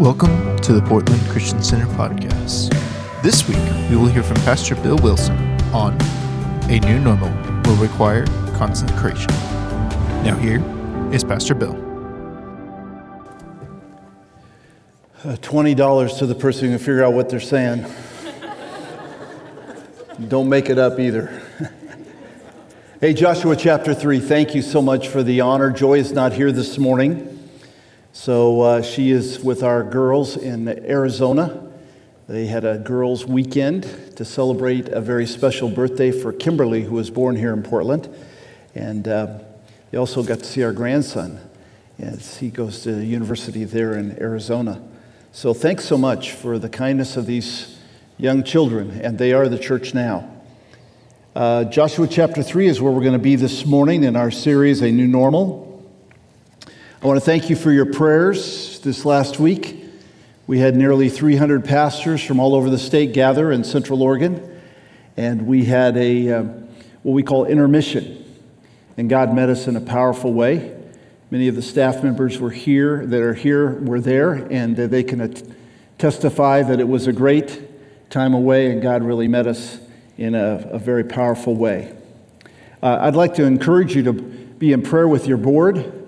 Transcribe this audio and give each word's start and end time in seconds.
Welcome 0.00 0.58
to 0.58 0.72
the 0.72 0.82
Portland 0.82 1.22
Christian 1.28 1.62
Center 1.62 1.86
podcast. 1.94 2.72
This 3.22 3.46
week, 3.46 3.56
we 3.88 3.96
will 3.96 4.08
hear 4.08 4.24
from 4.24 4.34
Pastor 4.38 4.74
Bill 4.74 4.96
Wilson 4.96 5.36
on 5.72 5.96
A 6.68 6.80
New 6.80 6.98
Normal 6.98 7.30
Will 7.62 7.76
Require 7.76 8.26
Consecration. 8.56 9.30
Now, 10.24 10.36
here 10.36 10.60
is 11.12 11.22
Pastor 11.22 11.54
Bill. 11.54 11.76
Uh, 15.22 15.36
$20 15.36 16.18
to 16.18 16.26
the 16.26 16.34
person 16.34 16.64
who 16.64 16.76
can 16.76 16.78
figure 16.80 17.04
out 17.04 17.12
what 17.12 17.30
they're 17.30 17.38
saying. 17.38 17.86
Don't 20.26 20.48
make 20.48 20.70
it 20.70 20.78
up 20.78 20.98
either. 20.98 21.40
hey, 23.00 23.14
Joshua 23.14 23.54
chapter 23.54 23.94
3, 23.94 24.18
thank 24.18 24.56
you 24.56 24.62
so 24.62 24.82
much 24.82 25.06
for 25.06 25.22
the 25.22 25.40
honor. 25.40 25.70
Joy 25.70 25.98
is 25.98 26.10
not 26.10 26.32
here 26.32 26.50
this 26.50 26.78
morning. 26.78 27.33
So 28.16 28.60
uh, 28.60 28.82
she 28.82 29.10
is 29.10 29.40
with 29.40 29.64
our 29.64 29.82
girls 29.82 30.36
in 30.36 30.68
Arizona. 30.68 31.68
They 32.28 32.46
had 32.46 32.64
a 32.64 32.78
girls' 32.78 33.26
weekend 33.26 33.82
to 34.16 34.24
celebrate 34.24 34.88
a 34.88 35.00
very 35.00 35.26
special 35.26 35.68
birthday 35.68 36.12
for 36.12 36.32
Kimberly, 36.32 36.84
who 36.84 36.94
was 36.94 37.10
born 37.10 37.34
here 37.34 37.52
in 37.52 37.64
Portland. 37.64 38.08
And 38.72 39.08
uh, 39.08 39.40
they 39.90 39.98
also 39.98 40.22
got 40.22 40.38
to 40.38 40.44
see 40.44 40.62
our 40.62 40.72
grandson 40.72 41.40
as 41.98 42.36
he 42.36 42.50
goes 42.50 42.84
to 42.84 43.04
university 43.04 43.64
there 43.64 43.94
in 43.94 44.16
Arizona. 44.22 44.80
So 45.32 45.52
thanks 45.52 45.84
so 45.84 45.98
much 45.98 46.30
for 46.30 46.56
the 46.60 46.68
kindness 46.68 47.16
of 47.16 47.26
these 47.26 47.76
young 48.16 48.44
children, 48.44 48.92
and 49.02 49.18
they 49.18 49.32
are 49.32 49.48
the 49.48 49.58
church 49.58 49.92
now. 49.92 50.30
Uh, 51.34 51.64
Joshua 51.64 52.06
chapter 52.06 52.44
3 52.44 52.68
is 52.68 52.80
where 52.80 52.92
we're 52.92 53.00
going 53.00 53.14
to 53.14 53.18
be 53.18 53.34
this 53.34 53.66
morning 53.66 54.04
in 54.04 54.14
our 54.14 54.30
series, 54.30 54.82
A 54.82 54.92
New 54.92 55.08
Normal. 55.08 55.73
I 57.04 57.06
want 57.06 57.20
to 57.20 57.26
thank 57.26 57.50
you 57.50 57.56
for 57.56 57.70
your 57.70 57.84
prayers 57.84 58.80
this 58.80 59.04
last 59.04 59.38
week. 59.38 59.84
We 60.46 60.58
had 60.58 60.74
nearly 60.74 61.10
300 61.10 61.62
pastors 61.62 62.24
from 62.24 62.40
all 62.40 62.54
over 62.54 62.70
the 62.70 62.78
state 62.78 63.12
gather 63.12 63.52
in 63.52 63.62
Central 63.62 64.02
Oregon, 64.02 64.62
and 65.14 65.46
we 65.46 65.66
had 65.66 65.98
a 65.98 66.30
uh, 66.30 66.42
what 67.02 67.12
we 67.12 67.22
call 67.22 67.44
intermission. 67.44 68.24
And 68.96 69.10
God 69.10 69.34
met 69.34 69.50
us 69.50 69.68
in 69.68 69.76
a 69.76 69.82
powerful 69.82 70.32
way. 70.32 70.74
Many 71.30 71.46
of 71.48 71.56
the 71.56 71.60
staff 71.60 72.02
members 72.02 72.38
were 72.38 72.50
here 72.50 73.04
that 73.04 73.20
are 73.20 73.34
here 73.34 73.72
were 73.80 74.00
there, 74.00 74.32
and 74.32 74.74
they 74.74 75.02
can 75.02 75.54
testify 75.98 76.62
that 76.62 76.80
it 76.80 76.88
was 76.88 77.06
a 77.06 77.12
great 77.12 78.08
time 78.08 78.32
away, 78.32 78.70
and 78.70 78.80
God 78.80 79.02
really 79.02 79.28
met 79.28 79.46
us 79.46 79.78
in 80.16 80.34
a, 80.34 80.70
a 80.70 80.78
very 80.78 81.04
powerful 81.04 81.54
way. 81.54 81.94
Uh, 82.82 82.96
I'd 83.02 83.14
like 83.14 83.34
to 83.34 83.44
encourage 83.44 83.94
you 83.94 84.04
to 84.04 84.14
be 84.14 84.72
in 84.72 84.80
prayer 84.80 85.06
with 85.06 85.26
your 85.26 85.36
board. 85.36 86.00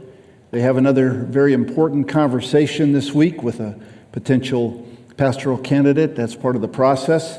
They 0.52 0.60
have 0.60 0.76
another 0.76 1.10
very 1.10 1.52
important 1.52 2.08
conversation 2.08 2.92
this 2.92 3.12
week 3.12 3.42
with 3.42 3.58
a 3.58 3.78
potential 4.12 4.86
pastoral 5.16 5.58
candidate. 5.58 6.14
That's 6.14 6.36
part 6.36 6.54
of 6.54 6.62
the 6.62 6.68
process, 6.68 7.38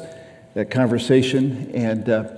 that 0.55 0.69
conversation. 0.69 1.72
And 1.73 2.09
uh, 2.09 2.30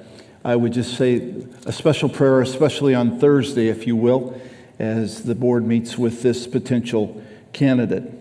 I 0.43 0.55
would 0.55 0.73
just 0.73 0.95
say 0.95 1.33
a 1.65 1.71
special 1.71 2.07
prayer, 2.07 2.41
especially 2.41 2.93
on 2.93 3.19
Thursday, 3.19 3.67
if 3.67 3.87
you 3.87 3.95
will, 3.95 4.39
as 4.77 5.23
the 5.23 5.33
board 5.33 5.65
meets 5.65 5.97
with 5.97 6.21
this 6.21 6.45
potential 6.45 7.21
candidate. 7.51 8.13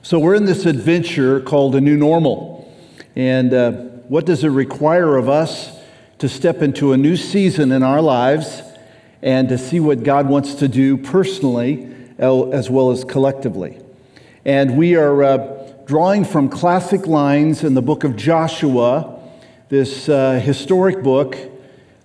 So 0.00 0.18
we're 0.18 0.34
in 0.34 0.46
this 0.46 0.64
adventure 0.64 1.40
called 1.40 1.74
a 1.74 1.80
new 1.80 1.98
normal. 1.98 2.74
And 3.14 3.52
uh, 3.52 3.72
what 4.08 4.24
does 4.24 4.42
it 4.42 4.48
require 4.48 5.16
of 5.16 5.28
us 5.28 5.70
to 6.18 6.30
step 6.30 6.62
into 6.62 6.92
a 6.92 6.96
new 6.96 7.16
season 7.16 7.72
in 7.72 7.82
our 7.82 8.00
lives? 8.00 8.62
And 9.22 9.48
to 9.48 9.56
see 9.56 9.80
what 9.80 10.02
God 10.02 10.28
wants 10.28 10.54
to 10.56 10.68
do 10.68 10.96
personally 10.96 11.88
as 12.18 12.68
well 12.68 12.90
as 12.90 13.04
collectively. 13.04 13.78
And 14.44 14.76
we 14.76 14.96
are 14.96 15.22
uh, 15.22 15.72
drawing 15.86 16.24
from 16.24 16.48
classic 16.48 17.06
lines 17.06 17.64
in 17.64 17.74
the 17.74 17.82
book 17.82 18.04
of 18.04 18.16
Joshua, 18.16 19.20
this 19.68 20.08
uh, 20.08 20.40
historic 20.42 21.02
book 21.02 21.36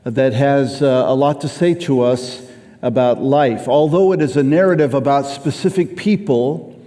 that 0.04 0.34
has 0.34 0.82
uh, 0.82 1.06
a 1.08 1.16
lot 1.16 1.42
to 1.42 1.48
say 1.48 1.74
to 1.74 2.02
us 2.02 2.48
about 2.82 3.22
life. 3.22 3.68
Although 3.68 4.14
it 4.14 4.22
is 4.22 4.38
a 4.38 4.44
narrative 4.44 4.94
about 4.94 5.26
specific 5.26 5.98
people 5.98 6.80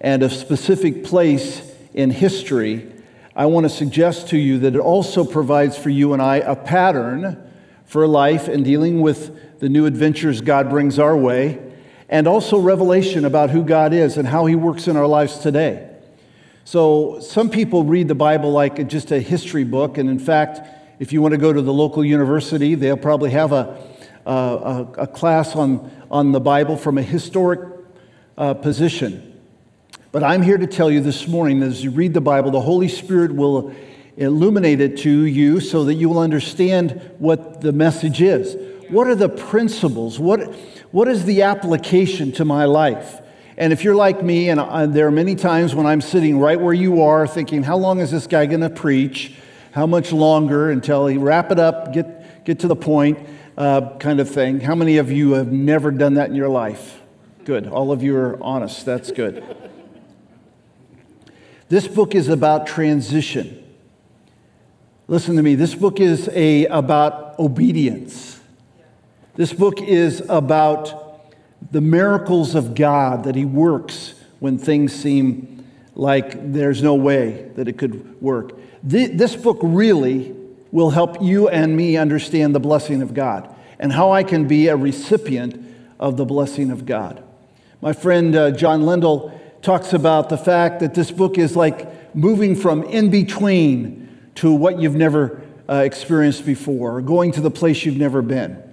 and 0.00 0.22
a 0.22 0.30
specific 0.30 1.04
place 1.04 1.72
in 1.92 2.10
history, 2.10 2.90
I 3.36 3.46
want 3.46 3.64
to 3.64 3.70
suggest 3.70 4.28
to 4.28 4.38
you 4.38 4.58
that 4.60 4.74
it 4.76 4.80
also 4.80 5.24
provides 5.24 5.76
for 5.76 5.90
you 5.90 6.12
and 6.12 6.22
I 6.22 6.36
a 6.36 6.54
pattern 6.54 7.50
for 7.84 8.06
life 8.06 8.48
in 8.48 8.62
dealing 8.62 9.00
with 9.00 9.53
the 9.58 9.68
new 9.68 9.86
adventures 9.86 10.40
God 10.40 10.70
brings 10.70 10.98
our 10.98 11.16
way, 11.16 11.60
and 12.08 12.26
also 12.26 12.58
revelation 12.58 13.24
about 13.24 13.50
who 13.50 13.62
God 13.62 13.92
is 13.92 14.16
and 14.16 14.28
how 14.28 14.46
He 14.46 14.54
works 14.54 14.88
in 14.88 14.96
our 14.96 15.06
lives 15.06 15.38
today. 15.38 15.90
So, 16.64 17.20
some 17.20 17.50
people 17.50 17.84
read 17.84 18.08
the 18.08 18.14
Bible 18.14 18.50
like 18.50 18.88
just 18.88 19.10
a 19.10 19.20
history 19.20 19.64
book, 19.64 19.98
and 19.98 20.08
in 20.08 20.18
fact, 20.18 20.60
if 20.98 21.12
you 21.12 21.20
want 21.20 21.32
to 21.32 21.38
go 21.38 21.52
to 21.52 21.60
the 21.60 21.72
local 21.72 22.04
university, 22.04 22.74
they'll 22.74 22.96
probably 22.96 23.30
have 23.30 23.52
a, 23.52 23.76
a, 24.24 24.86
a 24.98 25.06
class 25.06 25.54
on, 25.56 25.90
on 26.10 26.32
the 26.32 26.40
Bible 26.40 26.76
from 26.76 26.98
a 26.98 27.02
historic 27.02 27.68
uh, 28.38 28.54
position. 28.54 29.30
But 30.12 30.22
I'm 30.22 30.42
here 30.42 30.58
to 30.58 30.66
tell 30.66 30.90
you 30.90 31.00
this 31.00 31.26
morning 31.26 31.62
as 31.62 31.82
you 31.82 31.90
read 31.90 32.14
the 32.14 32.20
Bible, 32.20 32.50
the 32.52 32.60
Holy 32.60 32.88
Spirit 32.88 33.34
will 33.34 33.74
illuminate 34.16 34.80
it 34.80 34.98
to 34.98 35.10
you 35.10 35.58
so 35.58 35.84
that 35.84 35.94
you 35.94 36.08
will 36.08 36.20
understand 36.20 37.00
what 37.18 37.60
the 37.60 37.72
message 37.72 38.22
is. 38.22 38.56
What 38.90 39.06
are 39.06 39.14
the 39.14 39.28
principles? 39.28 40.18
What, 40.18 40.54
what 40.90 41.08
is 41.08 41.24
the 41.24 41.42
application 41.42 42.32
to 42.32 42.44
my 42.44 42.64
life? 42.64 43.20
And 43.56 43.72
if 43.72 43.84
you're 43.84 43.94
like 43.94 44.22
me, 44.22 44.48
and 44.48 44.60
I, 44.60 44.86
there 44.86 45.06
are 45.06 45.12
many 45.12 45.36
times 45.36 45.74
when 45.74 45.86
I'm 45.86 46.00
sitting 46.00 46.38
right 46.38 46.60
where 46.60 46.74
you 46.74 47.02
are 47.02 47.26
thinking, 47.26 47.62
how 47.62 47.76
long 47.76 48.00
is 48.00 48.10
this 48.10 48.26
guy 48.26 48.46
going 48.46 48.62
to 48.62 48.70
preach? 48.70 49.34
How 49.72 49.86
much 49.86 50.12
longer 50.12 50.70
until 50.70 51.06
he 51.06 51.18
wrap 51.18 51.52
it 51.52 51.58
up, 51.58 51.92
get, 51.92 52.44
get 52.44 52.60
to 52.60 52.68
the 52.68 52.76
point, 52.76 53.18
uh, 53.56 53.96
kind 53.98 54.20
of 54.20 54.30
thing. 54.30 54.60
How 54.60 54.74
many 54.74 54.98
of 54.98 55.10
you 55.10 55.32
have 55.32 55.52
never 55.52 55.90
done 55.90 56.14
that 56.14 56.28
in 56.28 56.34
your 56.34 56.48
life? 56.48 57.00
Good. 57.44 57.66
All 57.68 57.92
of 57.92 58.02
you 58.02 58.16
are 58.16 58.42
honest. 58.42 58.84
That's 58.84 59.12
good. 59.12 59.44
this 61.68 61.86
book 61.86 62.14
is 62.14 62.28
about 62.28 62.66
transition. 62.66 63.60
Listen 65.06 65.36
to 65.36 65.42
me. 65.42 65.54
This 65.54 65.74
book 65.74 66.00
is 66.00 66.28
a, 66.32 66.66
about 66.66 67.38
obedience. 67.38 68.33
This 69.36 69.52
book 69.52 69.82
is 69.82 70.22
about 70.28 71.24
the 71.72 71.80
miracles 71.80 72.54
of 72.54 72.76
God 72.76 73.24
that 73.24 73.34
He 73.34 73.44
works 73.44 74.14
when 74.38 74.58
things 74.58 74.92
seem 74.92 75.66
like 75.96 76.52
there's 76.52 76.84
no 76.84 76.94
way 76.94 77.50
that 77.56 77.66
it 77.66 77.76
could 77.76 78.20
work. 78.22 78.52
This 78.84 79.34
book 79.34 79.58
really 79.60 80.36
will 80.70 80.90
help 80.90 81.20
you 81.20 81.48
and 81.48 81.76
me 81.76 81.96
understand 81.96 82.54
the 82.54 82.60
blessing 82.60 83.02
of 83.02 83.12
God 83.12 83.52
and 83.80 83.92
how 83.92 84.12
I 84.12 84.22
can 84.22 84.46
be 84.46 84.68
a 84.68 84.76
recipient 84.76 85.60
of 85.98 86.16
the 86.16 86.24
blessing 86.24 86.70
of 86.70 86.86
God. 86.86 87.22
My 87.80 87.92
friend 87.92 88.36
uh, 88.36 88.50
John 88.52 88.86
Lindell 88.86 89.40
talks 89.62 89.92
about 89.92 90.28
the 90.28 90.38
fact 90.38 90.78
that 90.78 90.94
this 90.94 91.10
book 91.10 91.38
is 91.38 91.56
like 91.56 92.14
moving 92.14 92.54
from 92.54 92.84
in 92.84 93.10
between 93.10 94.30
to 94.36 94.54
what 94.54 94.78
you've 94.78 94.94
never 94.94 95.42
uh, 95.68 95.76
experienced 95.76 96.46
before, 96.46 96.98
or 96.98 97.02
going 97.02 97.32
to 97.32 97.40
the 97.40 97.50
place 97.50 97.84
you've 97.84 97.96
never 97.96 98.22
been. 98.22 98.63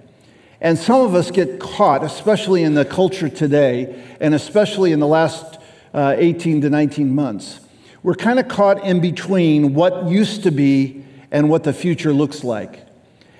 And 0.62 0.78
some 0.78 1.00
of 1.00 1.16
us 1.16 1.32
get 1.32 1.58
caught, 1.58 2.04
especially 2.04 2.62
in 2.62 2.74
the 2.74 2.84
culture 2.84 3.28
today, 3.28 4.00
and 4.20 4.32
especially 4.32 4.92
in 4.92 5.00
the 5.00 5.08
last 5.08 5.58
uh, 5.92 6.14
18 6.16 6.60
to 6.60 6.70
19 6.70 7.12
months. 7.12 7.58
We're 8.04 8.14
kind 8.14 8.38
of 8.38 8.46
caught 8.46 8.84
in 8.84 9.00
between 9.00 9.74
what 9.74 10.06
used 10.06 10.44
to 10.44 10.52
be 10.52 11.04
and 11.32 11.50
what 11.50 11.64
the 11.64 11.72
future 11.72 12.12
looks 12.12 12.44
like. 12.44 12.78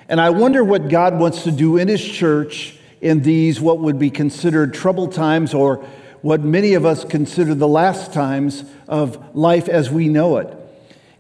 And 0.09 0.21
I 0.21 0.31
wonder 0.31 0.65
what 0.65 0.89
God 0.89 1.17
wants 1.17 1.45
to 1.45 1.53
do 1.53 1.77
in 1.77 1.87
His 1.87 2.05
church 2.05 2.77
in 3.01 3.23
these, 3.23 3.61
what 3.61 3.79
would 3.79 4.01
be 4.01 4.11
considered 4.11 4.75
troubled 4.75 5.13
times, 5.13 5.55
or 5.55 5.77
what 6.23 6.41
many 6.41 6.75
of 6.75 6.85
us 6.85 7.05
consider 7.05 7.55
the 7.55 7.69
last 7.69 8.13
times 8.13 8.65
of 8.89 9.37
life 9.37 9.69
as 9.69 9.93
we 9.93 10.09
know 10.09 10.39
it, 10.39 10.53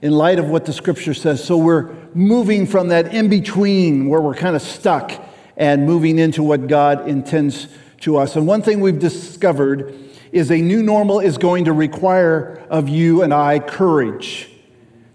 in 0.00 0.10
light 0.10 0.40
of 0.40 0.48
what 0.48 0.64
the 0.64 0.72
scripture 0.72 1.14
says. 1.14 1.44
So 1.44 1.56
we're 1.58 1.94
moving 2.12 2.66
from 2.66 2.88
that 2.88 3.14
in 3.14 3.28
between 3.28 4.08
where 4.08 4.20
we're 4.20 4.34
kind 4.34 4.56
of 4.56 4.62
stuck 4.62 5.28
and 5.56 5.86
moving 5.86 6.18
into 6.18 6.42
what 6.42 6.66
God 6.66 7.08
intends 7.08 7.68
to 8.00 8.16
us. 8.16 8.36
And 8.36 8.46
one 8.46 8.62
thing 8.62 8.80
we've 8.80 8.98
discovered 8.98 9.94
is 10.32 10.50
a 10.50 10.56
new 10.56 10.82
normal 10.82 11.20
is 11.20 11.38
going 11.38 11.66
to 11.66 11.72
require 11.72 12.64
of 12.70 12.88
you 12.88 13.22
and 13.22 13.32
I 13.34 13.58
courage 13.58 14.50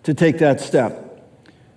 to 0.03 0.13
take 0.13 0.37
that 0.39 0.61
step. 0.61 1.03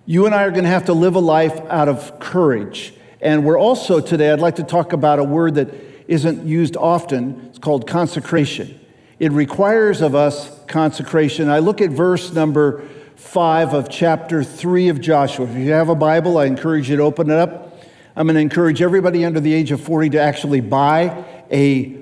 You 0.06 0.26
and 0.26 0.34
I 0.34 0.44
are 0.44 0.50
going 0.50 0.64
to 0.64 0.70
have 0.70 0.86
to 0.86 0.92
live 0.92 1.14
a 1.14 1.20
life 1.20 1.58
out 1.68 1.88
of 1.88 2.18
courage. 2.20 2.94
And 3.20 3.44
we're 3.44 3.58
also 3.58 4.00
today, 4.00 4.30
I'd 4.30 4.40
like 4.40 4.56
to 4.56 4.62
talk 4.62 4.92
about 4.92 5.18
a 5.18 5.24
word 5.24 5.54
that 5.56 5.72
isn't 6.08 6.46
used 6.46 6.76
often. 6.76 7.46
It's 7.48 7.58
called 7.58 7.86
consecration. 7.86 8.78
It 9.18 9.32
requires 9.32 10.00
of 10.00 10.14
us 10.14 10.50
consecration. 10.66 11.48
I 11.48 11.58
look 11.58 11.80
at 11.80 11.90
verse 11.90 12.32
number 12.32 12.88
five 13.16 13.74
of 13.74 13.88
chapter 13.90 14.42
three 14.42 14.88
of 14.88 15.00
Joshua. 15.00 15.46
If 15.46 15.56
you 15.56 15.72
have 15.72 15.88
a 15.88 15.94
Bible, 15.94 16.38
I 16.38 16.46
encourage 16.46 16.88
you 16.88 16.96
to 16.96 17.02
open 17.02 17.30
it 17.30 17.36
up. 17.36 17.69
I'm 18.16 18.26
going 18.26 18.34
to 18.34 18.40
encourage 18.40 18.82
everybody 18.82 19.24
under 19.24 19.40
the 19.40 19.54
age 19.54 19.70
of 19.70 19.80
40 19.80 20.10
to 20.10 20.20
actually 20.20 20.60
buy 20.60 21.24
a 21.50 21.96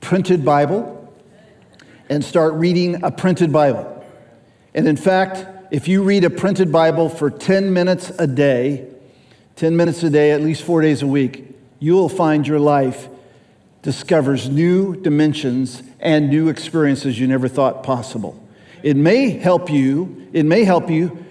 printed 0.00 0.44
Bible. 0.44 0.94
and 2.10 2.24
start 2.24 2.54
reading 2.54 3.04
a 3.04 3.10
printed 3.10 3.52
Bible. 3.52 4.02
And 4.72 4.88
in 4.88 4.96
fact, 4.96 5.46
if 5.70 5.88
you 5.88 6.02
read 6.02 6.24
a 6.24 6.30
printed 6.30 6.72
Bible 6.72 7.10
for 7.10 7.28
10 7.28 7.74
minutes 7.74 8.08
a 8.18 8.26
day, 8.26 8.88
10 9.56 9.76
minutes 9.76 10.02
a 10.02 10.08
day, 10.08 10.30
at 10.30 10.40
least 10.40 10.62
four 10.62 10.80
days 10.80 11.02
a 11.02 11.06
week, 11.06 11.54
you 11.80 11.92
will 11.92 12.08
find 12.08 12.46
your 12.46 12.60
life 12.60 13.10
discovers 13.82 14.48
new 14.48 14.96
dimensions 14.96 15.82
and 16.00 16.30
new 16.30 16.48
experiences 16.48 17.20
you 17.20 17.26
never 17.26 17.48
thought 17.48 17.82
possible. 17.82 18.42
It 18.82 18.96
may 18.96 19.30
help 19.30 19.70
you, 19.70 20.28
it 20.32 20.46
may 20.46 20.64
help 20.64 20.90
you 20.90 21.24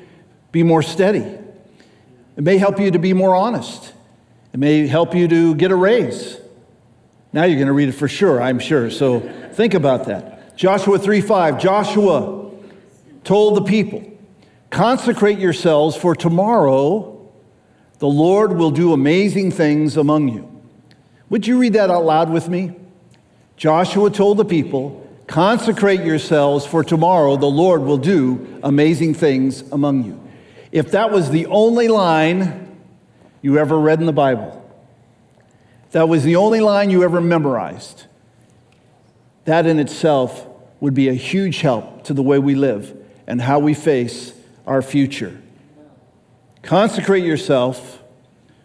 be 0.51 0.63
more 0.63 0.81
steady. 0.81 1.19
It 1.19 2.43
may 2.43 2.57
help 2.57 2.79
you 2.79 2.91
to 2.91 2.99
be 2.99 3.13
more 3.13 3.35
honest. 3.35 3.93
It 4.57 4.61
may 4.61 4.87
help 4.87 5.13
you 5.13 5.27
to 5.27 5.53
get 5.53 5.69
a 5.69 5.75
raise. 5.75 6.39
Now 7.31 7.43
you're 7.43 7.57
going 7.57 7.67
to 7.67 7.73
read 7.73 7.89
it 7.89 7.91
for 7.91 8.07
sure, 8.07 8.41
I'm 8.41 8.57
sure. 8.57 8.89
So 8.89 9.19
think 9.53 9.75
about 9.75 10.05
that. 10.05 10.57
Joshua 10.57 10.97
3 10.97 11.21
5. 11.21 11.59
Joshua 11.59 12.51
told 13.23 13.55
the 13.55 13.61
people, 13.61 14.03
Consecrate 14.71 15.37
yourselves, 15.37 15.95
for 15.95 16.15
tomorrow 16.15 17.31
the 17.99 18.07
Lord 18.07 18.57
will 18.57 18.71
do 18.71 18.93
amazing 18.93 19.51
things 19.51 19.95
among 19.95 20.29
you. 20.29 20.49
Would 21.29 21.45
you 21.45 21.59
read 21.59 21.73
that 21.73 21.91
out 21.91 22.05
loud 22.05 22.31
with 22.31 22.49
me? 22.49 22.73
Joshua 23.57 24.09
told 24.09 24.37
the 24.37 24.45
people, 24.45 25.07
Consecrate 25.27 26.01
yourselves, 26.01 26.65
for 26.65 26.83
tomorrow 26.83 27.37
the 27.37 27.45
Lord 27.45 27.83
will 27.83 27.99
do 27.99 28.59
amazing 28.63 29.13
things 29.13 29.61
among 29.71 30.03
you. 30.03 30.19
If 30.71 30.89
that 30.93 31.11
was 31.11 31.29
the 31.29 31.45
only 31.45 31.89
line 31.89 32.66
you 33.47 33.57
ever 33.57 33.79
read 33.79 34.01
in 34.01 34.05
the 34.05 34.11
Bible, 34.11 34.61
that 35.91 36.09
was 36.09 36.25
the 36.25 36.35
only 36.35 36.59
line 36.59 36.89
you 36.89 37.01
ever 37.01 37.21
memorized, 37.21 38.03
that 39.45 39.65
in 39.65 39.79
itself 39.79 40.45
would 40.81 40.93
be 40.93 41.07
a 41.07 41.13
huge 41.13 41.61
help 41.61 42.03
to 42.03 42.13
the 42.13 42.21
way 42.21 42.39
we 42.39 42.55
live 42.55 42.93
and 43.25 43.41
how 43.41 43.57
we 43.57 43.73
face 43.73 44.33
our 44.65 44.81
future. 44.81 45.41
Consecrate 46.61 47.23
yourself, 47.23 48.03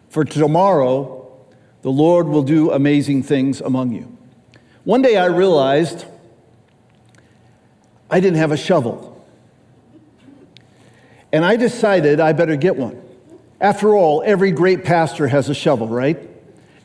for 0.09 0.25
tomorrow 0.25 1.33
the 1.81 1.89
Lord 1.89 2.27
will 2.27 2.43
do 2.43 2.69
amazing 2.69 3.23
things 3.23 3.61
among 3.61 3.93
you. 3.93 4.17
One 4.83 5.01
day 5.01 5.15
I 5.15 5.27
realized 5.27 6.03
I 8.09 8.19
didn't 8.19 8.37
have 8.37 8.51
a 8.51 8.57
shovel. 8.57 9.25
And 11.31 11.45
I 11.45 11.55
decided 11.55 12.19
I 12.19 12.33
better 12.33 12.57
get 12.57 12.75
one. 12.75 13.02
After 13.63 13.95
all, 13.95 14.21
every 14.25 14.51
great 14.51 14.83
pastor 14.83 15.25
has 15.25 15.47
a 15.47 15.53
shovel, 15.53 15.87
right? 15.87 16.19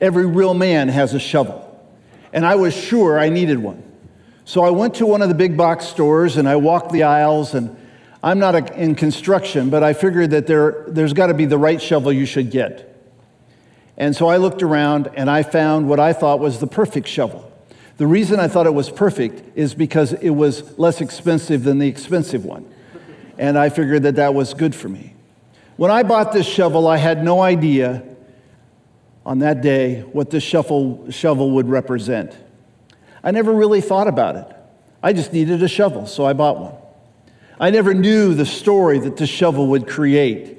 Every 0.01 0.27
real 0.27 0.55
man 0.55 0.89
has 0.89 1.13
a 1.13 1.19
shovel. 1.19 1.65
And 2.33 2.47
I 2.47 2.55
was 2.55 2.73
sure 2.73 3.19
I 3.19 3.31
needed 3.31 3.59
one. 3.59 3.83
So 4.45 4.63
I 4.63 4.71
went 4.71 4.95
to 4.95 5.07
one 5.07 5.21
of 5.21 5.29
the 5.29 5.35
big 5.35 5.57
box 5.57 5.87
stores 5.87 6.37
and 6.37 6.49
I 6.49 6.55
walked 6.55 6.93
the 6.93 7.03
aisles 7.03 7.55
and 7.55 7.77
I'm 8.23 8.39
not 8.39 8.55
a, 8.55 8.81
in 8.81 8.95
construction, 8.95 9.71
but 9.71 9.83
I 9.83 9.93
figured 9.93 10.31
that 10.31 10.47
there, 10.47 10.85
there's 10.87 11.13
got 11.13 11.27
to 11.27 11.35
be 11.35 11.47
the 11.47 11.59
right 11.59 11.83
shovel 11.83 12.13
you 12.13 12.27
should 12.27 12.53
get. 12.53 12.85
And 13.97 14.15
so 14.15 14.29
I 14.29 14.37
looked 14.37 14.63
around 14.63 15.11
and 15.17 15.29
I 15.29 15.43
found 15.43 15.89
what 15.89 15.99
I 15.99 16.13
thought 16.13 16.39
was 16.39 16.61
the 16.61 16.69
perfect 16.69 17.09
shovel. 17.09 17.53
The 17.97 18.07
reason 18.07 18.39
I 18.39 18.47
thought 18.47 18.69
it 18.69 18.75
was 18.75 18.89
perfect 18.89 19.59
is 19.59 19.75
because 19.75 20.13
it 20.13 20.31
was 20.31 20.79
less 20.79 21.01
expensive 21.01 21.65
than 21.65 21.81
the 21.81 21.89
expensive 21.89 22.45
one. 22.45 22.73
And 23.37 23.59
I 23.59 23.69
figured 23.69 24.05
that 24.05 24.15
that 24.15 24.33
was 24.33 24.55
good 24.55 24.77
for 24.77 24.89
me. 24.89 25.17
When 25.79 25.93
I 25.93 26.03
bought 26.03 26.33
this 26.33 26.45
shovel, 26.45 26.89
I 26.89 26.97
had 26.97 27.23
no 27.23 27.41
idea 27.41 28.03
on 29.25 29.39
that 29.39 29.61
day 29.61 30.01
what 30.01 30.29
this 30.29 30.43
shovel, 30.43 31.09
shovel 31.13 31.53
would 31.53 31.69
represent. 31.69 32.37
I 33.23 33.31
never 33.31 33.53
really 33.53 33.81
thought 33.81 34.09
about 34.09 34.35
it. 34.35 34.57
I 35.05 35.13
just 35.13 35.33
needed 35.33 35.63
a 35.63 35.69
shovel, 35.69 36.07
so 36.07 36.25
I 36.27 36.33
bought 36.33 36.59
one. 36.59 36.75
I 37.61 37.71
never 37.71 37.95
knew 37.95 38.35
the 38.35 38.45
story 38.45 38.99
that 38.99 39.19
this 39.19 39.31
shovel 39.31 39.69
would 39.69 39.87
create. 39.87 40.59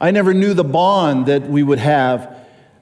I 0.00 0.10
never 0.10 0.34
knew 0.34 0.54
the 0.54 0.64
bond 0.64 1.26
that 1.26 1.48
we 1.48 1.62
would 1.62 1.78
have 1.78 2.36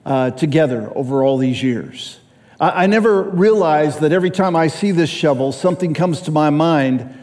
uh, 0.07 0.31
together 0.31 0.91
over 0.95 1.23
all 1.23 1.37
these 1.37 1.63
years. 1.63 2.19
I, 2.59 2.85
I 2.85 2.87
never 2.87 3.23
realized 3.23 4.01
that 4.01 4.13
every 4.13 4.31
time 4.31 4.57
I 4.57 4.69
see 4.69 4.93
this 4.93 5.11
shovel, 5.11 5.53
something 5.53 5.93
comes 5.93 6.23
to 6.23 6.31
my 6.31 6.49
mind 6.49 7.15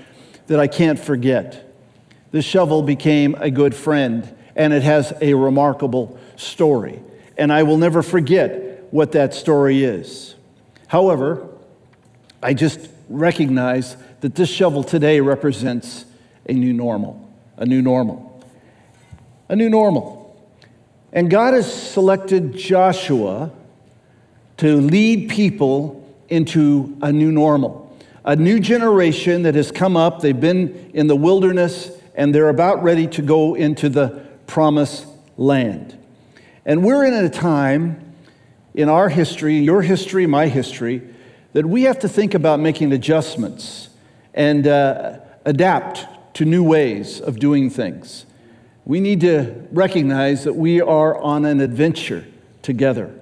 that 0.46 0.60
I 0.60 0.68
can't 0.68 1.00
forget. 1.00 1.74
This 2.30 2.46
shovel 2.46 2.84
became 2.84 3.34
a 3.40 3.50
good 3.50 3.74
friend, 3.74 4.32
and 4.56 4.74
it 4.74 4.84
has 4.84 5.14
a 5.22 5.34
remarkable 5.34 6.18
story. 6.36 7.02
And 7.38 7.52
I 7.52 7.64
will 7.64 7.78
never 7.78 8.02
forget 8.02 8.88
what 8.92 9.14
that 9.14 9.34
story 9.34 9.84
is. 9.84 10.36
However, 10.88 11.48
I 12.42 12.54
just 12.54 12.90
recognize 13.10 13.98
that 14.22 14.36
this 14.36 14.50
shovel 14.50 14.84
today 14.84 15.20
represents 15.20 16.06
a 16.48 16.54
new 16.54 16.74
normal, 16.74 17.30
a 17.58 17.66
new 17.66 17.82
normal, 17.82 18.44
a 19.50 19.56
new 19.56 19.70
normal. 19.70 20.24
And 21.12 21.30
God 21.30 21.54
has 21.54 21.72
selected 21.72 22.56
Joshua 22.56 23.52
to 24.58 24.78
lead 24.78 25.30
people 25.30 26.00
into 26.30 26.98
a 27.02 27.12
new 27.12 27.32
normal, 27.32 27.96
a 28.24 28.36
new 28.36 28.60
generation 28.60 29.44
that 29.44 29.56
has 29.56 29.72
come 29.72 29.98
up. 29.98 30.22
They've 30.22 30.40
been 30.40 30.92
in 30.94 31.08
the 31.08 31.16
wilderness 31.16 31.92
and 32.16 32.34
they're 32.34 32.50
about 32.50 32.84
ready 32.84 33.08
to 33.08 33.22
go 33.22 33.56
into 33.56 33.90
the 33.90 34.24
promised 34.48 35.06
land. 35.38 35.98
And 36.66 36.84
we're 36.84 37.06
in 37.06 37.14
a 37.14 37.30
time 37.30 38.14
in 38.74 38.90
our 38.90 39.10
history, 39.10 39.58
your 39.58 39.82
history, 39.82 40.26
my 40.26 40.48
history, 40.48 41.02
that 41.54 41.66
we 41.66 41.84
have 41.84 42.00
to 42.00 42.10
think 42.10 42.34
about 42.34 42.60
making 42.60 42.92
adjustments 42.92 43.90
and 44.34 44.66
uh, 44.66 45.20
adapt 45.46 46.08
to 46.36 46.46
new 46.46 46.64
ways 46.64 47.22
of 47.22 47.40
doing 47.40 47.70
things. 47.70 48.26
We 48.86 49.00
need 49.00 49.22
to 49.22 49.68
recognize 49.72 50.44
that 50.44 50.54
we 50.54 50.82
are 50.82 51.18
on 51.18 51.46
an 51.46 51.62
adventure 51.62 52.26
together. 52.62 53.14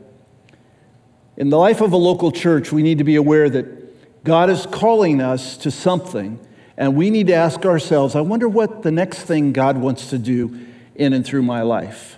In 1.37 1.49
the 1.49 1.57
life 1.57 1.81
of 1.81 1.91
a 1.91 1.97
local 1.97 2.31
church, 2.31 2.71
we 2.71 2.83
need 2.83 2.99
to 2.99 3.03
be 3.03 3.15
aware 3.15 3.49
that 3.49 4.23
God 4.23 4.49
is 4.49 4.65
calling 4.65 5.19
us 5.19 5.57
to 5.57 5.71
something, 5.71 6.39
and 6.77 6.95
we 6.95 7.09
need 7.09 7.27
to 7.27 7.33
ask 7.33 7.65
ourselves 7.65 8.15
I 8.15 8.21
wonder 8.21 8.47
what 8.47 8.83
the 8.83 8.91
next 8.91 9.23
thing 9.23 9.51
God 9.51 9.77
wants 9.77 10.09
to 10.11 10.17
do 10.17 10.67
in 10.95 11.13
and 11.13 11.25
through 11.25 11.43
my 11.43 11.61
life. 11.61 12.17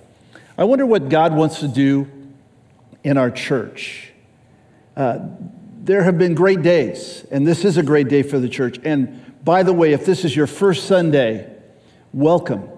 I 0.58 0.66
wonder 0.66 0.86
what 0.86 1.10
God 1.10 1.36
wants 1.36 1.60
to 1.62 1.68
do 1.68 2.08
in 3.04 3.18
our 3.18 3.32
church. 3.32 4.12
Uh, 4.96 5.20
there 5.82 6.04
have 6.04 6.18
been 6.18 6.36
great 6.36 6.62
days, 6.62 7.26
and 7.32 7.46
this 7.46 7.66
is 7.66 7.78
a 7.78 7.84
great 7.84 8.08
day 8.08 8.24
for 8.24 8.40
the 8.40 8.48
church. 8.48 8.80
And 8.84 9.20
by 9.44 9.64
the 9.64 9.74
way, 9.74 9.94
if 9.94 10.06
this 10.06 10.24
is 10.24 10.36
your 10.36 10.48
first 10.48 10.86
Sunday, 10.86 11.52
welcome. 12.14 12.70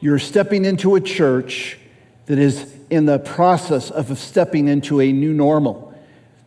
You're 0.00 0.18
stepping 0.18 0.64
into 0.64 0.94
a 0.94 1.00
church 1.00 1.78
that 2.26 2.38
is 2.38 2.74
in 2.90 3.06
the 3.06 3.18
process 3.18 3.90
of 3.90 4.16
stepping 4.18 4.68
into 4.68 5.00
a 5.00 5.12
new 5.12 5.32
normal. 5.32 5.94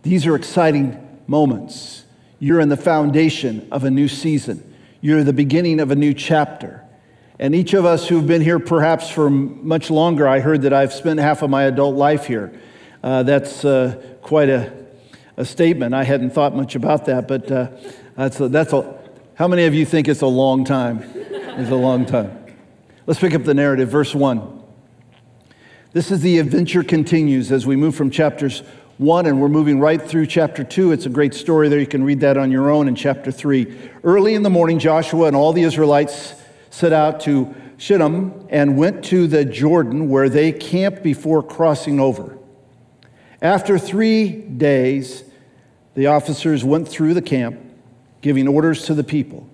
These 0.03 0.25
are 0.25 0.35
exciting 0.35 0.97
moments. 1.27 2.05
You're 2.39 2.61
in 2.61 2.69
the 2.69 2.77
foundation 2.77 3.67
of 3.71 3.83
a 3.83 3.91
new 3.91 4.07
season, 4.07 4.63
you're 5.01 5.23
the 5.23 5.33
beginning 5.33 5.79
of 5.79 5.91
a 5.91 5.95
new 5.95 6.13
chapter. 6.13 6.78
And 7.39 7.55
each 7.55 7.73
of 7.73 7.85
us 7.85 8.05
who've 8.05 8.27
been 8.27 8.41
here 8.41 8.59
perhaps 8.59 9.09
for 9.09 9.29
much 9.29 9.89
longer, 9.89 10.27
I 10.27 10.41
heard 10.41 10.63
that 10.63 10.73
I've 10.73 10.91
spent 10.91 11.21
half 11.21 11.41
of 11.41 11.49
my 11.49 11.63
adult 11.63 11.95
life 11.95 12.25
here. 12.25 12.51
Uh, 13.01 13.23
that's 13.23 13.63
uh, 13.63 13.95
quite 14.21 14.49
a, 14.49 14.73
a 15.37 15.45
statement. 15.45 15.95
I 15.95 16.03
hadn't 16.03 16.31
thought 16.31 16.53
much 16.53 16.75
about 16.75 17.05
that, 17.05 17.29
but 17.29 17.49
uh, 17.49 17.69
that's, 18.17 18.41
a, 18.41 18.49
that's 18.49 18.73
a, 18.73 18.99
how 19.35 19.47
many 19.47 19.63
of 19.63 19.73
you 19.73 19.85
think 19.85 20.09
it's 20.09 20.21
a 20.21 20.27
long 20.27 20.65
time? 20.65 21.01
It's 21.15 21.71
a 21.71 21.75
long 21.75 22.05
time. 22.05 22.37
Let's 23.05 23.21
pick 23.21 23.33
up 23.33 23.45
the 23.45 23.53
narrative, 23.53 23.87
verse 23.87 24.13
1. 24.13 24.61
This 25.93 26.11
is 26.11 26.19
the 26.19 26.39
adventure 26.39 26.83
continues 26.83 27.53
as 27.53 27.65
we 27.65 27.77
move 27.77 27.95
from 27.95 28.11
chapters 28.11 28.63
1 28.97 29.25
and 29.25 29.39
we're 29.39 29.47
moving 29.47 29.79
right 29.79 30.01
through 30.01 30.25
chapter 30.25 30.65
2. 30.65 30.91
It's 30.91 31.05
a 31.05 31.09
great 31.09 31.33
story 31.33 31.69
there. 31.69 31.79
You 31.79 31.87
can 31.87 32.03
read 32.03 32.19
that 32.19 32.35
on 32.35 32.51
your 32.51 32.69
own 32.69 32.89
in 32.89 32.95
chapter 32.95 33.31
3. 33.31 33.91
Early 34.03 34.35
in 34.35 34.43
the 34.43 34.49
morning, 34.49 34.77
Joshua 34.77 35.27
and 35.27 35.37
all 35.37 35.53
the 35.53 35.63
Israelites 35.63 36.35
set 36.69 36.93
out 36.93 37.21
to 37.21 37.53
Shittim 37.77 38.47
and 38.49 38.77
went 38.77 39.05
to 39.05 39.27
the 39.27 39.45
Jordan 39.45 40.09
where 40.09 40.29
they 40.29 40.51
camped 40.51 41.01
before 41.01 41.41
crossing 41.41 41.99
over. 41.99 42.37
After 43.41 43.79
three 43.79 44.29
days, 44.31 45.23
the 45.95 46.07
officers 46.07 46.63
went 46.63 46.87
through 46.87 47.13
the 47.13 47.21
camp 47.21 47.59
giving 48.21 48.47
orders 48.47 48.85
to 48.85 48.93
the 48.93 49.03
people. 49.03 49.47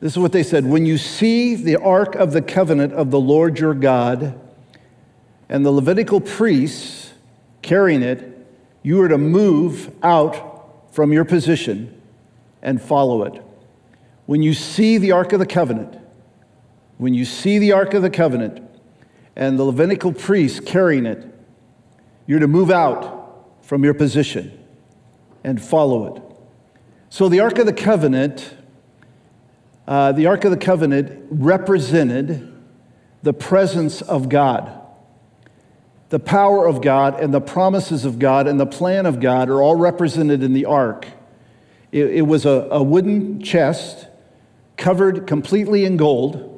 This 0.00 0.12
is 0.12 0.18
what 0.18 0.32
they 0.32 0.42
said 0.42 0.64
When 0.64 0.86
you 0.86 0.98
see 0.98 1.54
the 1.54 1.76
ark 1.76 2.14
of 2.14 2.32
the 2.32 2.42
covenant 2.42 2.92
of 2.92 3.10
the 3.10 3.20
Lord 3.20 3.58
your 3.58 3.74
God 3.74 4.38
and 5.48 5.64
the 5.64 5.70
Levitical 5.70 6.20
priests 6.20 7.12
carrying 7.62 8.02
it, 8.02 8.32
you 8.82 9.00
are 9.02 9.08
to 9.08 9.18
move 9.18 9.94
out 10.02 10.92
from 10.92 11.12
your 11.12 11.24
position 11.24 12.00
and 12.62 12.80
follow 12.80 13.24
it. 13.24 13.42
When 14.26 14.42
you 14.42 14.54
see 14.54 14.98
the 14.98 15.12
ark 15.12 15.32
of 15.32 15.38
the 15.38 15.46
covenant, 15.46 15.98
when 16.98 17.14
you 17.14 17.24
see 17.24 17.58
the 17.58 17.72
ark 17.72 17.94
of 17.94 18.02
the 18.02 18.10
covenant 18.10 18.62
and 19.34 19.58
the 19.58 19.64
Levitical 19.64 20.12
priests 20.12 20.60
carrying 20.60 21.06
it, 21.06 21.26
you're 22.26 22.40
to 22.40 22.48
move 22.48 22.70
out 22.70 23.46
from 23.62 23.84
your 23.84 23.94
position 23.94 24.58
and 25.44 25.62
follow 25.62 26.14
it. 26.14 26.22
So 27.08 27.28
the 27.28 27.40
Ark 27.40 27.58
of 27.58 27.66
the 27.66 27.72
Covenant, 27.72 28.54
uh, 29.86 30.12
the 30.12 30.26
Ark 30.26 30.44
of 30.44 30.50
the 30.50 30.56
Covenant 30.56 31.26
represented 31.30 32.52
the 33.22 33.32
presence 33.32 34.02
of 34.02 34.28
God. 34.28 34.80
The 36.08 36.18
power 36.18 36.66
of 36.66 36.82
God 36.82 37.20
and 37.20 37.34
the 37.34 37.40
promises 37.40 38.04
of 38.04 38.18
God 38.18 38.46
and 38.46 38.60
the 38.60 38.66
plan 38.66 39.06
of 39.06 39.18
God 39.20 39.48
are 39.48 39.60
all 39.60 39.74
represented 39.74 40.42
in 40.42 40.52
the 40.52 40.64
ark. 40.64 41.08
It, 41.90 42.06
it 42.06 42.22
was 42.22 42.46
a, 42.46 42.68
a 42.70 42.82
wooden 42.82 43.42
chest 43.42 44.06
covered 44.76 45.26
completely 45.26 45.84
in 45.84 45.96
gold, 45.96 46.55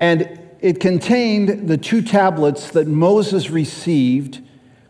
and 0.00 0.40
it 0.60 0.80
contained 0.80 1.68
the 1.68 1.76
two 1.76 2.02
tablets 2.02 2.70
that 2.70 2.86
Moses 2.86 3.50
received 3.50 4.40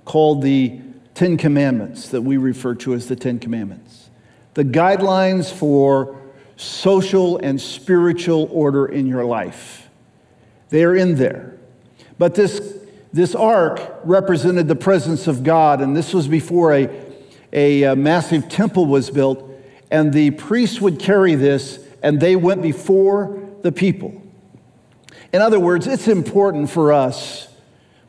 called 0.05 0.43
the 0.43 0.81
Ten 1.15 1.37
Commandments, 1.37 2.09
that 2.09 2.23
we 2.23 2.37
refer 2.37 2.75
to 2.77 2.95
as 2.95 3.09
the 3.09 3.17
Ten 3.17 3.39
Commandments. 3.39 4.09
The 4.55 4.65
guidelines 4.65 5.53
for 5.53 6.17
social 6.57 7.39
and 7.39 7.61
spiritual 7.61 8.49
order 8.51 8.87
in 8.87 9.07
your 9.07 9.25
life. 9.25 9.89
They're 10.71 10.95
in 10.95 11.17
there. 11.17 11.57
But 12.19 12.35
this, 12.35 12.79
this 13.13 13.35
ark 13.35 13.81
represented 14.05 14.69
the 14.69 14.77
presence 14.77 15.27
of 15.27 15.43
God, 15.43 15.81
and 15.81 15.97
this 15.97 16.13
was 16.13 16.29
before 16.29 16.75
a, 16.75 16.89
a, 17.53 17.83
a 17.85 17.97
massive 17.97 18.49
temple 18.49 18.87
was 18.87 19.11
built, 19.11 19.49
and 19.91 20.13
the 20.13 20.33
priests 20.33 20.81
would 20.81 20.99
carry 20.99 21.35
this, 21.35 21.85
and 22.03 22.21
they 22.21 22.37
went 22.37 22.63
before 22.63 23.41
the 23.63 23.73
people. 23.73 24.21
In 25.33 25.41
other 25.41 25.61
words, 25.61 25.87
it's 25.87 26.09
important 26.09 26.71
for 26.71 26.93
us 26.93 27.49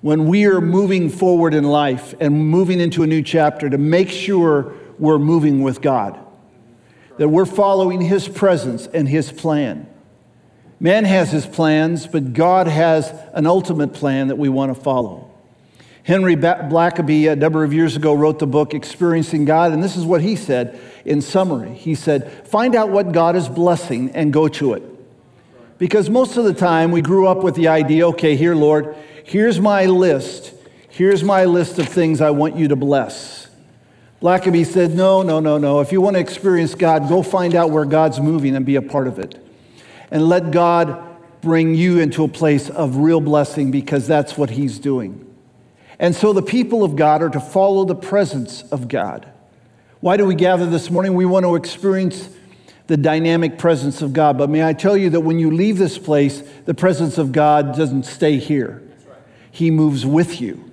when 0.01 0.25
we 0.25 0.45
are 0.45 0.61
moving 0.61 1.09
forward 1.09 1.53
in 1.53 1.63
life 1.63 2.13
and 2.19 2.49
moving 2.49 2.79
into 2.79 3.03
a 3.03 3.07
new 3.07 3.21
chapter 3.21 3.69
to 3.69 3.77
make 3.77 4.09
sure 4.09 4.73
we're 4.97 5.19
moving 5.19 5.61
with 5.61 5.81
God, 5.81 6.19
that 7.17 7.29
we're 7.29 7.45
following 7.45 8.01
His 8.01 8.27
presence 8.27 8.87
and 8.87 9.07
His 9.07 9.31
plan. 9.31 9.87
Man 10.81 11.05
has 11.05 11.31
his 11.31 11.45
plans, 11.45 12.07
but 12.07 12.33
God 12.33 12.65
has 12.65 13.13
an 13.35 13.45
ultimate 13.45 13.93
plan 13.93 14.29
that 14.29 14.37
we 14.39 14.49
want 14.49 14.75
to 14.75 14.81
follow. 14.81 15.29
Henry 16.01 16.35
Blackaby, 16.35 17.31
a 17.31 17.35
number 17.35 17.63
of 17.63 17.71
years 17.71 17.95
ago, 17.95 18.15
wrote 18.15 18.39
the 18.39 18.47
book 18.47 18.73
Experiencing 18.73 19.45
God, 19.45 19.73
and 19.73 19.83
this 19.83 19.95
is 19.95 20.05
what 20.05 20.21
he 20.21 20.35
said 20.35 20.81
in 21.05 21.21
summary. 21.21 21.75
He 21.75 21.93
said, 21.93 22.47
Find 22.47 22.73
out 22.73 22.89
what 22.89 23.11
God 23.11 23.35
is 23.35 23.47
blessing 23.47 24.09
and 24.15 24.33
go 24.33 24.47
to 24.47 24.73
it. 24.73 24.81
Because 25.81 26.11
most 26.11 26.37
of 26.37 26.43
the 26.45 26.53
time 26.53 26.91
we 26.91 27.01
grew 27.01 27.25
up 27.25 27.41
with 27.41 27.55
the 27.55 27.69
idea 27.69 28.07
okay, 28.09 28.35
here, 28.35 28.53
Lord, 28.53 28.95
here's 29.23 29.59
my 29.59 29.87
list. 29.87 30.53
Here's 30.89 31.23
my 31.23 31.45
list 31.45 31.79
of 31.79 31.87
things 31.87 32.21
I 32.21 32.29
want 32.29 32.55
you 32.55 32.67
to 32.67 32.75
bless. 32.75 33.47
Blackaby 34.21 34.63
said, 34.63 34.93
No, 34.93 35.23
no, 35.23 35.39
no, 35.39 35.57
no. 35.57 35.79
If 35.79 35.91
you 35.91 35.99
want 35.99 36.17
to 36.17 36.19
experience 36.19 36.75
God, 36.75 37.09
go 37.09 37.23
find 37.23 37.55
out 37.55 37.71
where 37.71 37.85
God's 37.85 38.19
moving 38.19 38.55
and 38.55 38.63
be 38.63 38.75
a 38.75 38.81
part 38.83 39.07
of 39.07 39.17
it 39.17 39.43
and 40.11 40.29
let 40.29 40.51
God 40.51 41.03
bring 41.41 41.73
you 41.73 41.97
into 41.97 42.23
a 42.23 42.27
place 42.27 42.69
of 42.69 42.97
real 42.97 43.19
blessing 43.19 43.71
because 43.71 44.05
that's 44.05 44.37
what 44.37 44.51
He's 44.51 44.77
doing. 44.77 45.35
And 45.97 46.15
so 46.15 46.31
the 46.31 46.43
people 46.43 46.83
of 46.83 46.95
God 46.95 47.23
are 47.23 47.29
to 47.31 47.39
follow 47.39 47.85
the 47.85 47.95
presence 47.95 48.61
of 48.71 48.87
God. 48.87 49.27
Why 49.99 50.15
do 50.15 50.27
we 50.27 50.35
gather 50.35 50.67
this 50.67 50.91
morning? 50.91 51.15
We 51.15 51.25
want 51.25 51.43
to 51.45 51.55
experience 51.55 52.29
the 52.91 52.97
dynamic 52.97 53.57
presence 53.57 54.01
of 54.01 54.11
God. 54.11 54.37
But 54.37 54.49
may 54.49 54.61
I 54.67 54.73
tell 54.73 54.97
you 54.97 55.11
that 55.11 55.21
when 55.21 55.39
you 55.39 55.49
leave 55.49 55.77
this 55.77 55.97
place, 55.97 56.43
the 56.65 56.73
presence 56.73 57.17
of 57.17 57.31
God 57.31 57.73
doesn't 57.77 58.03
stay 58.03 58.37
here, 58.37 58.83
He 59.49 59.71
moves 59.71 60.05
with 60.05 60.41
you. 60.41 60.69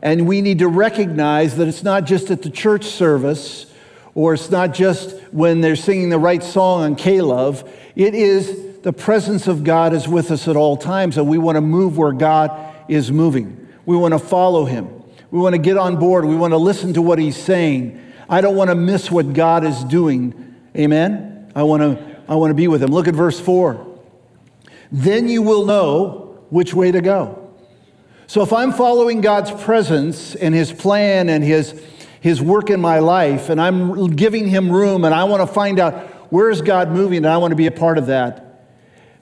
And 0.00 0.28
we 0.28 0.42
need 0.42 0.60
to 0.60 0.68
recognize 0.68 1.56
that 1.56 1.66
it's 1.66 1.82
not 1.82 2.04
just 2.04 2.30
at 2.30 2.42
the 2.42 2.50
church 2.50 2.84
service 2.84 3.66
or 4.14 4.34
it's 4.34 4.48
not 4.48 4.74
just 4.74 5.18
when 5.32 5.60
they're 5.60 5.74
singing 5.74 6.08
the 6.08 6.20
right 6.20 6.40
song 6.40 6.82
on 6.82 6.94
K-Love. 6.94 7.68
It 7.96 8.14
is 8.14 8.80
the 8.82 8.92
presence 8.92 9.48
of 9.48 9.64
God 9.64 9.92
is 9.92 10.06
with 10.06 10.30
us 10.30 10.46
at 10.46 10.54
all 10.54 10.76
times, 10.76 11.18
and 11.18 11.26
we 11.26 11.36
want 11.36 11.56
to 11.56 11.60
move 11.60 11.98
where 11.98 12.12
God 12.12 12.76
is 12.88 13.10
moving. 13.10 13.66
We 13.86 13.96
want 13.96 14.12
to 14.14 14.20
follow 14.20 14.66
Him. 14.66 14.88
We 15.32 15.40
want 15.40 15.56
to 15.56 15.60
get 15.60 15.76
on 15.76 15.96
board. 15.96 16.26
We 16.26 16.36
want 16.36 16.52
to 16.52 16.58
listen 16.58 16.94
to 16.94 17.02
what 17.02 17.18
He's 17.18 17.36
saying. 17.36 18.00
I 18.28 18.40
don't 18.40 18.54
want 18.54 18.70
to 18.70 18.76
miss 18.76 19.10
what 19.10 19.32
God 19.32 19.64
is 19.64 19.82
doing. 19.82 20.54
Amen? 20.76 21.35
I 21.56 21.64
want 21.64 21.82
to, 21.82 22.16
I 22.28 22.36
want 22.36 22.52
to 22.52 22.54
be 22.54 22.68
with 22.68 22.82
Him. 22.82 22.92
Look 22.92 23.08
at 23.08 23.14
verse 23.14 23.40
4. 23.40 23.84
Then 24.92 25.28
you 25.28 25.42
will 25.42 25.66
know 25.66 26.38
which 26.50 26.72
way 26.72 26.92
to 26.92 27.00
go. 27.00 27.50
So 28.28 28.42
if 28.42 28.52
I'm 28.52 28.72
following 28.72 29.20
God's 29.20 29.50
presence 29.50 30.36
and 30.36 30.54
His 30.54 30.72
plan 30.72 31.28
and 31.28 31.42
His, 31.42 31.82
His 32.20 32.40
work 32.40 32.70
in 32.70 32.80
my 32.80 33.00
life, 33.00 33.48
and 33.48 33.60
I'm 33.60 34.14
giving 34.14 34.46
Him 34.46 34.70
room, 34.70 35.04
and 35.04 35.12
I 35.12 35.24
want 35.24 35.42
to 35.42 35.52
find 35.52 35.80
out 35.80 35.94
where 36.30 36.50
is 36.50 36.62
God 36.62 36.92
moving, 36.92 37.18
and 37.18 37.26
I 37.26 37.38
want 37.38 37.50
to 37.50 37.56
be 37.56 37.66
a 37.66 37.72
part 37.72 37.98
of 37.98 38.06
that 38.06 38.46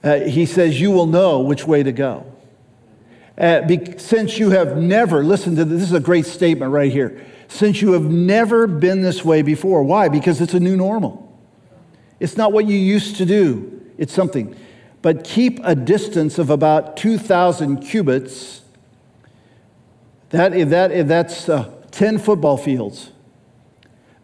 uh, 0.05 0.19
he 0.19 0.45
says, 0.45 0.79
You 0.79 0.91
will 0.91 1.07
know 1.07 1.39
which 1.39 1.65
way 1.65 1.81
to 1.81 1.91
go. 1.91 2.31
Uh, 3.37 3.61
be, 3.61 3.97
since 3.97 4.37
you 4.37 4.51
have 4.51 4.77
never, 4.77 5.23
listen 5.23 5.55
to 5.55 5.65
this, 5.65 5.81
this 5.81 5.89
is 5.89 5.95
a 5.95 5.99
great 5.99 6.25
statement 6.25 6.71
right 6.71 6.91
here. 6.91 7.25
Since 7.47 7.81
you 7.81 7.91
have 7.93 8.03
never 8.03 8.67
been 8.67 9.01
this 9.01 9.25
way 9.25 9.41
before. 9.41 9.83
Why? 9.83 10.07
Because 10.07 10.39
it's 10.39 10.53
a 10.53 10.59
new 10.59 10.77
normal. 10.77 11.24
It's 12.19 12.37
not 12.37 12.53
what 12.53 12.65
you 12.65 12.77
used 12.77 13.17
to 13.17 13.25
do, 13.25 13.81
it's 13.97 14.13
something. 14.13 14.55
But 15.01 15.23
keep 15.23 15.59
a 15.63 15.75
distance 15.75 16.39
of 16.39 16.49
about 16.49 16.97
2,000 16.97 17.77
cubits. 17.77 18.61
That, 20.29 20.69
that, 20.69 21.07
that's 21.07 21.47
uh, 21.47 21.71
10 21.91 22.17
football 22.17 22.57
fields. 22.57 23.11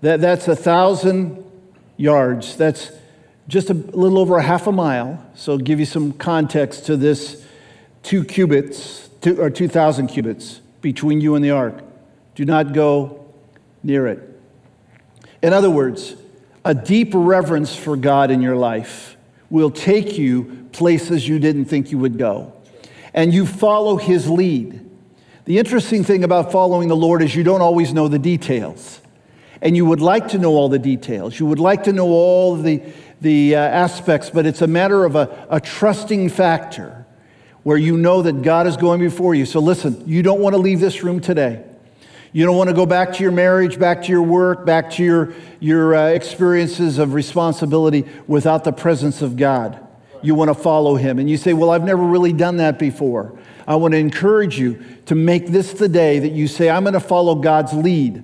That, 0.01 0.21
that's 0.21 0.47
a 0.47 0.55
1,000 0.55 1.43
yards. 1.97 2.57
That's 2.57 2.91
just 3.47 3.69
a 3.69 3.73
little 3.73 4.17
over 4.17 4.37
a 4.37 4.43
half 4.43 4.65
a 4.65 4.71
mile. 4.71 5.23
So, 5.35 5.57
give 5.57 5.79
you 5.79 5.85
some 5.85 6.13
context 6.13 6.85
to 6.87 6.97
this 6.97 7.45
two 8.01 8.23
cubits, 8.23 9.09
two, 9.21 9.39
or 9.39 9.49
2,000 9.49 10.07
cubits 10.07 10.61
between 10.81 11.21
you 11.21 11.35
and 11.35 11.45
the 11.45 11.51
ark. 11.51 11.83
Do 12.35 12.45
not 12.45 12.73
go 12.73 13.31
near 13.83 14.07
it. 14.07 14.27
In 15.43 15.53
other 15.53 15.69
words, 15.69 16.15
a 16.63 16.73
deep 16.73 17.11
reverence 17.13 17.75
for 17.75 17.95
God 17.95 18.31
in 18.31 18.41
your 18.41 18.55
life 18.55 19.17
will 19.49 19.71
take 19.71 20.17
you 20.17 20.67
places 20.71 21.27
you 21.27 21.39
didn't 21.39 21.65
think 21.65 21.91
you 21.91 21.97
would 21.97 22.17
go. 22.17 22.53
And 23.13 23.33
you 23.33 23.45
follow 23.45 23.97
his 23.97 24.29
lead. 24.29 24.79
The 25.45 25.57
interesting 25.57 26.03
thing 26.03 26.23
about 26.23 26.51
following 26.51 26.87
the 26.87 26.95
Lord 26.95 27.21
is 27.21 27.35
you 27.35 27.43
don't 27.43 27.61
always 27.61 27.93
know 27.93 28.07
the 28.07 28.19
details. 28.19 29.01
And 29.61 29.75
you 29.75 29.85
would 29.85 30.01
like 30.01 30.29
to 30.29 30.37
know 30.37 30.51
all 30.51 30.69
the 30.69 30.79
details. 30.79 31.39
You 31.39 31.45
would 31.47 31.59
like 31.59 31.83
to 31.83 31.93
know 31.93 32.07
all 32.07 32.55
the, 32.55 32.81
the 33.19 33.55
uh, 33.55 33.59
aspects, 33.59 34.29
but 34.29 34.45
it's 34.45 34.61
a 34.61 34.67
matter 34.67 35.03
of 35.03 35.15
a, 35.15 35.47
a 35.49 35.59
trusting 35.59 36.29
factor 36.29 37.05
where 37.63 37.77
you 37.77 37.97
know 37.97 38.21
that 38.21 38.41
God 38.41 38.65
is 38.65 38.77
going 38.77 38.99
before 38.99 39.35
you. 39.35 39.45
So 39.45 39.59
listen, 39.59 40.03
you 40.07 40.23
don't 40.23 40.39
want 40.39 40.53
to 40.53 40.57
leave 40.57 40.79
this 40.79 41.03
room 41.03 41.19
today. 41.19 41.63
You 42.33 42.45
don't 42.45 42.55
want 42.55 42.69
to 42.69 42.75
go 42.75 42.85
back 42.85 43.13
to 43.13 43.23
your 43.23 43.31
marriage, 43.31 43.77
back 43.77 44.03
to 44.03 44.09
your 44.09 44.21
work, 44.21 44.65
back 44.65 44.91
to 44.91 45.03
your, 45.03 45.33
your 45.59 45.95
uh, 45.95 46.07
experiences 46.07 46.97
of 46.97 47.13
responsibility 47.13 48.05
without 48.25 48.63
the 48.63 48.71
presence 48.71 49.21
of 49.21 49.35
God. 49.35 49.85
You 50.21 50.35
want 50.35 50.49
to 50.49 50.53
follow 50.53 50.95
Him. 50.95 51.19
And 51.19 51.29
you 51.29 51.35
say, 51.35 51.53
Well, 51.53 51.71
I've 51.71 51.83
never 51.83 52.03
really 52.03 52.31
done 52.31 52.57
that 52.57 52.79
before. 52.79 53.37
I 53.67 53.75
want 53.75 53.93
to 53.93 53.97
encourage 53.97 54.57
you 54.57 54.83
to 55.07 55.15
make 55.15 55.47
this 55.47 55.73
the 55.73 55.89
day 55.89 56.19
that 56.19 56.31
you 56.31 56.47
say, 56.47 56.69
I'm 56.69 56.83
going 56.83 56.93
to 56.93 56.99
follow 56.99 57.35
God's 57.35 57.73
lead. 57.73 58.23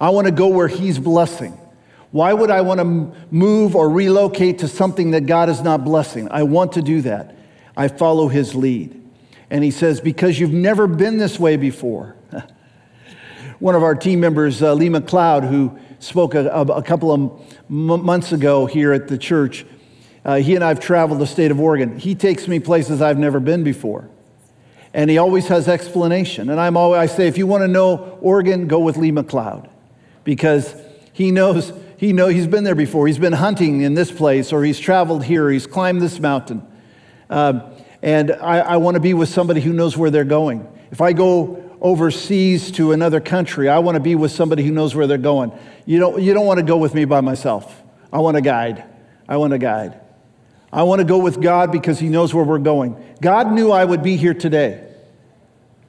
I 0.00 0.10
want 0.10 0.26
to 0.26 0.32
go 0.32 0.48
where 0.48 0.68
He's 0.68 0.98
blessing. 0.98 1.58
Why 2.12 2.32
would 2.32 2.50
I 2.50 2.60
want 2.60 2.78
to 2.78 2.84
move 3.30 3.74
or 3.74 3.88
relocate 3.88 4.58
to 4.58 4.68
something 4.68 5.12
that 5.12 5.26
God 5.26 5.48
is 5.48 5.62
not 5.62 5.82
blessing? 5.82 6.28
I 6.30 6.42
want 6.42 6.72
to 6.72 6.82
do 6.82 7.00
that. 7.02 7.34
I 7.76 7.88
follow 7.88 8.28
his 8.28 8.54
lead. 8.54 8.98
And 9.50 9.64
he 9.64 9.70
says, 9.70 10.00
Because 10.00 10.38
you've 10.38 10.52
never 10.52 10.86
been 10.86 11.16
this 11.16 11.38
way 11.38 11.56
before. 11.56 12.16
One 13.62 13.76
of 13.76 13.84
our 13.84 13.94
team 13.94 14.18
members, 14.18 14.60
uh, 14.60 14.74
Lee 14.74 14.88
McLeod, 14.88 15.48
who 15.48 15.78
spoke 16.00 16.34
a, 16.34 16.48
a 16.48 16.82
couple 16.82 17.12
of 17.12 17.20
m- 17.70 18.04
months 18.04 18.32
ago 18.32 18.66
here 18.66 18.92
at 18.92 19.06
the 19.06 19.16
church, 19.16 19.64
uh, 20.24 20.38
he 20.38 20.56
and 20.56 20.64
I 20.64 20.68
have 20.70 20.80
traveled 20.80 21.20
the 21.20 21.28
state 21.28 21.52
of 21.52 21.60
Oregon. 21.60 21.96
He 21.96 22.16
takes 22.16 22.48
me 22.48 22.58
places 22.58 23.00
I've 23.00 23.20
never 23.20 23.38
been 23.38 23.62
before. 23.62 24.10
And 24.92 25.08
he 25.08 25.16
always 25.16 25.46
has 25.46 25.68
explanation. 25.68 26.50
And 26.50 26.58
I'm 26.58 26.76
always, 26.76 26.98
I 26.98 27.06
say, 27.06 27.28
if 27.28 27.38
you 27.38 27.46
want 27.46 27.62
to 27.62 27.68
know 27.68 28.18
Oregon, 28.20 28.66
go 28.66 28.80
with 28.80 28.96
Lee 28.96 29.12
McLeod 29.12 29.70
because 30.24 30.74
he 31.12 31.30
knows 31.30 31.72
he 31.98 32.12
know 32.12 32.26
he's 32.26 32.48
been 32.48 32.64
there 32.64 32.74
before. 32.74 33.06
He's 33.06 33.20
been 33.20 33.32
hunting 33.32 33.82
in 33.82 33.94
this 33.94 34.10
place, 34.10 34.52
or 34.52 34.64
he's 34.64 34.80
traveled 34.80 35.22
here, 35.22 35.48
he's 35.48 35.68
climbed 35.68 36.02
this 36.02 36.18
mountain. 36.18 36.66
Um, 37.30 37.62
and 38.02 38.32
I, 38.32 38.58
I 38.58 38.76
want 38.78 38.96
to 38.96 39.00
be 39.00 39.14
with 39.14 39.28
somebody 39.28 39.60
who 39.60 39.72
knows 39.72 39.96
where 39.96 40.10
they're 40.10 40.24
going. 40.24 40.66
If 40.90 41.00
I 41.00 41.12
go 41.12 41.61
overseas 41.82 42.70
to 42.70 42.92
another 42.92 43.20
country, 43.20 43.68
I 43.68 43.80
want 43.80 43.96
to 43.96 44.00
be 44.00 44.14
with 44.14 44.30
somebody 44.30 44.62
who 44.62 44.70
knows 44.70 44.94
where 44.94 45.08
they're 45.08 45.18
going. 45.18 45.52
You 45.84 45.98
don't, 45.98 46.22
you 46.22 46.32
don't 46.32 46.46
want 46.46 46.58
to 46.58 46.64
go 46.64 46.76
with 46.76 46.94
me 46.94 47.04
by 47.04 47.20
myself. 47.20 47.82
I 48.12 48.20
want 48.20 48.36
a 48.36 48.40
guide. 48.40 48.84
I 49.28 49.36
want 49.36 49.52
a 49.52 49.58
guide. 49.58 50.00
I 50.72 50.84
want 50.84 51.00
to 51.00 51.04
go 51.04 51.18
with 51.18 51.42
God 51.42 51.72
because 51.72 51.98
He 51.98 52.08
knows 52.08 52.32
where 52.32 52.44
we're 52.44 52.58
going. 52.58 52.96
God 53.20 53.52
knew 53.52 53.72
I 53.72 53.84
would 53.84 54.02
be 54.02 54.16
here 54.16 54.32
today, 54.32 54.88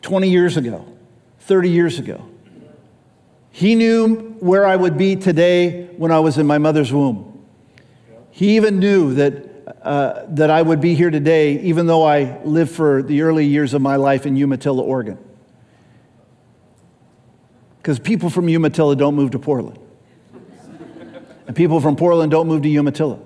20 0.02 0.30
years 0.30 0.58
ago, 0.58 0.86
30 1.42 1.70
years 1.70 2.00
ago. 2.00 2.28
He 3.52 3.76
knew 3.76 4.36
where 4.40 4.66
I 4.66 4.76
would 4.76 4.98
be 4.98 5.16
today 5.16 5.86
when 5.98 6.12
I 6.12 6.20
was 6.20 6.40
in 6.40 6.48
my 6.48 6.58
mother's 6.58 6.92
womb. 6.92 7.46
He 8.32 8.56
even 8.56 8.80
knew 8.80 9.14
that, 9.14 9.78
uh, 9.84 10.26
that 10.30 10.50
I 10.50 10.64
would 10.64 10.82
be 10.82 10.96
here 10.96 11.12
today, 11.12 11.62
even 11.62 11.86
though 11.86 12.04
I 12.04 12.44
lived 12.44 12.72
for 12.72 13.04
the 13.04 13.22
early 13.22 13.46
years 13.46 13.76
of 13.76 13.82
my 13.84 13.96
life 13.96 14.26
in 14.26 14.36
Umatilla, 14.36 14.82
Oregon. 14.82 15.20
Because 17.84 18.00
people 18.00 18.30
from 18.30 18.48
Umatilla 18.48 18.96
don't 18.96 19.14
move 19.14 19.32
to 19.32 19.40
Portland. 19.40 19.78
and 21.48 21.54
people 21.54 21.82
from 21.82 21.98
Portland 21.98 22.32
don't 22.32 22.48
move 22.48 22.62
to 22.62 22.70
Umatilla. 22.70 23.20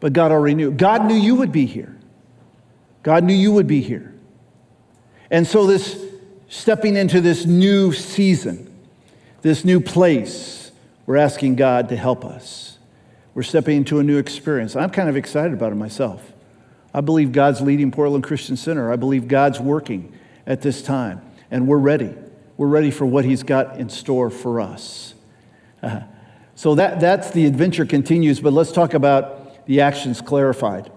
But 0.00 0.12
God 0.12 0.32
already 0.32 0.56
knew. 0.56 0.72
God 0.72 1.04
knew 1.06 1.14
you 1.14 1.36
would 1.36 1.52
be 1.52 1.64
here. 1.64 1.96
God 3.04 3.22
knew 3.22 3.32
you 3.32 3.52
would 3.52 3.68
be 3.68 3.80
here. 3.80 4.12
And 5.30 5.46
so, 5.46 5.68
this 5.68 6.04
stepping 6.48 6.96
into 6.96 7.20
this 7.20 7.46
new 7.46 7.92
season, 7.92 8.74
this 9.42 9.64
new 9.64 9.80
place, 9.80 10.72
we're 11.06 11.16
asking 11.16 11.54
God 11.54 11.90
to 11.90 11.96
help 11.96 12.24
us. 12.24 12.78
We're 13.34 13.44
stepping 13.44 13.76
into 13.78 14.00
a 14.00 14.02
new 14.02 14.18
experience. 14.18 14.74
I'm 14.74 14.90
kind 14.90 15.08
of 15.08 15.16
excited 15.16 15.52
about 15.52 15.70
it 15.70 15.76
myself. 15.76 16.32
I 16.92 17.00
believe 17.02 17.30
God's 17.30 17.60
leading 17.60 17.92
Portland 17.92 18.24
Christian 18.24 18.56
Center. 18.56 18.92
I 18.92 18.96
believe 18.96 19.28
God's 19.28 19.60
working 19.60 20.12
at 20.44 20.60
this 20.60 20.82
time, 20.82 21.22
and 21.52 21.68
we're 21.68 21.78
ready. 21.78 22.12
We're 22.62 22.68
ready 22.68 22.92
for 22.92 23.04
what 23.04 23.24
He's 23.24 23.42
got 23.42 23.80
in 23.80 23.88
store 23.88 24.30
for 24.30 24.60
us. 24.60 25.14
Uh, 25.82 26.02
so 26.54 26.76
that, 26.76 27.00
that's 27.00 27.32
the 27.32 27.44
adventure 27.44 27.84
continues, 27.84 28.38
but 28.38 28.52
let's 28.52 28.70
talk 28.70 28.94
about 28.94 29.66
the 29.66 29.80
actions 29.80 30.20
clarified. 30.20 30.88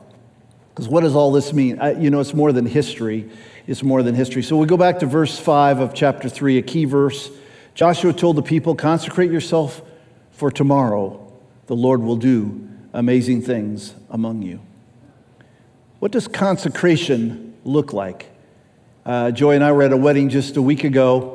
Because 0.70 0.88
what 0.88 1.02
does 1.02 1.16
all 1.16 1.32
this 1.32 1.54
mean? 1.54 1.80
I, 1.80 1.94
you 2.00 2.12
know, 2.12 2.20
it's 2.20 2.36
more 2.36 2.52
than 2.52 2.68
history. 2.68 3.28
It's 3.66 3.82
more 3.82 4.04
than 4.04 4.14
history. 4.14 4.44
So 4.44 4.58
we 4.58 4.68
go 4.68 4.78
back 4.78 5.00
to 5.00 5.08
verse 5.08 5.40
5 5.40 5.80
of 5.80 5.96
chapter 5.96 6.30
3, 6.30 6.60
a 6.60 6.62
key 6.62 6.86
verse. 6.86 7.32
Joshua 7.74 8.14
told 8.14 8.36
the 8.36 8.44
people, 8.44 8.76
Consecrate 8.76 9.32
yourself 9.32 9.82
for 10.30 10.52
tomorrow. 10.52 11.34
The 11.66 11.76
Lord 11.76 12.04
will 12.04 12.18
do 12.18 12.70
amazing 12.94 13.42
things 13.42 13.96
among 14.12 14.44
you. 14.44 14.60
What 15.98 16.12
does 16.12 16.28
consecration 16.28 17.56
look 17.64 17.92
like? 17.92 18.28
Uh, 19.04 19.32
Joy 19.32 19.56
and 19.56 19.64
I 19.64 19.72
were 19.72 19.82
at 19.82 19.94
a 19.94 19.98
wedding 19.98 20.30
just 20.30 20.58
a 20.58 20.62
week 20.62 20.84
ago, 20.84 21.35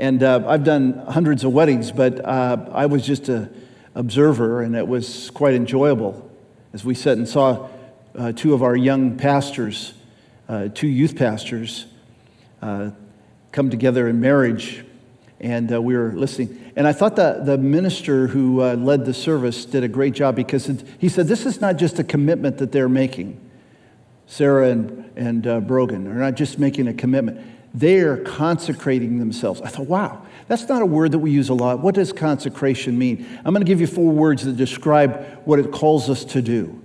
and 0.00 0.22
uh, 0.22 0.42
I've 0.46 0.64
done 0.64 0.94
hundreds 1.08 1.44
of 1.44 1.52
weddings, 1.52 1.92
but 1.92 2.24
uh, 2.24 2.70
I 2.72 2.86
was 2.86 3.04
just 3.04 3.28
an 3.28 3.54
observer, 3.94 4.62
and 4.62 4.74
it 4.74 4.88
was 4.88 5.28
quite 5.30 5.52
enjoyable 5.54 6.28
as 6.72 6.86
we 6.86 6.94
sat 6.94 7.18
and 7.18 7.28
saw 7.28 7.68
uh, 8.16 8.32
two 8.32 8.54
of 8.54 8.62
our 8.62 8.74
young 8.74 9.18
pastors, 9.18 9.92
uh, 10.48 10.68
two 10.72 10.88
youth 10.88 11.16
pastors, 11.16 11.84
uh, 12.62 12.92
come 13.52 13.68
together 13.68 14.08
in 14.08 14.20
marriage 14.20 14.86
and 15.38 15.72
uh, 15.72 15.80
we 15.80 15.96
were 15.96 16.12
listening. 16.12 16.72
And 16.76 16.86
I 16.86 16.92
thought 16.92 17.16
that 17.16 17.44
the 17.44 17.58
minister 17.58 18.26
who 18.26 18.60
led 18.60 19.06
the 19.06 19.14
service 19.14 19.64
did 19.64 19.82
a 19.84 19.88
great 19.88 20.12
job 20.12 20.36
because 20.36 20.68
it, 20.68 20.84
he 20.98 21.08
said, 21.08 21.28
This 21.28 21.46
is 21.46 21.62
not 21.62 21.76
just 21.76 21.98
a 21.98 22.04
commitment 22.04 22.58
that 22.58 22.72
they're 22.72 22.90
making. 22.90 23.40
Sarah 24.26 24.68
and, 24.68 25.10
and 25.16 25.66
Brogan 25.66 26.06
are 26.06 26.14
not 26.14 26.34
just 26.34 26.58
making 26.58 26.88
a 26.88 26.94
commitment, 26.94 27.40
they're 27.72 28.16
consecrating 28.18 29.18
themselves. 29.18 29.60
I 29.60 29.68
thought, 29.68 29.86
wow, 29.86 30.22
that's 30.48 30.68
not 30.68 30.82
a 30.82 30.86
word 30.86 31.12
that 31.12 31.20
we 31.20 31.30
use 31.30 31.48
a 31.48 31.54
lot. 31.54 31.80
What 31.80 31.94
does 31.94 32.12
consecration 32.12 32.98
mean? 32.98 33.26
I'm 33.44 33.54
going 33.54 33.64
to 33.64 33.70
give 33.70 33.80
you 33.80 33.86
four 33.86 34.12
words 34.12 34.44
that 34.44 34.56
describe 34.56 35.40
what 35.44 35.58
it 35.58 35.70
calls 35.70 36.10
us 36.10 36.24
to 36.26 36.42
do 36.42 36.80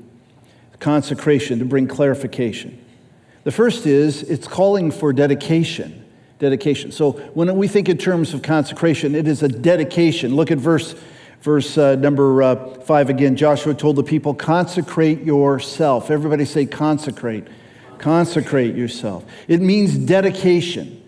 consecration, 0.79 1.57
to 1.59 1.65
bring 1.65 1.87
clarification. 1.87 2.79
The 3.43 3.51
first 3.51 3.87
is 3.87 4.21
it's 4.23 4.47
calling 4.47 4.91
for 4.91 5.13
dedication 5.13 6.05
dedication. 6.39 6.91
So 6.91 7.13
when 7.33 7.55
we 7.55 7.67
think 7.67 7.89
in 7.89 7.97
terms 7.97 8.33
of 8.33 8.41
consecration, 8.41 9.15
it 9.15 9.27
is 9.27 9.41
a 9.43 9.47
dedication. 9.47 10.35
Look 10.35 10.51
at 10.51 10.57
verse 10.57 10.95
verse 11.41 11.77
uh, 11.77 11.95
number 11.95 12.41
uh, 12.41 12.79
5 12.81 13.09
again. 13.09 13.35
Joshua 13.35 13.73
told 13.73 13.95
the 13.95 14.03
people, 14.03 14.33
"Consecrate 14.33 15.23
yourself." 15.23 16.11
Everybody 16.11 16.45
say 16.45 16.65
consecrate. 16.65 17.47
Consecrate 17.97 18.75
yourself. 18.75 19.23
It 19.47 19.61
means 19.61 19.97
dedication. 19.97 21.01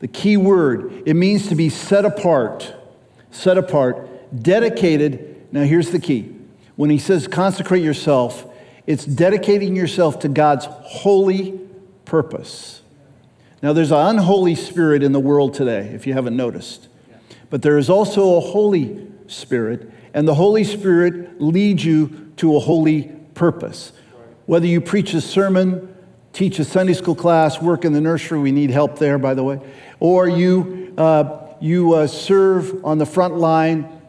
The 0.00 0.08
key 0.08 0.36
word, 0.36 1.02
it 1.06 1.14
means 1.14 1.48
to 1.48 1.54
be 1.54 1.68
set 1.68 2.04
apart. 2.04 2.74
Set 3.30 3.56
apart, 3.56 4.08
dedicated. 4.42 5.46
Now 5.52 5.62
here's 5.62 5.90
the 5.90 6.00
key. 6.00 6.34
When 6.76 6.90
he 6.90 6.98
says 6.98 7.28
consecrate 7.28 7.82
yourself, 7.82 8.46
it's 8.86 9.04
dedicating 9.04 9.76
yourself 9.76 10.18
to 10.20 10.28
God's 10.28 10.66
holy 10.66 11.60
purpose. 12.04 12.82
Now, 13.62 13.72
there's 13.72 13.92
an 13.92 14.16
unholy 14.16 14.56
spirit 14.56 15.04
in 15.04 15.12
the 15.12 15.20
world 15.20 15.54
today, 15.54 15.90
if 15.94 16.04
you 16.04 16.14
haven't 16.14 16.36
noticed. 16.36 16.88
But 17.48 17.62
there 17.62 17.78
is 17.78 17.88
also 17.88 18.36
a 18.36 18.40
Holy 18.40 19.06
Spirit, 19.28 19.88
and 20.12 20.26
the 20.26 20.34
Holy 20.34 20.64
Spirit 20.64 21.40
leads 21.40 21.84
you 21.84 22.32
to 22.38 22.56
a 22.56 22.58
holy 22.58 23.04
purpose. 23.34 23.92
Whether 24.46 24.66
you 24.66 24.80
preach 24.80 25.14
a 25.14 25.20
sermon, 25.20 25.94
teach 26.32 26.58
a 26.58 26.64
Sunday 26.64 26.94
school 26.94 27.14
class, 27.14 27.62
work 27.62 27.84
in 27.84 27.92
the 27.92 28.00
nursery, 28.00 28.40
we 28.40 28.50
need 28.50 28.70
help 28.70 28.98
there, 28.98 29.18
by 29.18 29.34
the 29.34 29.44
way, 29.44 29.60
or 30.00 30.28
you, 30.28 30.92
uh, 30.98 31.54
you 31.60 31.94
uh, 31.94 32.06
serve 32.08 32.84
on 32.84 32.98
the 32.98 33.06
front 33.06 33.36
line 33.36 34.00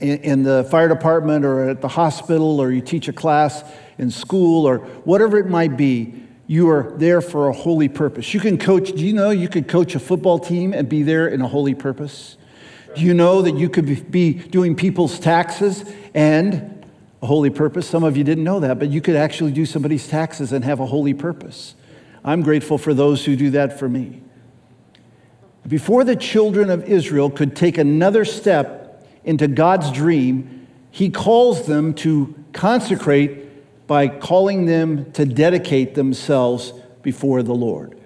in, 0.00 0.18
in 0.18 0.42
the 0.42 0.64
fire 0.70 0.88
department 0.88 1.44
or 1.44 1.68
at 1.68 1.82
the 1.82 1.88
hospital, 1.88 2.60
or 2.60 2.72
you 2.72 2.80
teach 2.80 3.08
a 3.08 3.12
class 3.12 3.62
in 3.98 4.10
school, 4.10 4.66
or 4.66 4.78
whatever 4.78 5.38
it 5.38 5.48
might 5.48 5.76
be, 5.76 6.14
you 6.46 6.70
are 6.70 6.94
there 6.96 7.20
for 7.20 7.48
a 7.48 7.52
holy 7.52 7.88
purpose. 7.88 8.32
You 8.32 8.40
can 8.40 8.56
coach, 8.56 8.92
do 8.92 9.04
you 9.04 9.12
know 9.12 9.30
you 9.30 9.48
could 9.48 9.68
coach 9.68 9.94
a 9.94 9.98
football 9.98 10.38
team 10.38 10.72
and 10.72 10.88
be 10.88 11.02
there 11.02 11.28
in 11.28 11.42
a 11.42 11.48
holy 11.48 11.74
purpose? 11.74 12.38
Do 12.94 13.02
you 13.02 13.12
know 13.12 13.42
that 13.42 13.56
you 13.58 13.68
could 13.68 14.10
be 14.10 14.32
doing 14.32 14.74
people's 14.74 15.20
taxes 15.20 15.84
and 16.14 16.77
a 17.22 17.26
holy 17.26 17.50
purpose? 17.50 17.88
Some 17.88 18.04
of 18.04 18.16
you 18.16 18.24
didn't 18.24 18.44
know 18.44 18.60
that, 18.60 18.78
but 18.78 18.88
you 18.90 19.00
could 19.00 19.16
actually 19.16 19.52
do 19.52 19.66
somebody's 19.66 20.06
taxes 20.08 20.52
and 20.52 20.64
have 20.64 20.80
a 20.80 20.86
holy 20.86 21.14
purpose. 21.14 21.74
I'm 22.24 22.42
grateful 22.42 22.78
for 22.78 22.94
those 22.94 23.24
who 23.24 23.36
do 23.36 23.50
that 23.50 23.78
for 23.78 23.88
me. 23.88 24.22
Before 25.66 26.04
the 26.04 26.16
children 26.16 26.70
of 26.70 26.84
Israel 26.88 27.30
could 27.30 27.54
take 27.54 27.78
another 27.78 28.24
step 28.24 29.06
into 29.24 29.48
God's 29.48 29.92
dream, 29.92 30.66
He 30.90 31.10
calls 31.10 31.66
them 31.66 31.94
to 31.94 32.34
consecrate 32.52 33.86
by 33.86 34.08
calling 34.08 34.66
them 34.66 35.12
to 35.12 35.24
dedicate 35.24 35.94
themselves 35.94 36.72
before 37.02 37.42
the 37.42 37.54
Lord. 37.54 37.98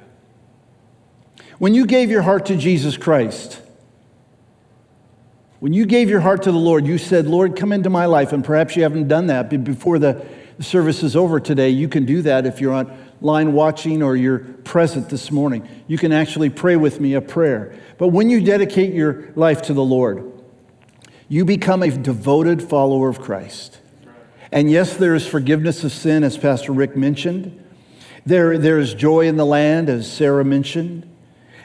When 1.58 1.74
you 1.74 1.86
gave 1.86 2.10
your 2.10 2.22
heart 2.22 2.46
to 2.46 2.56
Jesus 2.56 2.96
Christ, 2.96 3.60
when 5.62 5.72
you 5.72 5.86
gave 5.86 6.10
your 6.10 6.18
heart 6.18 6.42
to 6.42 6.50
the 6.50 6.58
Lord, 6.58 6.88
you 6.88 6.98
said, 6.98 7.28
Lord, 7.28 7.54
come 7.54 7.70
into 7.70 7.88
my 7.88 8.06
life. 8.06 8.32
And 8.32 8.44
perhaps 8.44 8.74
you 8.74 8.82
haven't 8.82 9.06
done 9.06 9.28
that, 9.28 9.48
but 9.48 9.62
before 9.62 10.00
the 10.00 10.26
service 10.58 11.04
is 11.04 11.14
over 11.14 11.38
today, 11.38 11.68
you 11.68 11.88
can 11.88 12.04
do 12.04 12.20
that 12.22 12.46
if 12.46 12.60
you're 12.60 12.74
online 12.74 13.52
watching 13.52 14.02
or 14.02 14.16
you're 14.16 14.40
present 14.40 15.08
this 15.08 15.30
morning. 15.30 15.68
You 15.86 15.98
can 15.98 16.10
actually 16.10 16.50
pray 16.50 16.74
with 16.74 16.98
me 16.98 17.14
a 17.14 17.20
prayer. 17.20 17.78
But 17.96 18.08
when 18.08 18.28
you 18.28 18.40
dedicate 18.40 18.92
your 18.92 19.30
life 19.36 19.62
to 19.62 19.72
the 19.72 19.84
Lord, 19.84 20.32
you 21.28 21.44
become 21.44 21.84
a 21.84 21.96
devoted 21.96 22.60
follower 22.60 23.08
of 23.08 23.20
Christ. 23.20 23.78
And 24.50 24.68
yes, 24.68 24.96
there 24.96 25.14
is 25.14 25.28
forgiveness 25.28 25.84
of 25.84 25.92
sin, 25.92 26.24
as 26.24 26.36
Pastor 26.36 26.72
Rick 26.72 26.96
mentioned. 26.96 27.64
There, 28.26 28.58
there 28.58 28.80
is 28.80 28.94
joy 28.94 29.28
in 29.28 29.36
the 29.36 29.46
land, 29.46 29.88
as 29.88 30.12
Sarah 30.12 30.44
mentioned. 30.44 31.08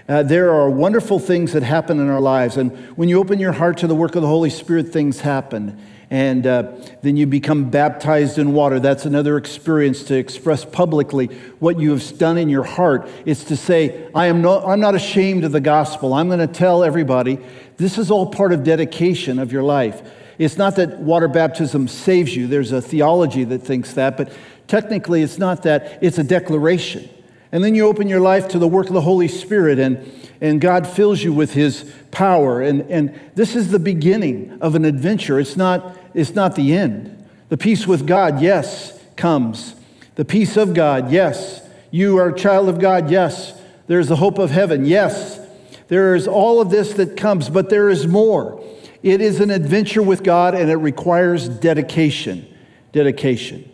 Uh, 0.07 0.23
there 0.23 0.53
are 0.53 0.69
wonderful 0.69 1.19
things 1.19 1.51
that 1.51 1.63
happen 1.63 1.99
in 1.99 2.09
our 2.09 2.21
lives. 2.21 2.55
And 2.55 2.71
when 2.97 3.09
you 3.09 3.19
open 3.19 3.39
your 3.39 3.51
heart 3.51 3.77
to 3.79 3.87
the 3.87 3.95
work 3.95 4.15
of 4.15 4.21
the 4.21 4.27
Holy 4.27 4.49
Spirit, 4.49 4.89
things 4.89 5.19
happen. 5.19 5.77
And 6.09 6.47
uh, 6.47 6.71
then 7.01 7.17
you 7.17 7.27
become 7.27 7.69
baptized 7.69 8.37
in 8.37 8.53
water. 8.53 8.79
That's 8.79 9.05
another 9.05 9.35
experience 9.35 10.03
to 10.05 10.15
express 10.15 10.63
publicly 10.63 11.27
what 11.59 11.77
you 11.77 11.91
have 11.91 12.17
done 12.17 12.37
in 12.37 12.47
your 12.47 12.63
heart. 12.63 13.09
It's 13.25 13.43
to 13.45 13.57
say, 13.57 14.09
I 14.15 14.27
am 14.27 14.41
not, 14.41 14.65
I'm 14.65 14.79
not 14.79 14.95
ashamed 14.95 15.43
of 15.43 15.51
the 15.51 15.59
gospel. 15.59 16.13
I'm 16.13 16.27
going 16.29 16.39
to 16.39 16.47
tell 16.47 16.85
everybody 16.85 17.39
this 17.75 17.97
is 17.97 18.09
all 18.09 18.27
part 18.27 18.53
of 18.53 18.63
dedication 18.63 19.39
of 19.39 19.51
your 19.51 19.63
life. 19.63 20.01
It's 20.37 20.55
not 20.55 20.77
that 20.77 20.99
water 20.99 21.27
baptism 21.27 21.89
saves 21.89 22.33
you, 22.35 22.47
there's 22.47 22.71
a 22.71 22.81
theology 22.81 23.43
that 23.43 23.63
thinks 23.63 23.93
that, 23.93 24.17
but 24.17 24.31
technically 24.67 25.23
it's 25.23 25.39
not 25.39 25.63
that, 25.63 25.99
it's 26.01 26.19
a 26.19 26.23
declaration. 26.23 27.09
And 27.51 27.63
then 27.63 27.75
you 27.75 27.88
open 27.88 28.07
your 28.07 28.19
life 28.19 28.49
to 28.49 28.60
the 28.60 28.67
work 28.67 28.88
of 28.88 28.93
the 28.93 29.01
Holy 29.01 29.27
Spirit, 29.27 29.79
and, 29.79 30.12
and 30.41 30.60
God 30.60 30.86
fills 30.86 31.23
you 31.23 31.31
with 31.31 31.53
His 31.53 31.91
power. 32.12 32.62
And, 32.62 32.81
and 32.89 33.19
this 33.36 33.55
is 33.55 33.71
the 33.71 33.79
beginning 33.79 34.57
of 34.62 34.75
an 34.75 34.86
adventure, 34.86 35.39
it's 35.39 35.57
not, 35.57 35.97
it's 36.13 36.36
not 36.36 36.55
the 36.55 36.73
end. 36.73 37.13
The 37.49 37.57
peace 37.57 37.88
with 37.88 38.05
God, 38.05 38.41
yes, 38.41 38.99
comes. 39.15 39.75
The 40.15 40.25
peace 40.25 40.57
of 40.57 40.73
God, 40.73 41.12
yes. 41.12 41.62
You 41.91 42.17
are 42.17 42.29
a 42.29 42.38
child 42.38 42.67
of 42.67 42.79
God, 42.79 43.10
yes. 43.10 43.60
There's 43.88 44.10
the 44.10 44.17
hope 44.17 44.38
of 44.38 44.51
heaven, 44.51 44.86
yes. 44.86 45.39
There 45.88 46.15
is 46.15 46.27
all 46.27 46.60
of 46.60 46.69
this 46.69 46.93
that 46.95 47.15
comes, 47.15 47.49
but 47.49 47.69
there 47.69 47.89
is 47.89 48.05
more. 48.05 48.62
It 49.03 49.21
is 49.21 49.39
an 49.39 49.51
adventure 49.51 50.01
with 50.01 50.23
God 50.23 50.53
and 50.53 50.69
it 50.69 50.75
requires 50.75 51.47
dedication. 51.47 52.47
Dedication. 52.91 53.71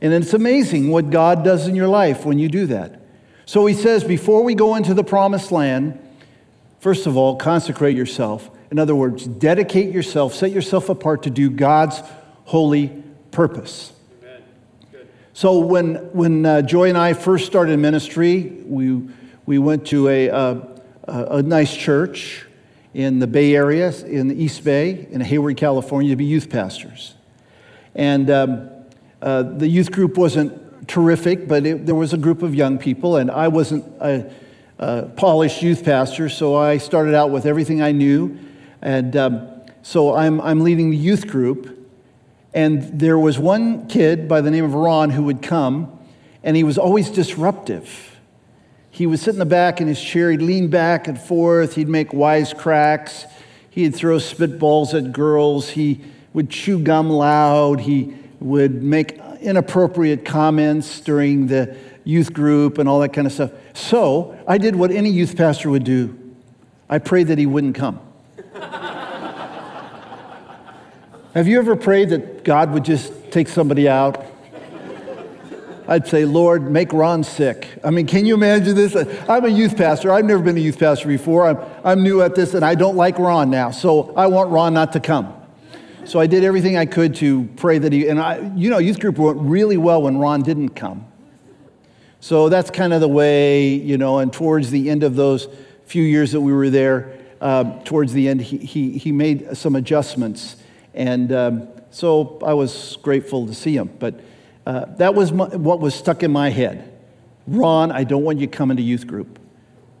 And 0.00 0.12
it's 0.12 0.34
amazing 0.34 0.90
what 0.90 1.10
God 1.10 1.42
does 1.42 1.66
in 1.66 1.74
your 1.74 1.88
life 1.88 2.24
when 2.24 2.38
you 2.38 2.48
do 2.48 2.66
that. 2.66 3.00
So 3.46 3.64
he 3.64 3.74
says, 3.74 4.04
before 4.04 4.44
we 4.44 4.54
go 4.54 4.74
into 4.74 4.92
the 4.92 5.04
promised 5.04 5.50
land, 5.50 5.98
First 6.86 7.08
of 7.08 7.16
all, 7.16 7.34
consecrate 7.34 7.96
yourself. 7.96 8.48
In 8.70 8.78
other 8.78 8.94
words, 8.94 9.26
dedicate 9.26 9.92
yourself, 9.92 10.34
set 10.34 10.52
yourself 10.52 10.88
apart 10.88 11.24
to 11.24 11.30
do 11.30 11.50
God's 11.50 12.00
holy 12.44 13.02
purpose. 13.32 13.92
So 15.32 15.58
when, 15.58 15.96
when 16.12 16.46
uh, 16.46 16.62
Joy 16.62 16.88
and 16.88 16.96
I 16.96 17.12
first 17.12 17.44
started 17.44 17.76
ministry, 17.80 18.62
we, 18.66 19.02
we 19.46 19.58
went 19.58 19.88
to 19.88 20.08
a, 20.08 20.30
uh, 20.30 20.60
a 21.06 21.42
nice 21.42 21.76
church 21.76 22.46
in 22.94 23.18
the 23.18 23.26
Bay 23.26 23.56
Area, 23.56 23.90
in 24.04 24.28
the 24.28 24.40
East 24.40 24.62
Bay, 24.62 25.08
in 25.10 25.20
Hayward, 25.20 25.56
California, 25.56 26.10
to 26.10 26.16
be 26.16 26.24
youth 26.24 26.48
pastors. 26.48 27.14
And 27.96 28.30
um, 28.30 28.70
uh, 29.20 29.42
the 29.42 29.66
youth 29.66 29.90
group 29.90 30.16
wasn't 30.16 30.65
terrific, 30.86 31.48
but 31.48 31.66
it, 31.66 31.86
there 31.86 31.94
was 31.94 32.12
a 32.12 32.18
group 32.18 32.42
of 32.42 32.54
young 32.54 32.78
people, 32.78 33.16
and 33.16 33.30
I 33.30 33.48
wasn't 33.48 33.84
a, 34.00 34.30
a, 34.78 35.02
polished 35.16 35.62
youth 35.62 35.84
pastor, 35.84 36.28
so 36.28 36.54
I 36.54 36.78
started 36.78 37.14
out 37.14 37.30
with 37.30 37.46
everything 37.46 37.82
I 37.82 37.92
knew. 37.92 38.38
And 38.82 39.16
um, 39.16 39.48
so 39.82 40.14
I'm, 40.14 40.40
I'm 40.40 40.60
leading 40.60 40.90
the 40.90 40.96
youth 40.96 41.26
group, 41.26 41.90
and 42.54 42.98
there 42.98 43.18
was 43.18 43.38
one 43.38 43.88
kid 43.88 44.28
by 44.28 44.40
the 44.40 44.50
name 44.50 44.64
of 44.64 44.74
Ron 44.74 45.10
who 45.10 45.24
would 45.24 45.42
come, 45.42 45.98
and 46.42 46.56
he 46.56 46.64
was 46.64 46.78
always 46.78 47.10
disruptive. 47.10 48.16
He 48.90 49.06
would 49.06 49.18
sit 49.18 49.34
in 49.34 49.38
the 49.38 49.44
back 49.44 49.80
in 49.80 49.88
his 49.88 50.02
chair, 50.02 50.30
he'd 50.30 50.40
lean 50.40 50.68
back 50.68 51.06
and 51.08 51.20
forth, 51.20 51.74
he'd 51.74 51.88
make 51.88 52.14
wise 52.14 52.54
cracks, 52.54 53.26
he'd 53.70 53.94
throw 53.94 54.16
spitballs 54.16 54.94
at 54.94 55.12
girls, 55.12 55.70
he 55.70 56.00
would 56.32 56.48
chew 56.48 56.78
gum 56.78 57.10
loud, 57.10 57.80
he 57.80 58.14
would 58.40 58.82
make 58.82 59.20
inappropriate 59.40 60.24
comments 60.24 61.00
during 61.00 61.46
the 61.46 61.76
youth 62.04 62.32
group 62.32 62.78
and 62.78 62.88
all 62.88 63.00
that 63.00 63.12
kind 63.12 63.26
of 63.26 63.32
stuff. 63.32 63.50
So 63.74 64.38
I 64.46 64.58
did 64.58 64.76
what 64.76 64.90
any 64.90 65.10
youth 65.10 65.36
pastor 65.36 65.70
would 65.70 65.84
do 65.84 66.16
I 66.88 66.98
prayed 66.98 67.26
that 67.28 67.38
he 67.38 67.46
wouldn't 67.46 67.74
come. 67.74 68.00
Have 71.34 71.48
you 71.48 71.58
ever 71.58 71.74
prayed 71.74 72.10
that 72.10 72.44
God 72.44 72.72
would 72.72 72.84
just 72.84 73.32
take 73.32 73.48
somebody 73.48 73.88
out? 73.88 74.24
I'd 75.88 76.06
say, 76.08 76.24
Lord, 76.24 76.70
make 76.70 76.92
Ron 76.92 77.22
sick. 77.22 77.78
I 77.84 77.90
mean, 77.90 78.06
can 78.06 78.26
you 78.26 78.34
imagine 78.34 78.74
this? 78.74 78.96
I'm 79.28 79.44
a 79.44 79.48
youth 79.48 79.76
pastor. 79.76 80.12
I've 80.12 80.24
never 80.24 80.42
been 80.42 80.56
a 80.56 80.60
youth 80.60 80.78
pastor 80.78 81.06
before. 81.06 81.46
I'm, 81.46 81.58
I'm 81.84 82.02
new 82.02 82.22
at 82.22 82.34
this, 82.34 82.54
and 82.54 82.64
I 82.64 82.74
don't 82.74 82.96
like 82.96 83.18
Ron 83.18 83.50
now. 83.50 83.70
So 83.70 84.12
I 84.16 84.26
want 84.26 84.50
Ron 84.50 84.74
not 84.74 84.92
to 84.94 85.00
come. 85.00 85.35
So 86.06 86.20
I 86.20 86.26
did 86.26 86.44
everything 86.44 86.76
I 86.76 86.86
could 86.86 87.14
to 87.16 87.44
pray 87.56 87.78
that 87.78 87.92
he, 87.92 88.08
and 88.08 88.20
I, 88.20 88.52
you 88.54 88.70
know, 88.70 88.78
youth 88.78 89.00
group 89.00 89.18
went 89.18 89.38
really 89.40 89.76
well 89.76 90.02
when 90.02 90.18
Ron 90.18 90.42
didn't 90.42 90.70
come. 90.70 91.06
So 92.20 92.48
that's 92.48 92.70
kind 92.70 92.92
of 92.92 93.00
the 93.00 93.08
way, 93.08 93.68
you 93.68 93.98
know, 93.98 94.18
and 94.18 94.32
towards 94.32 94.70
the 94.70 94.88
end 94.90 95.02
of 95.02 95.16
those 95.16 95.48
few 95.84 96.02
years 96.02 96.32
that 96.32 96.40
we 96.40 96.52
were 96.52 96.70
there, 96.70 97.18
uh, 97.40 97.78
towards 97.84 98.12
the 98.12 98.28
end, 98.28 98.40
he, 98.40 98.56
he, 98.58 98.98
he 98.98 99.12
made 99.12 99.56
some 99.56 99.76
adjustments 99.76 100.56
and 100.96 101.30
um, 101.30 101.68
so 101.90 102.38
I 102.44 102.54
was 102.54 102.96
grateful 103.02 103.46
to 103.46 103.54
see 103.54 103.76
him. 103.76 103.90
But 103.98 104.18
uh, 104.66 104.86
that 104.96 105.14
was 105.14 105.30
my, 105.30 105.44
what 105.44 105.78
was 105.78 105.94
stuck 105.94 106.22
in 106.22 106.32
my 106.32 106.48
head. 106.48 106.92
Ron, 107.46 107.92
I 107.92 108.02
don't 108.02 108.24
want 108.24 108.40
you 108.40 108.48
coming 108.48 108.78
to 108.78 108.82
youth 108.82 109.06
group. 109.06 109.38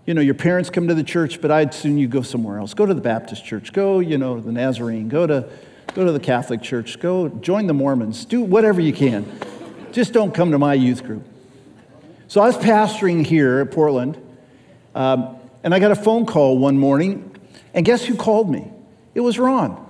You 0.06 0.14
know, 0.14 0.20
your 0.20 0.34
parents 0.34 0.70
come 0.70 0.88
to 0.88 0.94
the 0.94 1.04
church, 1.04 1.40
but 1.40 1.50
I'd 1.50 1.74
soon 1.74 1.98
you 1.98 2.08
go 2.08 2.22
somewhere 2.22 2.58
else. 2.58 2.74
Go 2.74 2.86
to 2.86 2.94
the 2.94 3.00
Baptist 3.00 3.44
church. 3.44 3.72
Go, 3.72 4.00
you 4.00 4.18
know, 4.18 4.40
the 4.40 4.52
Nazarene. 4.52 5.08
Go 5.08 5.26
to, 5.26 5.48
go 5.96 6.04
to 6.04 6.12
the 6.12 6.20
Catholic 6.20 6.60
church. 6.60 7.00
Go 7.00 7.30
join 7.30 7.66
the 7.66 7.72
Mormons. 7.72 8.26
Do 8.26 8.42
whatever 8.42 8.82
you 8.82 8.92
can. 8.92 9.24
Just 9.92 10.12
don't 10.12 10.34
come 10.34 10.50
to 10.50 10.58
my 10.58 10.74
youth 10.74 11.02
group. 11.02 11.26
So 12.28 12.42
I 12.42 12.46
was 12.46 12.58
pastoring 12.58 13.24
here 13.24 13.60
at 13.60 13.70
Portland, 13.70 14.18
um, 14.94 15.38
and 15.64 15.74
I 15.74 15.78
got 15.78 15.92
a 15.92 15.96
phone 15.96 16.26
call 16.26 16.58
one 16.58 16.78
morning, 16.78 17.34
and 17.72 17.82
guess 17.86 18.04
who 18.04 18.14
called 18.14 18.50
me? 18.50 18.70
It 19.14 19.20
was 19.20 19.38
Ron. 19.38 19.82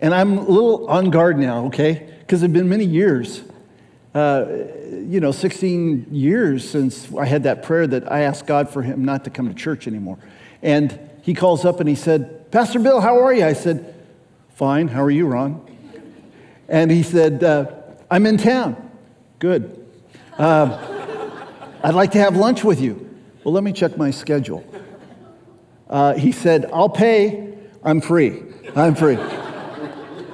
And 0.00 0.14
I'm 0.14 0.38
a 0.38 0.42
little 0.42 0.86
on 0.86 1.10
guard 1.10 1.40
now, 1.40 1.66
okay? 1.66 2.14
Because 2.20 2.44
it's 2.44 2.52
been 2.52 2.68
many 2.68 2.84
years. 2.84 3.42
Uh, 4.14 4.46
you 4.92 5.18
know, 5.18 5.32
16 5.32 6.06
years 6.12 6.70
since 6.70 7.12
I 7.14 7.24
had 7.24 7.42
that 7.42 7.64
prayer 7.64 7.88
that 7.88 8.12
I 8.12 8.20
asked 8.20 8.46
God 8.46 8.70
for 8.70 8.82
him 8.82 9.04
not 9.04 9.24
to 9.24 9.30
come 9.30 9.48
to 9.48 9.54
church 9.54 9.88
anymore. 9.88 10.18
And 10.62 11.00
he 11.22 11.34
calls 11.34 11.64
up 11.64 11.80
and 11.80 11.88
he 11.88 11.96
said, 11.96 12.52
Pastor 12.52 12.78
Bill, 12.78 13.00
how 13.00 13.20
are 13.24 13.34
you? 13.34 13.44
I 13.44 13.54
said, 13.54 13.96
Fine. 14.58 14.88
How 14.88 15.04
are 15.04 15.10
you, 15.10 15.28
Ron? 15.28 15.64
And 16.68 16.90
he 16.90 17.04
said, 17.04 17.44
uh, 17.44 17.70
I'm 18.10 18.26
in 18.26 18.38
town. 18.38 18.90
Good. 19.38 19.86
Uh, 20.36 21.76
I'd 21.84 21.94
like 21.94 22.10
to 22.10 22.18
have 22.18 22.34
lunch 22.34 22.64
with 22.64 22.80
you. 22.80 23.08
Well, 23.44 23.54
let 23.54 23.62
me 23.62 23.72
check 23.72 23.96
my 23.96 24.10
schedule. 24.10 24.64
Uh, 25.88 26.14
he 26.14 26.32
said, 26.32 26.68
I'll 26.72 26.88
pay. 26.88 27.56
I'm 27.84 28.00
free. 28.00 28.42
I'm 28.74 28.96
free. 28.96 29.16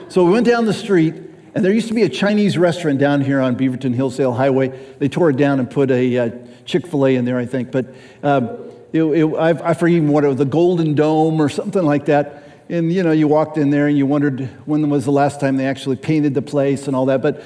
So 0.09 0.25
we 0.25 0.33
went 0.33 0.47
down 0.47 0.65
the 0.65 0.73
street, 0.73 1.17
and 1.55 1.63
there 1.63 1.71
used 1.71 1.89
to 1.89 1.95
be 1.95 2.05
a 2.05 2.09
Chinese 2.09 2.57
restaurant 2.57 2.99
down 2.99 3.21
here 3.21 3.43
on 3.43 3.57
Beaverton 3.57 3.95
Hillsdale 3.95 4.33
Highway. 4.33 4.69
They 5.01 5.11
tore 5.11 5.29
it 5.29 5.37
down 5.37 5.61
and 5.61 5.71
put 5.71 5.91
a 5.91 6.19
uh, 6.19 6.31
Chick 6.65 6.87
fil 6.87 7.05
A 7.05 7.15
in 7.15 7.27
there, 7.27 7.37
I 7.37 7.45
think. 7.45 7.71
But 7.71 7.95
um, 8.23 8.49
it, 8.91 9.03
it, 9.03 9.27
I, 9.35 9.51
I 9.51 9.75
forget 9.75 9.97
even 9.97 10.09
what 10.09 10.25
it 10.25 10.29
was, 10.29 10.39
the 10.39 10.47
Golden 10.47 10.95
Dome 10.95 11.43
or 11.43 11.51
something 11.51 11.83
like 11.83 12.07
that. 12.07 12.41
And 12.69 12.93
you 12.93 13.03
know, 13.03 13.13
you 13.13 13.29
walked 13.29 13.59
in 13.59 13.71
there 13.71 13.87
and 13.87 13.97
you 13.97 14.07
wondered 14.07 14.49
when 14.67 14.89
was 14.89 15.05
the 15.05 15.13
last 15.13 15.41
time 15.41 15.57
they 15.57 15.67
actually 15.67 15.97
painted 15.97 16.35
the 16.35 16.43
place 16.43 16.87
and 16.87 16.97
all 16.97 17.07
that. 17.07 17.21
But 17.21 17.45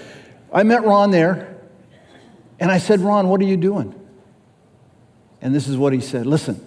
I 0.53 0.63
met 0.63 0.85
Ron 0.85 1.11
there, 1.11 1.57
and 2.61 2.71
I 2.71 2.79
said, 2.79 3.01
Ron, 3.01 3.29
what 3.29 3.41
are 3.41 3.45
you 3.45 3.57
doing? 3.57 3.95
And 5.41 5.55
this 5.55 5.69
is 5.69 5.77
what 5.77 5.93
he 5.93 6.01
said 6.01 6.27
Listen, 6.27 6.61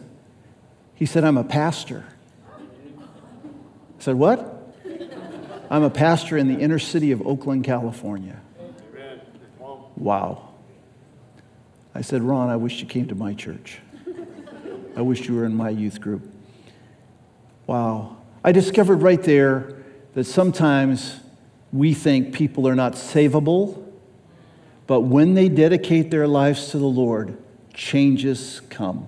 he 0.96 1.06
said, 1.06 1.24
I'm 1.24 1.38
a 1.38 1.44
pastor. 1.44 2.06
I 2.58 4.04
said, 4.04 4.16
What? 4.16 4.58
I'm 5.70 5.84
a 5.84 5.90
pastor 5.90 6.38
in 6.38 6.50
the 6.54 6.60
inner 6.60 6.80
city 6.80 7.14
of 7.14 7.26
Oakland, 7.26 7.64
California. 7.64 8.42
Wow. 9.96 10.50
I 11.94 12.02
said, 12.02 12.24
Ron, 12.24 12.50
I 12.50 12.58
wish 12.58 12.82
you 12.82 12.88
came 12.88 13.08
to 13.08 13.16
my 13.16 13.34
church. 13.34 13.80
I 14.98 15.02
wish 15.02 15.28
you 15.28 15.36
were 15.36 15.46
in 15.46 15.56
my 15.56 15.70
youth 15.70 16.02
group. 16.02 16.30
Wow. 17.68 18.18
I 18.44 18.52
discovered 18.52 19.02
right 19.02 19.22
there 19.22 19.76
that 20.14 20.24
sometimes 20.24 21.20
we 21.72 21.94
think 21.94 22.34
people 22.34 22.68
are 22.68 22.76
not 22.76 22.94
savable, 22.94 23.86
but 24.88 25.02
when 25.02 25.36
they 25.36 25.48
dedicate 25.48 26.12
their 26.12 26.28
lives 26.28 26.70
to 26.72 26.78
the 26.78 26.88
Lord, 26.88 27.38
changes 27.74 28.62
come. 28.70 29.08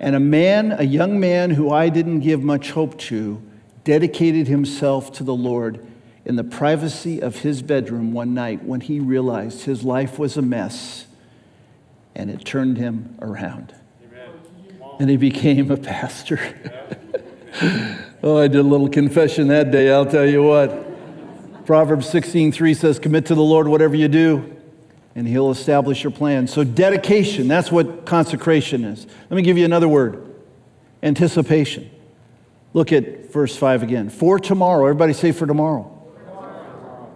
And 0.00 0.16
a 0.16 0.20
man, 0.20 0.72
a 0.72 0.82
young 0.82 1.20
man 1.20 1.50
who 1.50 1.70
I 1.70 1.88
didn't 1.88 2.20
give 2.20 2.42
much 2.42 2.70
hope 2.70 2.98
to, 3.00 3.40
dedicated 3.84 4.48
himself 4.48 5.12
to 5.12 5.24
the 5.24 5.34
Lord 5.34 5.86
in 6.24 6.36
the 6.36 6.44
privacy 6.44 7.20
of 7.20 7.36
his 7.36 7.62
bedroom 7.62 8.12
one 8.12 8.34
night 8.34 8.64
when 8.64 8.80
he 8.80 9.00
realized 9.00 9.64
his 9.64 9.84
life 9.84 10.18
was 10.18 10.36
a 10.36 10.42
mess 10.42 11.06
and 12.14 12.30
it 12.30 12.44
turned 12.44 12.76
him 12.76 13.16
around. 13.20 13.74
And 14.98 15.08
he 15.08 15.16
became 15.16 15.70
a 15.70 15.76
pastor. 15.76 16.38
oh, 18.22 18.38
I 18.38 18.48
did 18.48 18.60
a 18.60 18.62
little 18.62 18.88
confession 18.88 19.48
that 19.48 19.70
day, 19.70 19.92
I'll 19.92 20.06
tell 20.06 20.26
you 20.28 20.42
what. 20.42 21.66
Proverbs 21.66 22.08
16:3 22.08 22.74
says, 22.74 22.98
"Commit 22.98 23.26
to 23.26 23.34
the 23.34 23.42
Lord 23.42 23.68
whatever 23.68 23.94
you 23.94 24.08
do, 24.08 24.44
and 25.14 25.26
he'll 25.28 25.50
establish 25.50 26.02
your 26.02 26.10
plan." 26.10 26.46
So 26.46 26.64
dedication, 26.64 27.48
that's 27.48 27.70
what 27.70 28.06
consecration 28.06 28.84
is. 28.84 29.06
Let 29.28 29.36
me 29.36 29.42
give 29.42 29.56
you 29.56 29.64
another 29.64 29.88
word. 29.88 30.22
Anticipation. 31.02 31.88
Look 32.72 32.92
at 32.92 33.32
verse 33.32 33.56
5 33.56 33.82
again. 33.82 34.08
For 34.08 34.38
tomorrow, 34.38 34.84
everybody 34.84 35.12
say 35.12 35.32
for 35.32 35.46
tomorrow. 35.46 35.90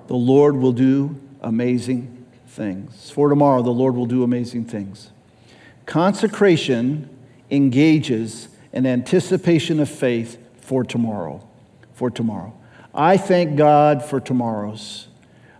The 0.06 0.14
Lord 0.14 0.56
will 0.56 0.72
do 0.72 1.16
amazing 1.40 2.24
things. 2.46 3.10
For 3.10 3.28
tomorrow, 3.28 3.62
the 3.62 3.70
Lord 3.70 3.96
will 3.96 4.06
do 4.06 4.22
amazing 4.22 4.64
things. 4.64 5.10
Consecration 5.86 7.08
engages 7.50 8.48
an 8.74 8.86
anticipation 8.86 9.80
of 9.80 9.88
faith 9.88 10.36
for 10.60 10.84
tomorrow. 10.84 11.46
For 11.94 12.10
tomorrow. 12.10 12.52
I 12.92 13.16
thank 13.16 13.56
God 13.56 14.04
for 14.04 14.20
tomorrows. 14.20 15.08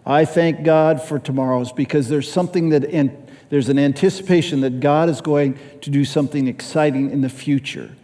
I 0.04 0.24
thank 0.24 0.64
God 0.64 1.00
for 1.00 1.18
tomorrows 1.18 1.72
because 1.72 2.08
there's 2.08 2.30
something 2.30 2.68
that, 2.70 2.84
and 2.84 3.16
there's 3.48 3.68
an 3.68 3.78
anticipation 3.78 4.60
that 4.60 4.80
God 4.80 5.08
is 5.08 5.20
going 5.20 5.58
to 5.80 5.90
do 5.90 6.04
something 6.04 6.48
exciting 6.48 7.10
in 7.10 7.22
the 7.22 7.28
future. 7.28 7.94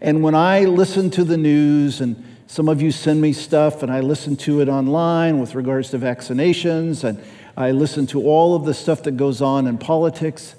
And 0.00 0.22
when 0.22 0.34
I 0.34 0.64
listen 0.64 1.10
to 1.12 1.24
the 1.24 1.36
news, 1.36 2.00
and 2.00 2.22
some 2.46 2.68
of 2.68 2.82
you 2.82 2.90
send 2.90 3.20
me 3.20 3.32
stuff, 3.32 3.82
and 3.82 3.90
I 3.90 4.00
listen 4.00 4.36
to 4.38 4.60
it 4.60 4.68
online 4.68 5.38
with 5.38 5.54
regards 5.54 5.90
to 5.90 5.98
vaccinations, 5.98 7.04
and 7.04 7.22
I 7.56 7.70
listen 7.70 8.06
to 8.08 8.22
all 8.22 8.54
of 8.54 8.64
the 8.64 8.74
stuff 8.74 9.04
that 9.04 9.16
goes 9.16 9.40
on 9.40 9.66
in 9.66 9.78
politics, 9.78 10.56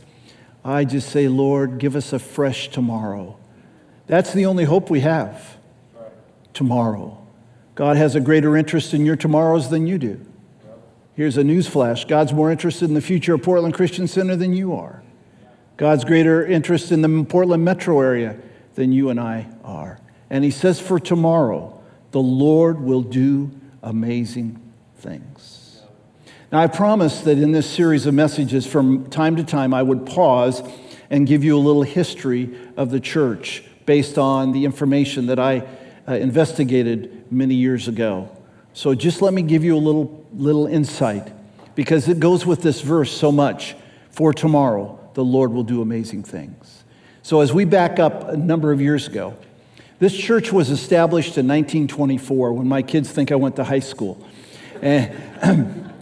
I 0.66 0.86
just 0.86 1.10
say, 1.10 1.28
Lord, 1.28 1.78
give 1.78 1.96
us 1.96 2.12
a 2.14 2.20
fresh 2.20 2.70
tomorrow. 2.70 3.38
That's 4.08 4.34
the 4.34 4.46
only 4.46 4.64
hope 4.64 4.90
we 4.90 5.02
have. 5.02 5.58
Tomorrow. 6.54 7.18
God 7.76 7.98
has 7.98 8.16
a 8.16 8.20
greater 8.20 8.58
interest 8.58 8.94
in 8.94 9.06
your 9.06 9.16
tomorrows 9.16 9.70
than 9.70 9.86
you 9.86 9.98
do. 10.00 10.26
Here's 11.14 11.38
a 11.38 11.44
news 11.44 11.68
flash 11.68 12.06
God's 12.06 12.34
more 12.34 12.52
interested 12.52 12.86
in 12.86 12.94
the 12.94 13.02
future 13.02 13.36
of 13.36 13.44
Portland 13.44 13.74
Christian 13.74 14.08
Center 14.08 14.36
than 14.36 14.54
you 14.54 14.74
are. 14.74 15.04
God's 15.76 16.04
greater 16.06 16.46
interest 16.46 16.92
in 16.92 17.02
the 17.02 17.24
Portland 17.26 17.64
metro 17.64 18.02
area 18.02 18.38
than 18.76 18.92
you 18.92 19.10
and 19.10 19.20
I 19.20 19.48
are. 19.64 20.00
And 20.30 20.44
he 20.44 20.52
says, 20.52 20.80
For 20.80 21.00
tomorrow, 21.00 21.82
the 22.12 22.22
Lord 22.22 22.82
will 22.82 23.02
do 23.02 23.52
amazing 23.84 24.60
things. 24.98 25.82
Now, 26.52 26.60
I 26.60 26.68
promised 26.68 27.26
that 27.26 27.38
in 27.38 27.52
this 27.52 27.70
series 27.70 28.06
of 28.06 28.14
messages, 28.14 28.66
from 28.66 29.10
time 29.10 29.36
to 29.36 29.44
time, 29.44 29.74
I 29.74 29.84
would 29.84 30.06
pause 30.06 30.64
and 31.10 31.28
give 31.28 31.44
you 31.44 31.58
a 31.58 31.60
little 31.60 31.84
history 31.84 32.58
of 32.76 32.90
the 32.90 33.00
church 33.00 33.64
based 33.88 34.18
on 34.18 34.52
the 34.52 34.66
information 34.66 35.28
that 35.28 35.40
I 35.40 35.66
uh, 36.08 36.14
investigated 36.14 37.32
many 37.32 37.56
years 37.56 37.88
ago. 37.88 38.30
So 38.74 38.94
just 38.94 39.24
let 39.24 39.34
me 39.34 39.42
give 39.42 39.64
you 39.64 39.76
a 39.76 39.80
little, 39.80 40.28
little 40.34 40.68
insight 40.68 41.32
because 41.74 42.08
it 42.08 42.20
goes 42.20 42.46
with 42.46 42.62
this 42.62 42.82
verse 42.82 43.12
so 43.12 43.32
much. 43.32 43.76
For 44.12 44.34
tomorrow, 44.34 45.00
the 45.14 45.24
Lord 45.24 45.54
will 45.54 45.64
do 45.64 45.82
amazing 45.82 46.24
things. 46.24 46.84
So 47.24 47.42
as 47.42 47.54
we 47.54 47.66
back 47.66 47.98
up 47.98 48.28
a 48.30 48.36
number 48.36 48.72
of 48.72 48.82
years 48.82 49.08
ago, 49.08 49.38
this 50.00 50.16
church 50.16 50.52
was 50.52 50.70
established 50.70 51.38
in 51.38 51.48
1924 51.48 52.54
when 52.54 52.68
my 52.68 52.82
kids 52.82 53.10
think 53.10 53.32
I 53.32 53.36
went 53.36 53.56
to 53.56 53.64
high 53.64 53.80
school. 53.80 54.24
And, 54.82 55.16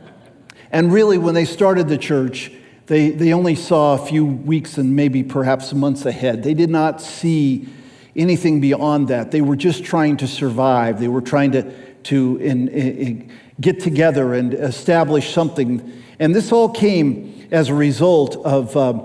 and 0.71 0.91
really, 0.91 1.17
when 1.17 1.35
they 1.35 1.45
started 1.45 1.87
the 1.87 1.97
church, 1.97 2.51
they, 2.87 3.09
they 3.09 3.33
only 3.33 3.55
saw 3.55 3.95
a 3.95 4.05
few 4.05 4.25
weeks 4.25 4.77
and 4.77 4.95
maybe 4.95 5.23
perhaps 5.23 5.73
months 5.73 6.05
ahead. 6.05 6.43
They 6.43 6.53
did 6.53 6.69
not 6.69 7.01
see 7.01 7.67
anything 8.15 8.61
beyond 8.61 9.07
that. 9.07 9.31
They 9.31 9.41
were 9.41 9.55
just 9.55 9.83
trying 9.83 10.17
to 10.17 10.27
survive. 10.27 10.99
They 10.99 11.07
were 11.07 11.21
trying 11.21 11.51
to, 11.53 11.71
to 12.03 12.37
in, 12.37 12.67
in, 12.69 13.31
get 13.59 13.79
together 13.79 14.33
and 14.33 14.53
establish 14.53 15.33
something. 15.33 16.01
And 16.19 16.33
this 16.33 16.51
all 16.51 16.69
came 16.69 17.47
as 17.51 17.69
a 17.69 17.73
result 17.73 18.37
of, 18.45 18.75
uh, 18.77 19.01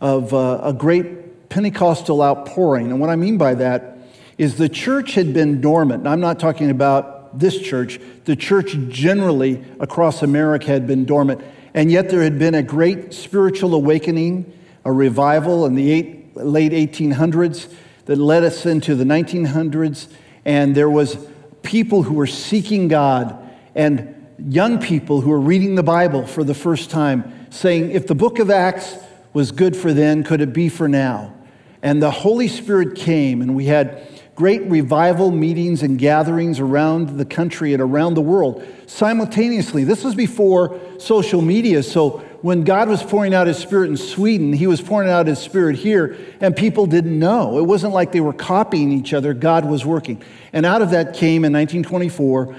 of 0.00 0.34
uh, 0.34 0.60
a 0.62 0.72
great 0.72 1.48
Pentecostal 1.48 2.22
outpouring. 2.22 2.90
And 2.90 3.00
what 3.00 3.10
I 3.10 3.16
mean 3.16 3.38
by 3.38 3.54
that 3.54 3.98
is 4.38 4.56
the 4.56 4.68
church 4.68 5.14
had 5.14 5.32
been 5.32 5.60
dormant. 5.60 6.06
I'm 6.06 6.20
not 6.20 6.40
talking 6.40 6.70
about 6.70 7.38
this 7.38 7.58
church, 7.58 8.00
the 8.24 8.36
church 8.36 8.76
generally 8.88 9.62
across 9.80 10.22
America 10.22 10.66
had 10.66 10.86
been 10.86 11.04
dormant. 11.04 11.42
And 11.74 11.90
yet 11.90 12.10
there 12.10 12.22
had 12.22 12.38
been 12.38 12.54
a 12.54 12.62
great 12.62 13.14
spiritual 13.14 13.74
awakening, 13.74 14.52
a 14.84 14.92
revival 14.92 15.66
in 15.66 15.74
the 15.74 15.90
eight, 15.90 16.36
late 16.36 16.72
1800s 16.72 17.72
that 18.06 18.16
led 18.16 18.44
us 18.44 18.66
into 18.66 18.94
the 18.94 19.04
1900s. 19.04 20.08
And 20.44 20.74
there 20.74 20.90
was 20.90 21.16
people 21.62 22.02
who 22.02 22.14
were 22.14 22.26
seeking 22.26 22.88
God 22.88 23.38
and 23.74 24.14
young 24.38 24.80
people 24.80 25.20
who 25.20 25.30
were 25.30 25.40
reading 25.40 25.76
the 25.76 25.82
Bible 25.82 26.26
for 26.26 26.44
the 26.44 26.54
first 26.54 26.90
time, 26.90 27.46
saying, 27.50 27.92
if 27.92 28.06
the 28.06 28.14
book 28.14 28.38
of 28.38 28.50
Acts 28.50 28.96
was 29.32 29.52
good 29.52 29.76
for 29.76 29.92
then, 29.92 30.24
could 30.24 30.40
it 30.40 30.52
be 30.52 30.68
for 30.68 30.88
now? 30.88 31.34
And 31.80 32.02
the 32.02 32.10
Holy 32.10 32.48
Spirit 32.48 32.96
came, 32.96 33.40
and 33.40 33.54
we 33.54 33.66
had 33.66 34.06
great 34.34 34.62
revival 34.62 35.30
meetings 35.30 35.82
and 35.82 35.98
gatherings 35.98 36.58
around 36.58 37.18
the 37.18 37.24
country 37.24 37.74
and 37.74 37.82
around 37.82 38.14
the 38.14 38.22
world 38.22 38.66
simultaneously. 38.86 39.84
This 39.84 40.04
was 40.04 40.14
before 40.14 40.80
social 40.98 41.42
media, 41.42 41.82
so 41.82 42.18
when 42.40 42.64
God 42.64 42.88
was 42.88 43.02
pouring 43.02 43.34
out 43.34 43.46
his 43.46 43.58
spirit 43.58 43.90
in 43.90 43.96
Sweden, 43.96 44.52
he 44.52 44.66
was 44.66 44.80
pouring 44.80 45.08
out 45.08 45.26
his 45.26 45.38
spirit 45.38 45.76
here, 45.76 46.18
and 46.40 46.56
people 46.56 46.86
didn't 46.86 47.16
know. 47.16 47.58
It 47.58 47.62
wasn't 47.62 47.92
like 47.92 48.10
they 48.10 48.20
were 48.20 48.32
copying 48.32 48.90
each 48.90 49.14
other, 49.14 49.32
God 49.32 49.64
was 49.64 49.86
working. 49.86 50.22
And 50.52 50.66
out 50.66 50.82
of 50.82 50.90
that 50.90 51.14
came 51.14 51.44
in 51.44 51.52
1924 51.52 52.54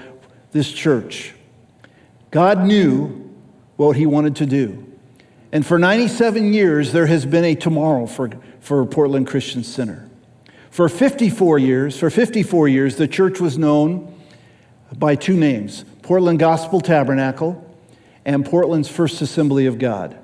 this 0.52 0.72
church. 0.72 1.34
God 2.30 2.64
knew 2.64 3.30
what 3.76 3.96
he 3.96 4.06
wanted 4.06 4.36
to 4.36 4.46
do. 4.46 4.86
And 5.52 5.66
for 5.66 5.78
97 5.78 6.52
years, 6.52 6.92
there 6.92 7.06
has 7.06 7.26
been 7.26 7.44
a 7.44 7.54
tomorrow 7.54 8.06
for, 8.06 8.30
for 8.60 8.84
Portland 8.86 9.26
Christian 9.26 9.62
Center. 9.62 10.08
For 10.74 10.88
54 10.88 11.60
years, 11.60 12.00
for 12.00 12.10
54 12.10 12.66
years, 12.66 12.96
the 12.96 13.06
church 13.06 13.40
was 13.40 13.56
known 13.56 14.12
by 14.96 15.14
two 15.14 15.36
names 15.36 15.84
Portland 16.02 16.40
Gospel 16.40 16.80
Tabernacle 16.80 17.64
and 18.24 18.44
Portland's 18.44 18.88
First 18.88 19.22
Assembly 19.22 19.66
of 19.66 19.78
God. 19.78 20.18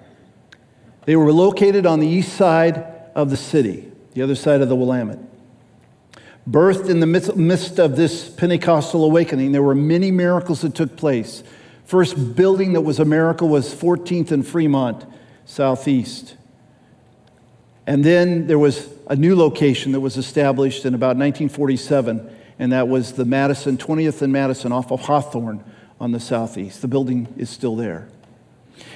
They 1.04 1.14
were 1.14 1.32
located 1.32 1.86
on 1.86 2.00
the 2.00 2.08
east 2.08 2.32
side 2.32 2.84
of 3.14 3.30
the 3.30 3.36
city, 3.36 3.92
the 4.14 4.22
other 4.22 4.34
side 4.34 4.60
of 4.60 4.68
the 4.68 4.74
Willamette. 4.74 5.20
Birthed 6.50 6.90
in 6.90 6.98
the 6.98 7.06
midst 7.06 7.78
of 7.78 7.94
this 7.94 8.28
Pentecostal 8.28 9.04
awakening, 9.04 9.52
there 9.52 9.62
were 9.62 9.76
many 9.76 10.10
miracles 10.10 10.62
that 10.62 10.74
took 10.74 10.96
place. 10.96 11.44
First 11.84 12.34
building 12.34 12.72
that 12.72 12.80
was 12.80 12.98
a 12.98 13.04
miracle 13.04 13.48
was 13.48 13.72
14th 13.72 14.32
and 14.32 14.44
Fremont, 14.44 15.04
southeast. 15.44 16.34
And 17.86 18.04
then 18.04 18.48
there 18.48 18.58
was 18.58 18.88
a 19.10 19.16
new 19.16 19.34
location 19.34 19.90
that 19.90 19.98
was 19.98 20.16
established 20.16 20.86
in 20.86 20.94
about 20.94 21.16
1947, 21.16 22.30
and 22.60 22.70
that 22.70 22.86
was 22.86 23.14
the 23.14 23.24
Madison, 23.24 23.76
20th 23.76 24.22
and 24.22 24.32
Madison 24.32 24.70
off 24.70 24.92
of 24.92 25.00
Hawthorne 25.00 25.64
on 25.98 26.12
the 26.12 26.20
southeast. 26.20 26.80
The 26.80 26.86
building 26.86 27.26
is 27.36 27.50
still 27.50 27.74
there. 27.74 28.06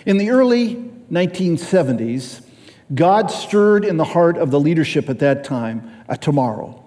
In 0.06 0.16
the 0.18 0.30
early 0.30 0.76
1970s, 1.10 2.46
God 2.94 3.32
stirred 3.32 3.84
in 3.84 3.96
the 3.96 4.04
heart 4.04 4.38
of 4.38 4.52
the 4.52 4.60
leadership 4.60 5.10
at 5.10 5.18
that 5.18 5.42
time 5.42 5.90
a 6.08 6.16
tomorrow. 6.16 6.80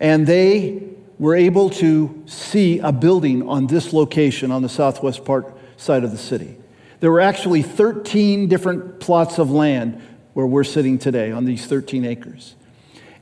And 0.00 0.26
they 0.26 0.82
were 1.18 1.34
able 1.34 1.68
to 1.68 2.22
see 2.24 2.78
a 2.78 2.90
building 2.90 3.46
on 3.46 3.66
this 3.66 3.92
location 3.92 4.50
on 4.50 4.62
the 4.62 4.70
southwest 4.70 5.26
part 5.26 5.54
side 5.76 6.04
of 6.04 6.10
the 6.10 6.16
city. 6.16 6.56
There 7.00 7.10
were 7.10 7.20
actually 7.20 7.60
13 7.60 8.48
different 8.48 8.98
plots 8.98 9.38
of 9.38 9.50
land 9.50 10.00
where 10.32 10.46
we're 10.46 10.64
sitting 10.64 10.98
today 10.98 11.32
on 11.32 11.44
these 11.44 11.66
13 11.66 12.06
acres. 12.06 12.54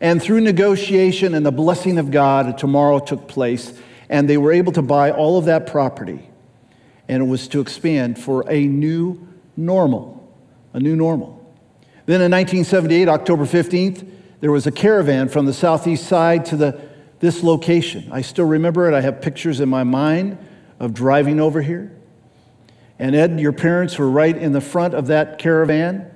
And 0.00 0.22
through 0.22 0.40
negotiation 0.40 1.34
and 1.34 1.44
the 1.44 1.52
blessing 1.52 1.98
of 1.98 2.10
God, 2.10 2.46
a 2.46 2.52
tomorrow 2.52 2.98
took 2.98 3.28
place, 3.28 3.74
and 4.08 4.28
they 4.28 4.38
were 4.38 4.52
able 4.52 4.72
to 4.72 4.82
buy 4.82 5.10
all 5.10 5.38
of 5.38 5.44
that 5.44 5.66
property. 5.66 6.28
And 7.06 7.22
it 7.22 7.26
was 7.26 7.48
to 7.48 7.60
expand 7.60 8.18
for 8.18 8.48
a 8.50 8.66
new 8.66 9.28
normal, 9.56 10.32
a 10.72 10.80
new 10.80 10.96
normal. 10.96 11.36
Then 12.06 12.22
in 12.22 12.30
1978, 12.30 13.08
October 13.08 13.44
15th, 13.44 14.08
there 14.40 14.50
was 14.50 14.66
a 14.66 14.72
caravan 14.72 15.28
from 15.28 15.44
the 15.44 15.52
southeast 15.52 16.06
side 16.06 16.46
to 16.46 16.56
the, 16.56 16.80
this 17.18 17.42
location. 17.42 18.10
I 18.10 18.22
still 18.22 18.46
remember 18.46 18.90
it. 18.90 18.94
I 18.94 19.02
have 19.02 19.20
pictures 19.20 19.60
in 19.60 19.68
my 19.68 19.84
mind 19.84 20.38
of 20.78 20.94
driving 20.94 21.40
over 21.40 21.60
here. 21.60 21.94
And 22.98 23.14
Ed, 23.14 23.38
your 23.38 23.52
parents 23.52 23.98
were 23.98 24.08
right 24.08 24.36
in 24.36 24.52
the 24.52 24.60
front 24.60 24.94
of 24.94 25.08
that 25.08 25.38
caravan 25.38 26.10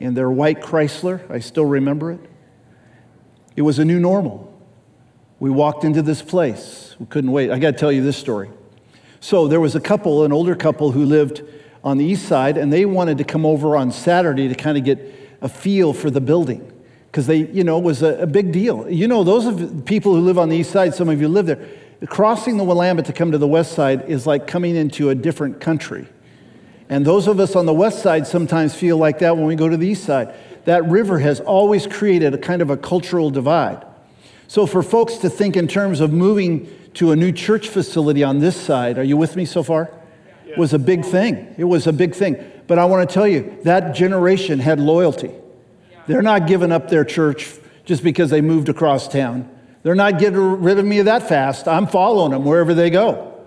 in 0.00 0.14
their 0.14 0.30
white 0.30 0.60
Chrysler. 0.60 1.28
I 1.30 1.38
still 1.38 1.64
remember 1.64 2.12
it. 2.12 2.20
It 3.58 3.62
was 3.62 3.80
a 3.80 3.84
new 3.84 3.98
normal. 3.98 4.56
We 5.40 5.50
walked 5.50 5.82
into 5.82 6.00
this 6.00 6.22
place. 6.22 6.94
We 7.00 7.06
couldn't 7.06 7.32
wait. 7.32 7.50
I 7.50 7.58
got 7.58 7.72
to 7.72 7.76
tell 7.76 7.90
you 7.90 8.04
this 8.04 8.16
story. 8.16 8.50
So 9.18 9.48
there 9.48 9.58
was 9.58 9.74
a 9.74 9.80
couple, 9.80 10.24
an 10.24 10.32
older 10.32 10.54
couple 10.54 10.92
who 10.92 11.04
lived 11.04 11.42
on 11.82 11.98
the 11.98 12.04
east 12.04 12.28
side, 12.28 12.56
and 12.56 12.72
they 12.72 12.84
wanted 12.84 13.18
to 13.18 13.24
come 13.24 13.44
over 13.44 13.76
on 13.76 13.90
Saturday 13.90 14.46
to 14.46 14.54
kind 14.54 14.78
of 14.78 14.84
get 14.84 15.00
a 15.40 15.48
feel 15.48 15.92
for 15.92 16.08
the 16.08 16.20
building 16.20 16.72
because 17.06 17.26
they, 17.26 17.48
you 17.48 17.64
know, 17.64 17.80
was 17.80 18.00
a, 18.00 18.20
a, 18.20 18.26
big 18.28 18.52
deal. 18.52 18.88
You 18.88 19.08
know, 19.08 19.24
those 19.24 19.44
of 19.44 19.84
people 19.84 20.14
who 20.14 20.20
live 20.20 20.38
on 20.38 20.50
the 20.50 20.56
east 20.56 20.70
side, 20.70 20.94
some 20.94 21.08
of 21.08 21.20
you 21.20 21.26
live 21.26 21.46
there, 21.46 21.68
crossing 22.06 22.58
the 22.58 22.64
Willamette 22.64 23.06
to 23.06 23.12
come 23.12 23.32
to 23.32 23.38
the 23.38 23.48
west 23.48 23.72
side 23.72 24.08
is 24.08 24.24
like 24.24 24.46
coming 24.46 24.76
into 24.76 25.10
a 25.10 25.16
different 25.16 25.60
country. 25.60 26.06
And 26.88 27.04
those 27.04 27.26
of 27.26 27.40
us 27.40 27.56
on 27.56 27.66
the 27.66 27.74
west 27.74 28.04
side 28.04 28.28
sometimes 28.28 28.76
feel 28.76 28.98
like 28.98 29.18
that 29.18 29.36
when 29.36 29.46
we 29.46 29.56
go 29.56 29.68
to 29.68 29.76
the 29.76 29.88
east 29.88 30.04
side 30.04 30.32
that 30.68 30.84
river 30.84 31.18
has 31.18 31.40
always 31.40 31.86
created 31.86 32.34
a 32.34 32.38
kind 32.38 32.60
of 32.60 32.68
a 32.68 32.76
cultural 32.76 33.30
divide. 33.30 33.86
So, 34.48 34.66
for 34.66 34.82
folks 34.82 35.16
to 35.16 35.30
think 35.30 35.56
in 35.56 35.66
terms 35.66 36.00
of 36.00 36.12
moving 36.12 36.68
to 36.92 37.10
a 37.10 37.16
new 37.16 37.32
church 37.32 37.70
facility 37.70 38.22
on 38.22 38.40
this 38.40 38.54
side, 38.54 38.98
are 38.98 39.02
you 39.02 39.16
with 39.16 39.34
me 39.34 39.46
so 39.46 39.62
far? 39.62 39.90
Yeah. 40.46 40.58
Was 40.58 40.74
a 40.74 40.78
big 40.78 41.06
thing. 41.06 41.54
It 41.56 41.64
was 41.64 41.86
a 41.86 41.92
big 41.94 42.14
thing. 42.14 42.36
But 42.66 42.78
I 42.78 42.84
want 42.84 43.08
to 43.08 43.14
tell 43.14 43.26
you, 43.26 43.58
that 43.62 43.94
generation 43.94 44.58
had 44.58 44.78
loyalty. 44.78 45.30
They're 46.06 46.20
not 46.20 46.46
giving 46.46 46.70
up 46.70 46.90
their 46.90 47.04
church 47.06 47.50
just 47.86 48.04
because 48.04 48.28
they 48.28 48.42
moved 48.42 48.68
across 48.68 49.08
town. 49.08 49.48
They're 49.84 49.94
not 49.94 50.18
getting 50.18 50.60
rid 50.60 50.78
of 50.78 50.84
me 50.84 51.00
that 51.00 51.30
fast. 51.30 51.66
I'm 51.66 51.86
following 51.86 52.32
them 52.32 52.44
wherever 52.44 52.74
they 52.74 52.90
go. 52.90 53.42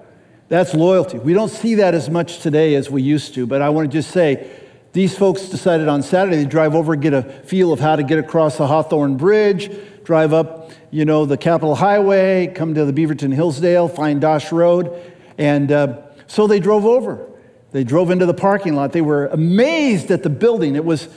That's 0.47 0.73
loyalty. 0.73 1.19
We 1.19 1.33
don't 1.33 1.49
see 1.49 1.75
that 1.75 1.93
as 1.93 2.09
much 2.09 2.39
today 2.39 2.73
as 2.73 2.89
we 2.89 3.03
used 3.03 3.35
to, 3.35 3.45
but 3.45 3.61
I 3.61 3.69
want 3.69 3.91
to 3.91 3.95
just 3.95 4.09
say 4.09 4.49
these 4.93 5.17
folks 5.17 5.43
decided 5.43 5.87
on 5.87 6.03
Saturday 6.03 6.43
to 6.43 6.49
drive 6.49 6.75
over, 6.75 6.95
get 6.97 7.13
a 7.13 7.23
feel 7.23 7.71
of 7.71 7.79
how 7.79 7.95
to 7.95 8.03
get 8.03 8.19
across 8.19 8.57
the 8.57 8.67
Hawthorne 8.67 9.15
Bridge, 9.15 9.71
drive 10.03 10.33
up, 10.33 10.71
you 10.89 11.05
know, 11.05 11.25
the 11.25 11.37
Capitol 11.37 11.75
Highway, 11.75 12.47
come 12.47 12.73
to 12.73 12.83
the 12.83 12.91
Beaverton 12.91 13.33
Hillsdale, 13.33 13.87
find 13.87 14.19
Dosch 14.19 14.51
Road. 14.51 14.93
And 15.37 15.71
uh, 15.71 16.01
so 16.27 16.45
they 16.45 16.59
drove 16.59 16.85
over. 16.85 17.25
They 17.71 17.85
drove 17.85 18.11
into 18.11 18.25
the 18.25 18.33
parking 18.33 18.75
lot. 18.75 18.91
They 18.91 19.01
were 19.01 19.27
amazed 19.27 20.11
at 20.11 20.23
the 20.23 20.29
building. 20.29 20.75
It 20.75 20.83
was 20.83 21.07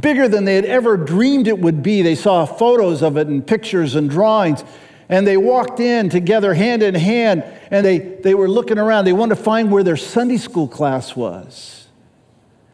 bigger 0.00 0.26
than 0.26 0.44
they 0.44 0.56
had 0.56 0.64
ever 0.64 0.96
dreamed 0.96 1.46
it 1.46 1.60
would 1.60 1.80
be. 1.80 2.02
They 2.02 2.16
saw 2.16 2.44
photos 2.44 3.02
of 3.02 3.16
it 3.16 3.28
and 3.28 3.46
pictures 3.46 3.94
and 3.94 4.10
drawings. 4.10 4.64
And 5.08 5.24
they 5.24 5.36
walked 5.36 5.78
in 5.78 6.08
together, 6.08 6.54
hand 6.54 6.82
in 6.82 6.96
hand, 6.96 7.44
and 7.70 7.86
they, 7.86 7.98
they 7.98 8.34
were 8.34 8.48
looking 8.48 8.78
around. 8.78 9.04
They 9.04 9.12
wanted 9.12 9.36
to 9.36 9.42
find 9.42 9.70
where 9.70 9.84
their 9.84 9.96
Sunday 9.96 10.38
school 10.38 10.66
class 10.66 11.14
was 11.14 11.81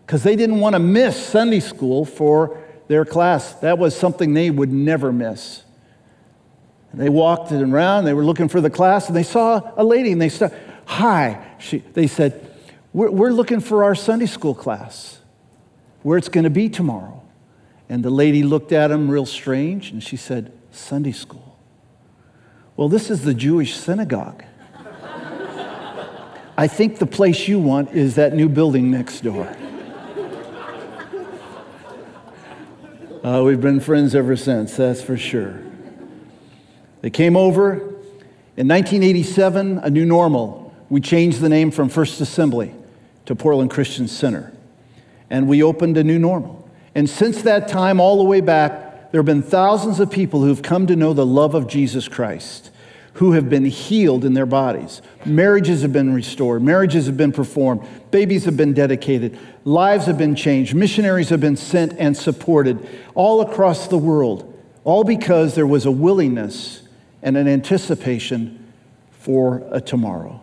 because 0.09 0.23
they 0.23 0.37
didn't 0.37 0.61
want 0.61 0.73
to 0.73 0.79
miss 0.79 1.23
Sunday 1.23 1.61
school 1.61 2.07
for 2.07 2.59
their 2.87 3.05
class. 3.05 3.53
That 3.57 3.77
was 3.77 3.95
something 3.95 4.33
they 4.33 4.49
would 4.49 4.73
never 4.73 5.13
miss. 5.13 5.65
And 6.91 6.99
they 6.99 7.11
walked 7.11 7.53
around, 7.53 8.07
they 8.07 8.15
were 8.15 8.25
looking 8.25 8.49
for 8.49 8.63
the 8.63 8.71
class, 8.71 9.09
and 9.09 9.15
they 9.15 9.23
saw 9.23 9.61
a 9.77 9.85
lady, 9.85 10.11
and 10.11 10.19
they 10.19 10.31
said, 10.31 10.59
Hi. 10.87 11.45
She, 11.59 11.81
they 11.93 12.07
said, 12.07 12.51
we're, 12.95 13.11
we're 13.11 13.33
looking 13.33 13.61
for 13.61 13.85
our 13.85 13.95
Sunday 13.95 14.25
school 14.25 14.55
class, 14.55 15.21
where 16.01 16.17
it's 16.17 16.31
going 16.31 16.45
to 16.45 16.51
be 16.51 16.71
tomorrow. 16.71 17.23
And 17.91 18.03
the 18.03 18.09
lady 18.09 18.43
looked 18.43 18.73
at 18.73 18.91
him 18.91 19.11
real 19.11 19.27
strange, 19.27 19.91
and 19.91 20.03
she 20.03 20.17
said, 20.17 20.51
Sunday 20.71 21.13
school. 21.13 21.59
Well, 22.79 22.89
this 22.89 23.11
is 23.11 23.25
the 23.25 23.35
Jewish 23.35 23.77
synagogue. 23.77 24.43
I 26.57 26.67
think 26.67 26.99
the 26.99 27.07
place 27.07 27.47
you 27.47 27.59
want 27.59 27.93
is 27.93 28.15
that 28.15 28.33
new 28.33 28.49
building 28.49 28.91
next 28.91 29.21
door. 29.21 29.55
Uh, 33.25 33.43
we've 33.45 33.61
been 33.61 33.81
friends 33.81 34.15
ever 34.15 34.37
since, 34.37 34.77
that's 34.77 35.03
for 35.03 35.17
sure. 35.17 35.59
They 37.01 37.11
came 37.11 37.37
over. 37.37 37.73
In 38.57 38.69
1987, 38.69 39.79
a 39.79 39.91
new 39.91 40.05
normal. 40.05 40.73
We 40.89 41.01
changed 41.01 41.41
the 41.41 41.49
name 41.49 41.73
from 41.73 41.89
First 41.89 42.21
Assembly 42.21 42.75
to 43.27 43.35
Portland 43.35 43.71
Christian 43.71 44.07
Center. 44.07 44.53
And 45.31 45.49
we 45.49 45.65
opened 45.65 45.97
a 45.97 46.05
new 46.05 46.19
normal. 46.19 46.71
And 46.95 47.11
since 47.11 47.43
that 47.43 47.67
time, 47.67 48.01
all 48.01 48.19
the 48.19 48.25
way 48.25 48.41
back, 48.41 49.11
there 49.11 49.19
have 49.19 49.27
been 49.27 49.43
thousands 49.43 49.99
of 49.99 50.11
people 50.13 50.43
who've 50.43 50.63
come 50.63 50.87
to 50.87 50.95
know 50.95 51.13
the 51.13 51.27
love 51.27 51.55
of 51.55 51.67
Jesus 51.67 52.07
Christ 52.07 52.71
who 53.19 53.33
have 53.33 53.51
been 53.51 53.65
healed 53.65 54.25
in 54.25 54.35
their 54.35 54.47
bodies. 54.47 55.03
Marriages 55.25 55.83
have 55.83 55.93
been 55.93 56.15
restored, 56.15 56.63
marriages 56.63 57.07
have 57.07 57.17
been 57.17 57.33
performed, 57.33 57.85
babies 58.13 58.45
have 58.45 58.57
been 58.57 58.73
dedicated, 58.73 59.37
lives 59.65 60.07
have 60.07 60.17
been 60.17 60.37
changed, 60.37 60.73
missionaries 60.73 61.29
have 61.29 61.41
been 61.41 61.57
sent 61.57 61.93
and 61.99 62.17
supported 62.17 62.89
all 63.17 63.41
across 63.41 63.89
the 63.89 63.99
world, 63.99 64.57
all 64.85 65.03
because 65.03 65.57
there 65.57 65.67
was 65.67 65.85
a 65.85 65.91
willingness 65.91 66.83
and 67.21 67.37
an 67.37 67.49
anticipation 67.49 68.73
for 69.11 69.67
a 69.73 69.81
tomorrow. 69.81 70.41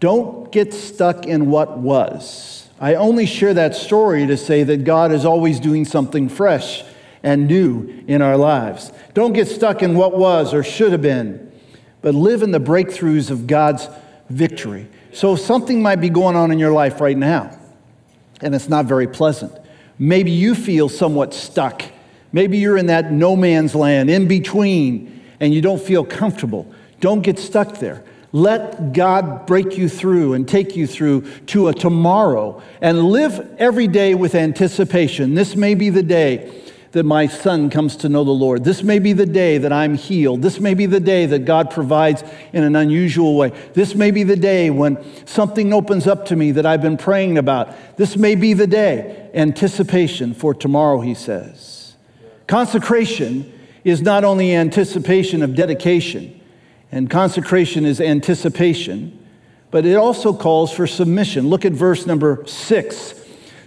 Don't 0.00 0.52
get 0.52 0.74
stuck 0.74 1.24
in 1.24 1.48
what 1.48 1.78
was. 1.78 2.68
I 2.78 2.96
only 2.96 3.24
share 3.24 3.54
that 3.54 3.74
story 3.74 4.26
to 4.26 4.36
say 4.36 4.64
that 4.64 4.84
God 4.84 5.12
is 5.12 5.24
always 5.24 5.58
doing 5.58 5.86
something 5.86 6.28
fresh 6.28 6.84
and 7.22 7.48
new 7.48 8.04
in 8.06 8.20
our 8.20 8.36
lives. 8.36 8.92
Don't 9.14 9.32
get 9.32 9.48
stuck 9.48 9.82
in 9.82 9.94
what 9.94 10.14
was 10.14 10.52
or 10.52 10.62
should 10.62 10.92
have 10.92 11.02
been 11.02 11.49
but 12.02 12.14
live 12.14 12.42
in 12.42 12.50
the 12.50 12.60
breakthroughs 12.60 13.30
of 13.30 13.46
God's 13.46 13.88
victory. 14.28 14.88
So 15.12 15.36
something 15.36 15.82
might 15.82 15.96
be 15.96 16.08
going 16.08 16.36
on 16.36 16.50
in 16.50 16.58
your 16.58 16.72
life 16.72 17.00
right 17.00 17.16
now, 17.16 17.58
and 18.40 18.54
it's 18.54 18.68
not 18.68 18.86
very 18.86 19.06
pleasant. 19.06 19.52
Maybe 19.98 20.30
you 20.30 20.54
feel 20.54 20.88
somewhat 20.88 21.34
stuck. 21.34 21.82
Maybe 22.32 22.58
you're 22.58 22.78
in 22.78 22.86
that 22.86 23.12
no 23.12 23.36
man's 23.36 23.74
land, 23.74 24.08
in 24.08 24.28
between, 24.28 25.20
and 25.40 25.52
you 25.52 25.60
don't 25.60 25.80
feel 25.80 26.04
comfortable. 26.04 26.72
Don't 27.00 27.22
get 27.22 27.38
stuck 27.38 27.78
there. 27.78 28.04
Let 28.32 28.92
God 28.92 29.46
break 29.46 29.76
you 29.76 29.88
through 29.88 30.34
and 30.34 30.48
take 30.48 30.76
you 30.76 30.86
through 30.86 31.28
to 31.46 31.68
a 31.68 31.74
tomorrow 31.74 32.62
and 32.80 33.02
live 33.02 33.56
every 33.58 33.88
day 33.88 34.14
with 34.14 34.36
anticipation. 34.36 35.34
This 35.34 35.56
may 35.56 35.74
be 35.74 35.90
the 35.90 36.04
day 36.04 36.62
that 36.92 37.04
my 37.04 37.26
son 37.26 37.70
comes 37.70 37.96
to 37.96 38.08
know 38.08 38.24
the 38.24 38.30
Lord. 38.30 38.64
This 38.64 38.82
may 38.82 38.98
be 38.98 39.12
the 39.12 39.26
day 39.26 39.58
that 39.58 39.72
I'm 39.72 39.94
healed. 39.94 40.42
This 40.42 40.58
may 40.58 40.74
be 40.74 40.86
the 40.86 40.98
day 40.98 41.24
that 41.26 41.44
God 41.44 41.70
provides 41.70 42.24
in 42.52 42.64
an 42.64 42.74
unusual 42.74 43.36
way. 43.36 43.52
This 43.74 43.94
may 43.94 44.10
be 44.10 44.24
the 44.24 44.36
day 44.36 44.70
when 44.70 44.98
something 45.26 45.72
opens 45.72 46.08
up 46.08 46.26
to 46.26 46.36
me 46.36 46.50
that 46.52 46.66
I've 46.66 46.82
been 46.82 46.96
praying 46.96 47.38
about. 47.38 47.96
This 47.96 48.16
may 48.16 48.34
be 48.34 48.54
the 48.54 48.66
day. 48.66 49.30
Anticipation 49.34 50.34
for 50.34 50.52
tomorrow, 50.52 51.00
he 51.00 51.14
says. 51.14 51.94
Consecration 52.48 53.52
is 53.84 54.02
not 54.02 54.24
only 54.24 54.54
anticipation 54.54 55.42
of 55.42 55.54
dedication, 55.54 56.40
and 56.90 57.08
consecration 57.08 57.84
is 57.84 58.00
anticipation, 58.00 59.16
but 59.70 59.86
it 59.86 59.94
also 59.94 60.32
calls 60.32 60.72
for 60.72 60.88
submission. 60.88 61.48
Look 61.48 61.64
at 61.64 61.72
verse 61.72 62.04
number 62.04 62.42
six. 62.46 63.14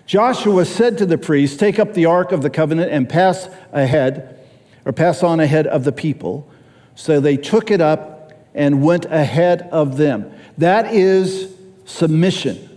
Joshua 0.06 0.66
said 0.66 0.98
to 0.98 1.06
the 1.06 1.18
priests, 1.18 1.58
Take 1.58 1.80
up 1.80 1.94
the 1.94 2.06
ark 2.06 2.32
of 2.32 2.42
the 2.42 2.50
covenant 2.50 2.92
and 2.92 3.08
pass 3.08 3.48
ahead, 3.72 4.40
or 4.86 4.92
pass 4.92 5.24
on 5.24 5.40
ahead 5.40 5.68
of 5.68 5.84
the 5.84 5.92
people. 5.92 6.50
So 6.96 7.20
they 7.20 7.38
took 7.38 7.72
it 7.72 7.82
up 7.82 8.34
and 8.54 8.84
went 8.84 9.06
ahead 9.06 9.68
of 9.72 9.98
them. 9.98 10.32
That 10.58 10.94
is 10.94 11.54
submission 11.86 12.70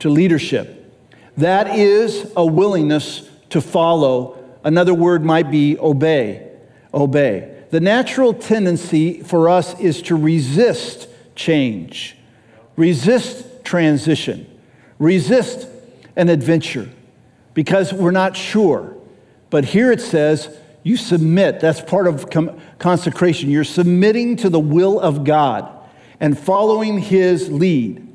to 0.00 0.08
leadership. 0.08 0.74
That 1.36 1.76
is 1.76 2.30
a 2.36 2.44
willingness 2.44 3.28
to 3.50 3.60
follow. 3.60 4.38
Another 4.64 4.94
word 4.94 5.24
might 5.24 5.50
be 5.50 5.78
obey. 5.78 6.50
Obey. 6.92 7.54
The 7.70 7.80
natural 7.80 8.32
tendency 8.32 9.22
for 9.22 9.48
us 9.48 9.78
is 9.78 10.02
to 10.02 10.16
resist 10.16 11.08
change, 11.34 12.16
resist 12.76 13.64
transition, 13.64 14.46
resist 14.98 15.68
an 16.18 16.28
adventure 16.28 16.90
because 17.54 17.92
we're 17.94 18.10
not 18.10 18.36
sure. 18.36 18.94
But 19.48 19.64
here 19.64 19.90
it 19.90 20.02
says, 20.02 20.54
you 20.82 20.96
submit. 20.96 21.60
That's 21.60 21.80
part 21.80 22.06
of 22.06 22.28
consecration. 22.78 23.50
You're 23.50 23.64
submitting 23.64 24.36
to 24.36 24.50
the 24.50 24.60
will 24.60 25.00
of 25.00 25.24
God 25.24 25.70
and 26.20 26.38
following 26.38 26.98
His 26.98 27.50
lead. 27.50 28.06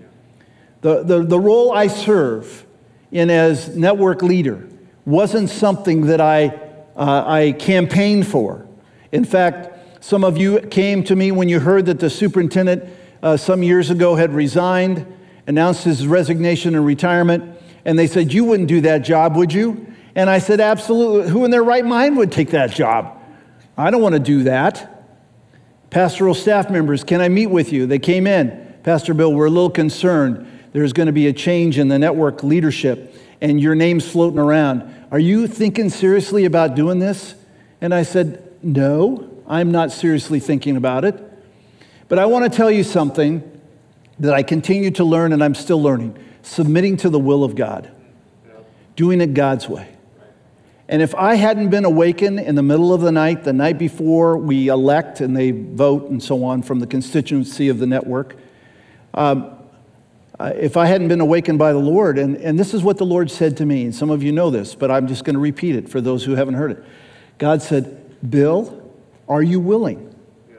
The, 0.82 1.04
the, 1.04 1.24
the 1.24 1.40
role 1.40 1.72
I 1.72 1.88
serve 1.88 2.66
in 3.12 3.30
as 3.30 3.76
network 3.76 4.22
leader 4.22 4.68
wasn't 5.06 5.50
something 5.50 6.08
that 6.08 6.20
I, 6.20 6.48
uh, 6.96 7.24
I 7.26 7.52
campaigned 7.54 8.28
for. 8.28 8.68
In 9.12 9.24
fact, 9.24 10.04
some 10.04 10.24
of 10.24 10.38
you 10.38 10.60
came 10.60 11.04
to 11.06 11.16
me 11.16 11.32
when 11.32 11.48
you 11.48 11.60
heard 11.60 11.86
that 11.86 12.00
the 12.00 12.10
superintendent 12.10 12.84
uh, 13.22 13.38
some 13.38 13.64
years 13.64 13.90
ago 13.90 14.16
had 14.16 14.34
resigned, 14.34 15.06
announced 15.48 15.84
his 15.84 16.06
resignation 16.08 16.76
and 16.76 16.86
retirement. 16.86 17.58
And 17.86 17.98
they 17.98 18.08
said, 18.08 18.34
You 18.34 18.46
wouldn't 18.46 18.70
do 18.70 18.82
that 18.82 19.00
job, 19.00 19.36
would 19.36 19.54
you? 19.54 19.94
And 20.16 20.30
I 20.30 20.40
said, 20.40 20.60
Absolutely. 20.60 21.30
Who 21.30 21.46
in 21.46 21.52
their 21.52 21.64
right 21.64 21.86
mind 21.86 22.18
would 22.18 22.32
take 22.32 22.52
that 22.52 22.72
job? 22.72 23.20
I 23.78 23.90
don't 23.90 24.02
want 24.02 24.14
to 24.14 24.20
do 24.20 24.44
that. 24.44 24.90
Pastoral 25.90 26.34
staff 26.34 26.70
members, 26.70 27.04
can 27.04 27.22
I 27.22 27.30
meet 27.30 27.48
with 27.48 27.72
you? 27.72 27.86
They 27.86 28.00
came 28.00 28.28
in. 28.28 28.76
Pastor 28.84 29.14
Bill, 29.14 29.34
we're 29.34 29.46
a 29.46 29.52
little 29.52 29.70
concerned. 29.70 30.48
There's 30.72 30.94
going 30.94 31.08
to 31.08 31.14
be 31.14 31.28
a 31.28 31.34
change 31.34 31.78
in 31.78 31.88
the 31.88 32.00
network 32.00 32.44
leadership, 32.44 33.16
and 33.42 33.62
your 33.62 33.76
name's 33.76 34.10
floating 34.10 34.40
around. 34.40 34.92
Are 35.12 35.20
you 35.20 35.48
thinking 35.48 35.90
seriously 35.90 36.46
about 36.46 36.76
doing 36.76 37.00
this? 37.00 37.36
And 37.80 37.94
I 37.94 38.04
said, 38.04 38.44
No, 38.62 39.30
I'm 39.48 39.72
not 39.72 39.92
seriously 39.92 40.40
thinking 40.40 40.78
about 40.78 41.06
it. 41.06 41.22
But 42.08 42.20
I 42.20 42.26
want 42.26 42.52
to 42.52 42.56
tell 42.56 42.72
you 42.72 42.84
something 42.84 43.50
that 44.20 44.34
I 44.34 44.44
continue 44.44 44.92
to 44.92 45.04
learn 45.04 45.34
and 45.34 45.44
I'm 45.44 45.56
still 45.56 45.82
learning 45.82 46.18
submitting 46.44 46.98
to 46.98 47.10
the 47.10 47.20
will 47.20 47.44
of 47.44 47.56
God, 47.56 47.92
doing 48.96 49.20
it 49.22 49.34
God's 49.34 49.68
way. 49.68 49.90
And 50.88 51.02
if 51.02 51.16
I 51.16 51.36
hadn't 51.36 51.70
been 51.70 51.86
awakened 51.86 52.40
in 52.40 52.56
the 52.56 52.62
middle 52.62 52.94
of 52.94 53.02
the 53.02 53.12
night, 53.12 53.44
the 53.44 53.54
night 53.54 53.80
before 53.80 54.38
we 54.38 54.68
elect 54.68 55.22
and 55.22 55.36
they 55.36 55.52
vote 55.52 56.10
and 56.10 56.22
so 56.22 56.44
on 56.44 56.62
from 56.62 56.80
the 56.80 56.88
constituency 56.88 57.70
of 57.70 57.80
the 57.80 57.88
network, 57.88 58.36
um, 59.14 59.58
if 60.40 60.76
I 60.76 60.86
hadn't 60.86 61.08
been 61.08 61.22
awakened 61.22 61.58
by 61.58 61.72
the 61.72 61.80
Lord, 61.80 62.18
and, 62.18 62.36
and 62.38 62.60
this 62.60 62.74
is 62.74 62.84
what 62.84 62.98
the 62.98 63.06
Lord 63.06 63.32
said 63.32 63.58
to 63.58 63.66
me, 63.66 63.86
and 63.86 63.96
some 63.96 64.10
of 64.10 64.22
you 64.22 64.32
know 64.32 64.50
this, 64.50 64.76
but 64.76 64.92
I'm 64.92 65.08
just 65.08 65.24
going 65.24 65.36
to 65.36 65.40
repeat 65.40 65.76
it 65.76 65.88
for 65.88 66.02
those 66.02 66.26
who 66.26 66.36
haven't 66.36 66.56
heard 66.56 66.72
it. 66.72 66.84
God 67.38 67.62
said, 67.62 68.30
Bill, 68.30 68.92
are 69.30 69.42
you 69.42 69.60
willing? 69.60 70.14
Yeah. 70.50 70.58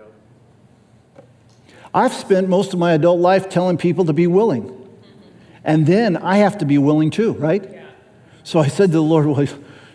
I've 1.92 2.14
spent 2.14 2.48
most 2.48 2.72
of 2.72 2.78
my 2.78 2.92
adult 2.92 3.20
life 3.20 3.50
telling 3.50 3.76
people 3.76 4.06
to 4.06 4.12
be 4.12 4.26
willing. 4.26 4.73
And 5.64 5.86
then 5.86 6.16
I 6.16 6.38
have 6.38 6.58
to 6.58 6.64
be 6.64 6.78
willing 6.78 7.10
too, 7.10 7.32
right? 7.32 7.62
Yeah. 7.62 7.86
So 8.42 8.58
I 8.58 8.68
said 8.68 8.90
to 8.90 8.98
the 8.98 9.02
Lord, 9.02 9.26
Well, 9.26 9.46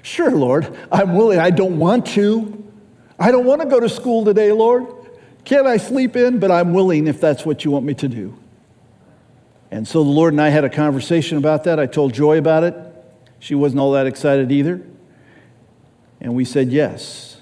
sure, 0.02 0.32
Lord, 0.32 0.76
I'm 0.92 1.16
willing. 1.16 1.40
I 1.40 1.52
don't 1.52 1.78
want 1.78 2.08
to. 2.08 2.56
I 3.20 3.32
don't 3.32 3.46
want 3.46 3.62
to 3.62 3.68
go 3.68 3.80
to 3.80 3.90
school 3.90 4.26
today, 4.26 4.52
Lord. 4.52 4.88
Can't 5.46 5.68
I 5.68 5.78
sleep 5.78 6.16
in? 6.16 6.40
But 6.40 6.52
I'm 6.52 6.74
willing 6.74 7.08
if 7.08 7.22
that's 7.22 7.46
what 7.46 7.64
you 7.64 7.72
want 7.72 7.86
me 7.86 7.94
to 7.96 8.08
do. 8.08 8.38
And 9.72 9.88
so 9.88 10.04
the 10.04 10.10
Lord 10.10 10.34
and 10.34 10.42
I 10.42 10.50
had 10.50 10.64
a 10.64 10.70
conversation 10.70 11.38
about 11.38 11.66
that. 11.66 11.80
I 11.80 11.86
told 11.86 12.14
Joy 12.14 12.40
about 12.40 12.64
it. 12.64 12.76
She 13.40 13.56
wasn't 13.56 13.80
all 13.80 13.92
that 13.92 14.08
excited 14.08 14.52
either. 14.52 14.82
And 16.20 16.36
we 16.36 16.44
said 16.44 16.72
yes. 16.72 17.40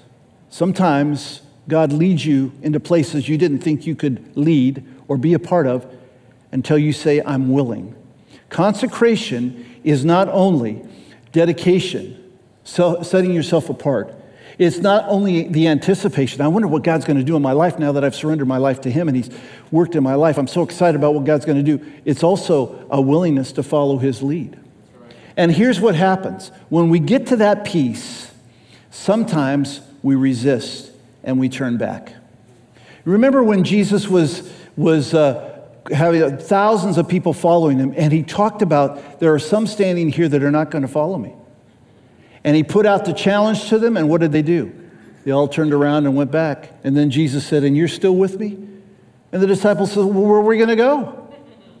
Sometimes 0.50 1.42
God 1.68 1.92
leads 1.92 2.24
you 2.24 2.52
into 2.62 2.80
places 2.80 3.28
you 3.28 3.38
didn't 3.38 3.60
think 3.60 3.86
you 3.86 3.94
could 3.94 4.36
lead 4.36 4.84
or 5.08 5.16
be 5.16 5.34
a 5.34 5.38
part 5.38 5.66
of 5.66 5.86
until 6.52 6.78
you 6.78 6.92
say, 6.92 7.20
I'm 7.24 7.50
willing. 7.50 7.94
Consecration 8.50 9.66
is 9.84 10.04
not 10.04 10.28
only 10.28 10.82
dedication, 11.32 12.32
so 12.64 13.02
setting 13.02 13.32
yourself 13.32 13.68
apart. 13.68 14.14
It's 14.58 14.78
not 14.78 15.04
only 15.08 15.46
the 15.46 15.68
anticipation. 15.68 16.40
I 16.40 16.48
wonder 16.48 16.66
what 16.66 16.82
God's 16.82 17.04
going 17.04 17.18
to 17.18 17.24
do 17.24 17.36
in 17.36 17.42
my 17.42 17.52
life 17.52 17.78
now 17.78 17.92
that 17.92 18.04
I've 18.04 18.16
surrendered 18.16 18.48
my 18.48 18.56
life 18.56 18.80
to 18.82 18.90
Him 18.90 19.06
and 19.06 19.16
He's 19.16 19.30
worked 19.70 19.94
in 19.94 20.02
my 20.02 20.14
life. 20.14 20.36
I'm 20.36 20.48
so 20.48 20.62
excited 20.62 20.96
about 20.96 21.14
what 21.14 21.24
God's 21.24 21.44
going 21.44 21.64
to 21.64 21.78
do. 21.78 21.92
It's 22.04 22.24
also 22.24 22.86
a 22.90 23.00
willingness 23.00 23.52
to 23.52 23.62
follow 23.62 23.98
His 23.98 24.20
lead. 24.20 24.58
And 25.36 25.52
here's 25.52 25.80
what 25.80 25.94
happens 25.94 26.50
when 26.68 26.88
we 26.88 26.98
get 26.98 27.28
to 27.28 27.36
that 27.36 27.64
piece, 27.64 28.32
sometimes 28.90 29.80
we 30.02 30.16
resist 30.16 30.90
and 31.22 31.38
we 31.38 31.48
turn 31.48 31.76
back. 31.76 32.14
Remember 33.04 33.44
when 33.44 33.62
Jesus 33.62 34.08
was, 34.08 34.52
was 34.76 35.14
uh, 35.14 35.47
having 35.90 36.22
uh, 36.22 36.36
thousands 36.36 36.98
of 36.98 37.08
people 37.08 37.32
following 37.32 37.78
him, 37.78 37.94
and 37.96 38.12
he 38.12 38.22
talked 38.22 38.62
about 38.62 39.20
there 39.20 39.34
are 39.34 39.38
some 39.38 39.66
standing 39.66 40.10
here 40.10 40.28
that 40.28 40.42
are 40.42 40.50
not 40.50 40.70
going 40.70 40.82
to 40.82 40.88
follow 40.88 41.18
me. 41.18 41.34
And 42.44 42.56
he 42.56 42.62
put 42.62 42.86
out 42.86 43.04
the 43.04 43.12
challenge 43.12 43.68
to 43.68 43.78
them, 43.78 43.96
and 43.96 44.08
what 44.08 44.20
did 44.20 44.32
they 44.32 44.42
do? 44.42 44.72
They 45.24 45.32
all 45.32 45.48
turned 45.48 45.74
around 45.74 46.06
and 46.06 46.16
went 46.16 46.30
back. 46.30 46.72
And 46.84 46.96
then 46.96 47.10
Jesus 47.10 47.46
said, 47.46 47.64
And 47.64 47.76
you're 47.76 47.88
still 47.88 48.16
with 48.16 48.38
me? 48.38 48.58
And 49.32 49.42
the 49.42 49.46
disciples 49.46 49.92
said, 49.92 50.04
Well, 50.04 50.24
where 50.24 50.38
are 50.38 50.42
we 50.42 50.56
going 50.56 50.68
to 50.68 50.76
go? 50.76 51.28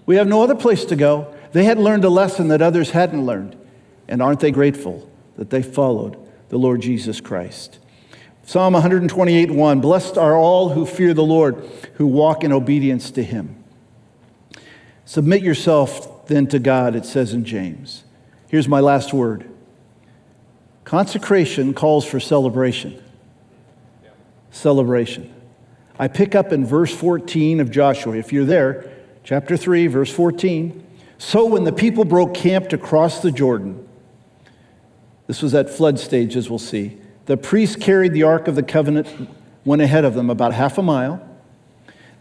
We 0.04 0.16
have 0.16 0.26
no 0.26 0.42
other 0.42 0.54
place 0.54 0.84
to 0.86 0.96
go. 0.96 1.34
They 1.52 1.64
had 1.64 1.78
learned 1.78 2.04
a 2.04 2.10
lesson 2.10 2.48
that 2.48 2.60
others 2.60 2.90
hadn't 2.90 3.24
learned. 3.24 3.56
And 4.06 4.22
aren't 4.22 4.40
they 4.40 4.50
grateful 4.50 5.10
that 5.36 5.50
they 5.50 5.62
followed 5.62 6.16
the 6.48 6.58
Lord 6.58 6.82
Jesus 6.82 7.20
Christ? 7.20 7.78
Psalm 8.44 8.72
128 8.72 9.50
1 9.50 9.80
Blessed 9.80 10.16
are 10.16 10.34
all 10.34 10.70
who 10.70 10.86
fear 10.86 11.12
the 11.12 11.22
Lord, 11.22 11.56
who 11.94 12.06
walk 12.06 12.44
in 12.44 12.52
obedience 12.52 13.10
to 13.12 13.22
him. 13.22 13.57
Submit 15.08 15.42
yourself 15.42 16.26
then 16.26 16.46
to 16.48 16.58
God, 16.58 16.94
it 16.94 17.06
says 17.06 17.32
in 17.32 17.42
James. 17.46 18.04
Here's 18.48 18.68
my 18.68 18.80
last 18.80 19.14
word 19.14 19.48
consecration 20.84 21.72
calls 21.72 22.04
for 22.04 22.20
celebration. 22.20 23.02
Celebration. 24.50 25.34
I 25.98 26.08
pick 26.08 26.34
up 26.34 26.52
in 26.52 26.66
verse 26.66 26.94
14 26.94 27.60
of 27.60 27.70
Joshua. 27.70 28.18
If 28.18 28.34
you're 28.34 28.44
there, 28.44 28.92
chapter 29.24 29.56
3, 29.56 29.86
verse 29.86 30.12
14. 30.12 30.86
So 31.16 31.46
when 31.46 31.64
the 31.64 31.72
people 31.72 32.04
broke 32.04 32.34
camp 32.34 32.68
to 32.68 32.76
cross 32.76 33.22
the 33.22 33.32
Jordan, 33.32 33.88
this 35.26 35.40
was 35.40 35.54
at 35.54 35.70
flood 35.70 35.98
stage, 35.98 36.36
as 36.36 36.50
we'll 36.50 36.58
see 36.58 36.98
the 37.24 37.38
priests 37.38 37.76
carried 37.76 38.12
the 38.12 38.24
Ark 38.24 38.46
of 38.46 38.56
the 38.56 38.62
Covenant, 38.62 39.08
went 39.64 39.80
ahead 39.80 40.04
of 40.04 40.12
them 40.12 40.28
about 40.28 40.52
half 40.52 40.76
a 40.76 40.82
mile. 40.82 41.26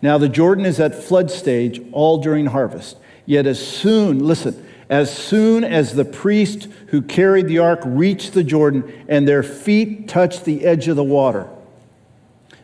Now 0.02 0.18
the 0.18 0.30
Jordan 0.30 0.66
is 0.66 0.80
at 0.80 0.96
flood 0.96 1.32
stage 1.32 1.82
all 1.92 2.18
during 2.20 2.48
harvest. 2.48 2.98
Yet 3.26 3.46
as 3.46 3.66
soon, 3.66 4.20
listen, 4.20 4.66
as 4.90 5.16
soon 5.16 5.64
as 5.64 5.94
the 5.94 6.06
priest 6.06 6.68
who 6.88 7.02
carried 7.02 7.48
the 7.48 7.60
ark 7.60 7.82
reached 7.84 8.34
the 8.34 8.44
Jordan 8.44 9.06
and 9.08 9.28
their 9.28 9.44
feet 9.44 10.08
touched 10.08 10.46
the 10.46 10.66
edge 10.66 10.88
of 10.88 10.96
the 10.96 11.04
water. 11.04 11.48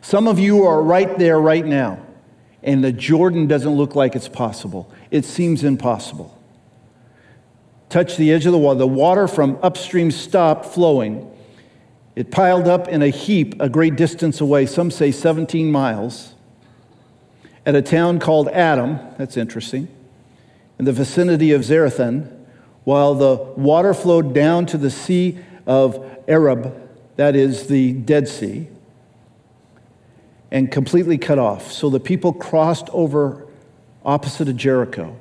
Some 0.01 0.27
of 0.27 0.39
you 0.39 0.65
are 0.65 0.81
right 0.81 1.17
there 1.17 1.39
right 1.39 1.65
now, 1.65 2.05
and 2.61 2.83
the 2.83 2.91
Jordan 2.91 3.47
doesn't 3.47 3.73
look 3.73 3.95
like 3.95 4.15
it's 4.15 4.29
possible. 4.29 4.91
It 5.11 5.25
seems 5.25 5.63
impossible. 5.63 6.37
Touch 7.89 8.17
the 8.17 8.31
edge 8.31 8.45
of 8.45 8.51
the 8.51 8.57
water. 8.57 8.79
The 8.79 8.87
water 8.87 9.27
from 9.27 9.57
upstream 9.61 10.11
stopped 10.11 10.65
flowing 10.65 11.29
it 12.15 12.29
piled 12.29 12.67
up 12.67 12.87
in 12.87 13.01
a 13.01 13.09
heap 13.09 13.59
a 13.59 13.69
great 13.69 13.95
distance 13.95 14.39
away, 14.39 14.65
some 14.65 14.91
say 14.91 15.11
17 15.11 15.71
miles, 15.71 16.35
at 17.65 17.75
a 17.75 17.81
town 17.81 18.19
called 18.19 18.49
Adam. 18.49 18.99
That's 19.17 19.37
interesting. 19.37 19.87
In 20.79 20.85
the 20.85 20.91
vicinity 20.91 21.51
of 21.51 21.61
Zarethan, 21.61 22.29
while 22.83 23.15
the 23.15 23.35
water 23.55 23.93
flowed 23.93 24.33
down 24.33 24.65
to 24.67 24.77
the 24.77 24.89
Sea 24.89 25.39
of 25.65 26.05
Arabah, 26.27 26.73
that 27.15 27.35
is 27.35 27.67
the 27.67 27.93
Dead 27.93 28.27
Sea, 28.27 28.67
and 30.51 30.71
completely 30.71 31.17
cut 31.17 31.39
off. 31.39 31.71
So 31.71 31.89
the 31.89 31.99
people 31.99 32.33
crossed 32.33 32.89
over 32.91 33.47
opposite 34.05 34.49
of 34.49 34.57
Jericho. 34.57 35.17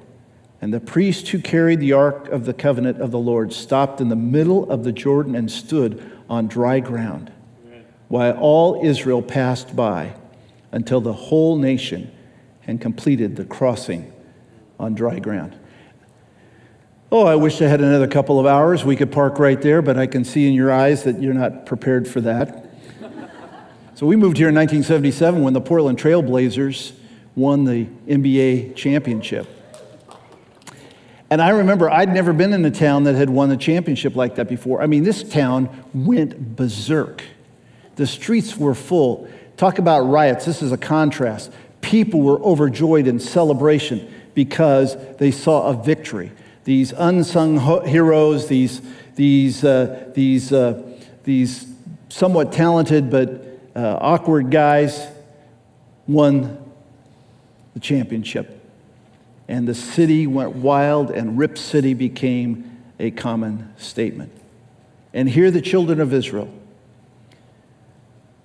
And 0.60 0.72
the 0.72 0.80
priest 0.80 1.28
who 1.28 1.40
carried 1.40 1.80
the 1.80 1.92
ark 1.92 2.28
of 2.28 2.44
the 2.44 2.54
covenant 2.54 3.00
of 3.00 3.10
the 3.10 3.18
Lord 3.18 3.52
stopped 3.52 4.00
in 4.00 4.08
the 4.08 4.16
middle 4.16 4.70
of 4.70 4.84
the 4.84 4.92
Jordan 4.92 5.34
and 5.34 5.50
stood 5.50 6.10
on 6.30 6.46
dry 6.46 6.80
ground, 6.80 7.32
while 8.08 8.36
all 8.38 8.84
Israel 8.84 9.22
passed 9.22 9.74
by 9.74 10.14
until 10.70 11.00
the 11.00 11.12
whole 11.12 11.56
nation 11.56 12.12
had 12.62 12.80
completed 12.80 13.36
the 13.36 13.44
crossing 13.44 14.12
on 14.78 14.94
dry 14.94 15.18
ground. 15.18 15.56
Oh, 17.10 17.26
I 17.26 17.34
wish 17.34 17.60
I 17.60 17.66
had 17.66 17.82
another 17.82 18.08
couple 18.08 18.40
of 18.40 18.46
hours. 18.46 18.84
We 18.84 18.96
could 18.96 19.12
park 19.12 19.38
right 19.38 19.60
there, 19.60 19.82
but 19.82 19.98
I 19.98 20.06
can 20.06 20.24
see 20.24 20.48
in 20.48 20.54
your 20.54 20.72
eyes 20.72 21.04
that 21.04 21.20
you're 21.20 21.34
not 21.34 21.66
prepared 21.66 22.08
for 22.08 22.22
that. 22.22 22.70
so 23.94 24.06
we 24.06 24.16
moved 24.16 24.38
here 24.38 24.48
in 24.48 24.54
1977 24.54 25.42
when 25.42 25.52
the 25.52 25.60
Portland 25.60 25.98
Trailblazers 25.98 26.92
won 27.36 27.64
the 27.64 27.84
NBA 28.06 28.76
championship. 28.76 29.46
And 31.28 31.40
I 31.40 31.50
remember 31.50 31.90
I'd 31.90 32.12
never 32.12 32.32
been 32.32 32.52
in 32.52 32.64
a 32.64 32.70
town 32.70 33.04
that 33.04 33.14
had 33.14 33.30
won 33.30 33.50
a 33.50 33.56
championship 33.56 34.16
like 34.16 34.36
that 34.36 34.48
before. 34.48 34.82
I 34.82 34.86
mean, 34.86 35.02
this 35.02 35.22
town 35.22 35.68
went 35.94 36.56
berserk. 36.56 37.22
The 37.96 38.06
streets 38.06 38.56
were 38.56 38.74
full. 38.74 39.28
Talk 39.56 39.78
about 39.78 40.00
riots. 40.02 40.44
This 40.44 40.62
is 40.62 40.72
a 40.72 40.76
contrast. 40.76 41.52
People 41.82 42.22
were 42.22 42.40
overjoyed 42.40 43.06
in 43.06 43.20
celebration 43.20 44.12
because 44.34 44.96
they 45.18 45.30
saw 45.30 45.68
a 45.68 45.74
victory. 45.74 46.32
These 46.64 46.92
unsung 46.92 47.84
heroes, 47.86 48.48
these, 48.48 48.80
these, 49.14 49.62
uh, 49.62 50.10
these, 50.14 50.52
uh, 50.52 50.82
these 51.24 51.66
somewhat 52.08 52.52
talented 52.52 53.10
but 53.10 53.60
uh, 53.76 53.98
awkward 54.00 54.50
guys 54.50 55.06
won 56.06 56.58
the 57.74 57.80
championship 57.80 58.62
and 59.52 59.68
the 59.68 59.74
city 59.74 60.26
went 60.26 60.54
wild, 60.56 61.10
and 61.10 61.36
Rip 61.36 61.58
City 61.58 61.92
became 61.92 62.80
a 62.98 63.10
common 63.10 63.70
statement. 63.76 64.32
And 65.12 65.28
here 65.28 65.50
the 65.50 65.60
children 65.60 66.00
of 66.00 66.14
Israel 66.14 66.52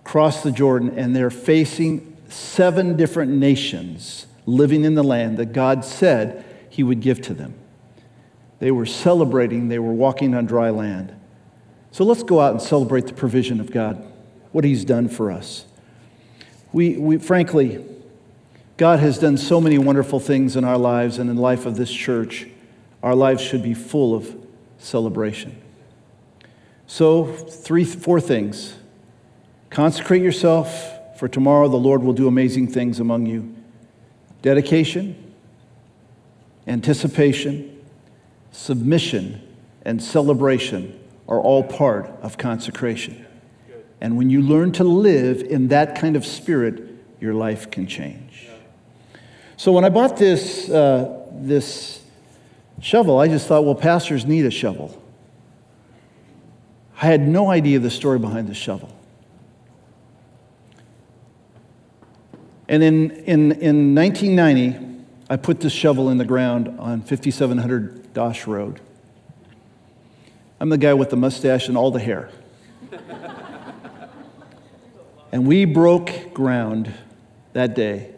cross 0.04 0.44
the 0.44 0.52
Jordan, 0.52 0.98
and 0.98 1.16
they're 1.16 1.30
facing 1.30 2.07
seven 2.30 2.96
different 2.96 3.32
nations 3.32 4.28
living 4.46 4.84
in 4.84 4.96
the 4.96 5.04
land 5.04 5.38
that 5.38 5.54
God 5.54 5.84
said 5.84 6.44
He 6.70 6.84
would 6.84 7.02
give 7.02 7.22
to 7.24 7.34
them. 7.34 7.54
They 8.60 8.72
were 8.72 8.86
celebrating, 8.86 9.68
they 9.68 9.80
were 9.80 9.94
walking 9.94 10.34
on 10.34 10.46
dry 10.46 10.70
land. 10.70 11.14
So 11.92 12.04
let's 12.04 12.24
go 12.24 12.40
out 12.40 12.52
and 12.52 12.62
celebrate 12.62 13.08
the 13.08 13.14
provision 13.14 13.60
of 13.60 13.72
God, 13.72 14.04
what 14.52 14.64
He's 14.64 14.86
done 14.86 15.10
for 15.10 15.32
us. 15.32 15.66
We, 16.74 16.98
we 16.98 17.18
frankly, 17.18 17.84
God 18.78 19.00
has 19.00 19.18
done 19.18 19.38
so 19.38 19.60
many 19.60 19.78
wonderful 19.78 20.20
things 20.20 20.56
in 20.56 20.64
our 20.64 20.78
lives 20.78 21.18
and 21.18 21.30
in 21.30 21.36
the 21.36 21.42
life 21.42 21.66
of 21.66 21.76
this 21.76 21.92
church. 21.92 22.48
Our 23.02 23.16
lives 23.16 23.42
should 23.42 23.64
be 23.64 23.74
full 23.74 24.14
of 24.14 24.36
celebration. 24.78 25.60
So, 26.86 27.26
three, 27.26 27.84
four 27.84 28.22
things. 28.22 28.76
Consecrate 29.70 30.22
yourself, 30.22 30.97
for 31.18 31.28
tomorrow 31.28 31.68
the 31.68 31.78
Lord 31.78 32.04
will 32.04 32.14
do 32.14 32.28
amazing 32.28 32.68
things 32.68 33.00
among 33.00 33.26
you. 33.26 33.56
Dedication, 34.42 35.34
anticipation, 36.68 37.84
submission, 38.52 39.42
and 39.84 40.02
celebration 40.02 41.00
are 41.28 41.42
all 41.42 41.64
part 41.64 42.08
of 42.22 42.38
consecration. 42.38 43.26
And 44.00 44.16
when 44.16 44.30
you 44.30 44.42
learn 44.42 44.72
to 44.74 44.84
live 44.84 45.42
in 45.42 45.70
that 45.70 45.98
kind 46.00 46.16
of 46.16 46.26
spirit, 46.26 46.84
your 47.20 47.34
life 47.34 47.72
can 47.72 47.88
change. 47.88 48.48
So 49.56 49.72
when 49.72 49.84
I 49.84 49.90
bought 49.90 50.18
this, 50.18 50.70
uh, 50.70 51.26
this 51.32 52.04
shovel, 52.80 53.20
I 53.20 53.28
just 53.28 53.48
thought, 53.48 53.66
well, 53.66 53.76
pastors 53.76 54.26
need 54.26 54.46
a 54.46 54.52
shovel. 54.52 55.02
I 57.02 57.08
had 57.08 57.28
no 57.28 57.50
idea 57.50 57.80
the 57.80 57.90
story 57.90 58.20
behind 58.20 58.48
the 58.48 58.54
shovel. 58.54 58.97
And 62.68 62.84
in, 62.84 63.12
in, 63.12 63.52
in 63.54 63.96
1990, 63.96 65.06
I 65.30 65.38
put 65.38 65.62
this 65.62 65.74
shovel 65.74 66.10
in 66.10 66.18
the 66.18 66.26
ground 66.26 66.80
on 66.80 67.02
5700 67.02 68.14
Dosch 68.14 68.48
Road. 68.48 68.82
I'm 70.60 70.70
the 70.70 70.78
guy 70.78 70.94
with 70.94 71.10
the 71.10 71.16
mustache 71.16 71.68
and 71.68 71.78
all 71.78 71.92
the 71.92 72.00
hair. 72.00 72.30
and 75.32 75.48
we 75.48 75.66
broke 75.66 76.34
ground 76.34 76.94
that 77.54 77.76
day 77.76 78.14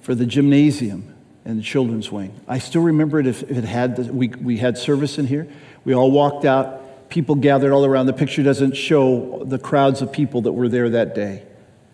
for 0.00 0.14
the 0.14 0.26
gymnasium 0.26 1.14
and 1.44 1.58
the 1.58 1.62
children's 1.62 2.10
wing. 2.10 2.38
I 2.48 2.58
still 2.58 2.82
remember 2.82 3.20
it 3.20 3.26
if, 3.26 3.42
it 3.42 3.64
had, 3.64 3.96
the, 3.96 4.12
we, 4.12 4.28
we 4.28 4.58
had 4.58 4.78
service 4.78 5.18
in 5.18 5.26
here. 5.26 5.46
We 5.84 5.94
all 5.94 6.10
walked 6.10 6.44
out, 6.44 7.10
people 7.10 7.34
gathered 7.34 7.72
all 7.72 7.84
around. 7.84 8.06
The 8.06 8.12
picture 8.12 8.42
doesn't 8.42 8.76
show 8.76 9.42
the 9.44 9.58
crowds 9.58 10.02
of 10.02 10.12
people 10.12 10.42
that 10.42 10.52
were 10.52 10.68
there 10.68 10.88
that 10.90 11.14
day. 11.14 11.44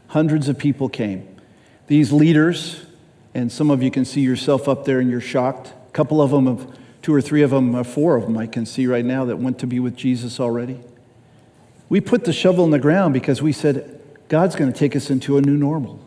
Hundreds 0.09 0.49
of 0.49 0.59
people 0.59 0.89
came. 0.89 1.38
These 1.89 2.13
leaders, 2.13 2.85
and 3.35 3.51
some 3.51 3.71
of 3.71 3.83
you 3.83 3.91
can 3.91 4.05
see 4.05 4.21
yourself 4.21 4.69
up 4.69 4.85
there 4.85 5.01
and 5.01 5.11
you're 5.11 5.23
shocked. 5.23 5.73
A 5.89 5.93
couple 5.93 6.21
of 6.21 6.31
them, 6.31 6.47
of, 6.47 6.79
two 7.01 7.15
or 7.15 7.23
three 7.23 7.43
of 7.43 7.51
them, 7.51 7.75
or 7.75 7.83
four 7.83 8.17
of 8.17 8.25
them 8.25 8.37
I 8.37 8.47
can 8.47 8.67
see 8.67 8.87
right 8.87 9.05
now 9.05 9.25
that 9.25 9.39
went 9.39 9.59
to 9.61 9.67
be 9.67 9.81
with 9.81 9.97
Jesus 9.97 10.39
already. 10.39 10.79
We 11.89 12.03
put 12.03 12.25
the 12.25 12.33
shovel 12.33 12.65
in 12.67 12.71
the 12.71 12.79
ground 12.79 13.15
because 13.15 13.41
we 13.41 13.53
said, 13.53 14.01
God's 14.29 14.55
going 14.55 14.71
to 14.71 14.79
take 14.79 14.95
us 14.95 15.09
into 15.09 15.39
a 15.39 15.41
new 15.41 15.57
normal. 15.57 15.99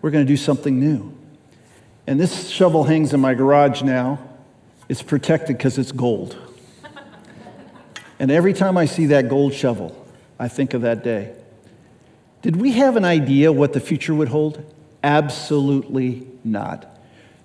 We're 0.00 0.10
going 0.10 0.24
to 0.24 0.28
do 0.28 0.38
something 0.38 0.80
new. 0.80 1.12
And 2.06 2.18
this 2.18 2.48
shovel 2.48 2.84
hangs 2.84 3.12
in 3.12 3.20
my 3.20 3.34
garage 3.34 3.82
now. 3.82 4.18
It's 4.88 5.02
protected 5.02 5.58
because 5.58 5.76
it's 5.76 5.92
gold. 5.92 6.38
and 8.18 8.30
every 8.30 8.54
time 8.54 8.78
I 8.78 8.86
see 8.86 9.06
that 9.06 9.28
gold 9.28 9.52
shovel, 9.52 10.06
I 10.38 10.48
think 10.48 10.72
of 10.72 10.82
that 10.82 11.04
day. 11.04 11.34
Did 12.40 12.56
we 12.56 12.72
have 12.72 12.96
an 12.96 13.04
idea 13.04 13.52
what 13.52 13.74
the 13.74 13.80
future 13.80 14.14
would 14.14 14.28
hold? 14.28 14.64
Absolutely 15.02 16.26
not. 16.44 16.98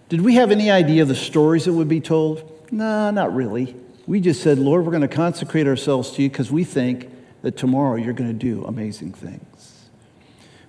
Did 0.10 0.22
we 0.22 0.36
have 0.36 0.52
any 0.52 0.70
idea 0.70 1.04
of 1.04 1.08
the 1.08 1.16
stories 1.16 1.66
that 1.66 1.74
would 1.74 1.88
be 1.88 2.02
told? 2.02 2.68
No, 2.72 3.12
not 3.12 3.34
really. 3.34 3.76
We 4.08 4.20
just 4.20 4.42
said, 4.42 4.60
Lord, 4.60 4.84
we're 4.84 4.92
going 4.92 5.02
to 5.02 5.08
consecrate 5.08 5.68
ourselves 5.68 6.12
to 6.12 6.24
you 6.24 6.30
because 6.30 6.52
we 6.52 6.64
think 6.64 7.10
that 7.44 7.58
tomorrow 7.58 7.96
you're 7.96 8.14
going 8.14 8.32
to 8.32 8.38
do 8.38 8.66
amazing 8.66 9.14
things. 9.14 9.90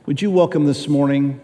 Would 0.07 0.23
you 0.23 0.31
welcome 0.31 0.65
this 0.65 0.89
morning 0.89 1.41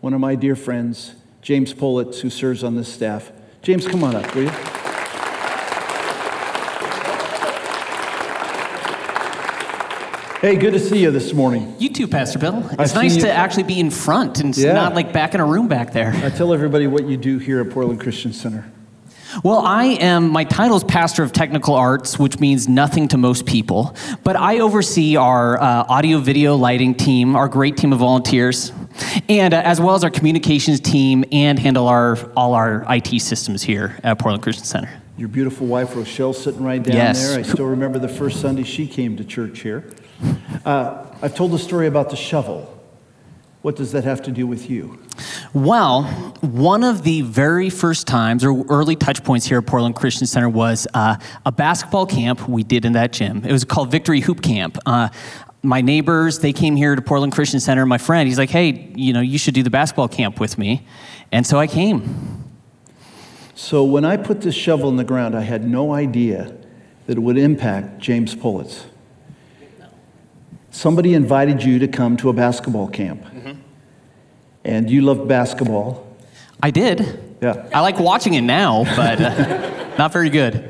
one 0.00 0.14
of 0.14 0.20
my 0.20 0.34
dear 0.34 0.56
friends, 0.56 1.14
James 1.42 1.72
Politz, 1.72 2.20
who 2.20 2.30
serves 2.30 2.62
on 2.62 2.76
this 2.76 2.92
staff? 2.92 3.32
James, 3.62 3.86
come 3.86 4.04
on 4.04 4.14
up, 4.14 4.34
will 4.34 4.44
you? 4.44 4.52
Hey, 10.44 10.56
good 10.56 10.74
to 10.74 10.78
see 10.78 10.98
you 10.98 11.10
this 11.10 11.32
morning. 11.32 11.74
You 11.78 11.88
too, 11.88 12.06
Pastor 12.06 12.38
Bill. 12.38 12.68
It's 12.72 12.78
I've 12.78 12.94
nice 12.94 13.16
to 13.16 13.32
actually 13.32 13.62
be 13.62 13.80
in 13.80 13.88
front 13.88 14.40
and 14.40 14.54
Yeah. 14.54 14.74
not 14.74 14.94
like 14.94 15.10
back 15.10 15.34
in 15.34 15.40
a 15.40 15.46
room 15.46 15.68
back 15.68 15.94
there. 15.94 16.12
I 16.22 16.28
tell 16.28 16.52
everybody 16.52 16.86
what 16.86 17.08
you 17.08 17.16
do 17.16 17.38
here 17.38 17.62
at 17.62 17.70
Portland 17.70 17.98
Christian 17.98 18.34
Center. 18.34 18.66
Well, 19.42 19.60
I 19.60 19.84
am, 19.84 20.28
my 20.28 20.44
title 20.44 20.76
is 20.76 20.84
Pastor 20.84 21.22
of 21.22 21.32
Technical 21.32 21.74
Arts, 21.74 22.18
which 22.18 22.40
means 22.40 22.68
nothing 22.68 23.08
to 23.08 23.16
most 23.16 23.46
people. 23.46 23.96
But 24.22 24.36
I 24.36 24.58
oversee 24.58 25.16
our 25.16 25.58
uh, 25.58 25.86
audio 25.88 26.18
video 26.18 26.56
lighting 26.56 26.94
team, 26.94 27.36
our 27.36 27.48
great 27.48 27.78
team 27.78 27.94
of 27.94 28.00
volunteers, 28.00 28.70
and 29.30 29.54
uh, 29.54 29.62
as 29.64 29.80
well 29.80 29.94
as 29.94 30.04
our 30.04 30.10
communications 30.10 30.78
team 30.78 31.24
and 31.32 31.58
handle 31.58 31.88
our, 31.88 32.18
all 32.36 32.52
our 32.52 32.84
IT 32.94 33.18
systems 33.22 33.62
here 33.62 33.96
at 34.04 34.18
Portland 34.18 34.42
Christian 34.42 34.66
Center. 34.66 34.90
Your 35.16 35.28
beautiful 35.28 35.66
wife, 35.66 35.96
Rochelle, 35.96 36.34
sitting 36.34 36.62
right 36.62 36.82
down 36.82 36.96
Yes. 36.96 37.30
there. 37.30 37.38
I 37.38 37.42
still 37.42 37.64
remember 37.66 37.98
the 37.98 38.08
first 38.08 38.42
Sunday 38.42 38.64
she 38.64 38.86
came 38.86 39.16
to 39.16 39.24
church 39.24 39.60
here. 39.60 39.84
Uh, 40.64 41.06
I've 41.22 41.34
told 41.34 41.52
the 41.52 41.58
story 41.58 41.86
about 41.86 42.10
the 42.10 42.16
shovel. 42.16 42.70
What 43.62 43.76
does 43.76 43.92
that 43.92 44.04
have 44.04 44.22
to 44.22 44.30
do 44.30 44.46
with 44.46 44.68
you? 44.68 45.00
Well, 45.54 46.02
one 46.42 46.84
of 46.84 47.02
the 47.02 47.22
very 47.22 47.70
first 47.70 48.06
times 48.06 48.44
or 48.44 48.64
early 48.66 48.96
touch 48.96 49.24
points 49.24 49.46
here 49.46 49.58
at 49.58 49.66
Portland 49.66 49.94
Christian 49.94 50.26
Center 50.26 50.48
was 50.48 50.86
uh, 50.92 51.16
a 51.46 51.52
basketball 51.52 52.04
camp 52.06 52.46
we 52.48 52.62
did 52.62 52.84
in 52.84 52.92
that 52.92 53.12
gym. 53.12 53.42
It 53.44 53.52
was 53.52 53.64
called 53.64 53.90
Victory 53.90 54.20
Hoop 54.20 54.42
Camp. 54.42 54.76
Uh, 54.84 55.08
my 55.62 55.80
neighbors, 55.80 56.40
they 56.40 56.52
came 56.52 56.76
here 56.76 56.94
to 56.94 57.00
Portland 57.00 57.32
Christian 57.32 57.58
Center. 57.58 57.86
My 57.86 57.96
friend, 57.96 58.28
he's 58.28 58.36
like, 58.36 58.50
hey, 58.50 58.92
you 58.94 59.12
know, 59.12 59.22
you 59.22 59.38
should 59.38 59.54
do 59.54 59.62
the 59.62 59.70
basketball 59.70 60.08
camp 60.08 60.40
with 60.40 60.58
me. 60.58 60.86
And 61.32 61.46
so 61.46 61.58
I 61.58 61.66
came. 61.66 62.44
So 63.54 63.82
when 63.84 64.04
I 64.04 64.16
put 64.16 64.42
this 64.42 64.54
shovel 64.54 64.90
in 64.90 64.96
the 64.96 65.04
ground, 65.04 65.34
I 65.34 65.40
had 65.40 65.66
no 65.66 65.94
idea 65.94 66.54
that 67.06 67.16
it 67.16 67.20
would 67.20 67.38
impact 67.38 67.98
James 67.98 68.34
Pulitz. 68.34 68.86
Somebody 70.74 71.14
invited 71.14 71.62
you 71.62 71.78
to 71.78 71.86
come 71.86 72.16
to 72.16 72.30
a 72.30 72.32
basketball 72.32 72.88
camp. 72.88 73.24
And 74.64 74.90
you 74.90 75.02
love 75.02 75.28
basketball. 75.28 76.04
I 76.60 76.72
did. 76.72 77.36
Yeah. 77.40 77.68
I 77.72 77.80
like 77.80 78.00
watching 78.00 78.34
it 78.34 78.40
now, 78.40 78.82
but 78.96 79.20
uh, 79.20 79.94
not 79.98 80.12
very 80.12 80.30
good. 80.30 80.68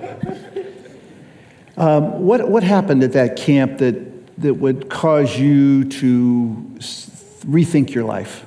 What, 1.75 2.51
what 2.51 2.63
happened 2.63 3.03
at 3.03 3.13
that 3.13 3.37
camp 3.37 3.79
that, 3.79 4.37
that 4.43 4.55
would 4.55 4.91
cause 4.91 5.39
you 5.39 5.85
to 5.85 6.55
rethink 7.47 7.95
your 7.95 8.05
life? 8.05 8.45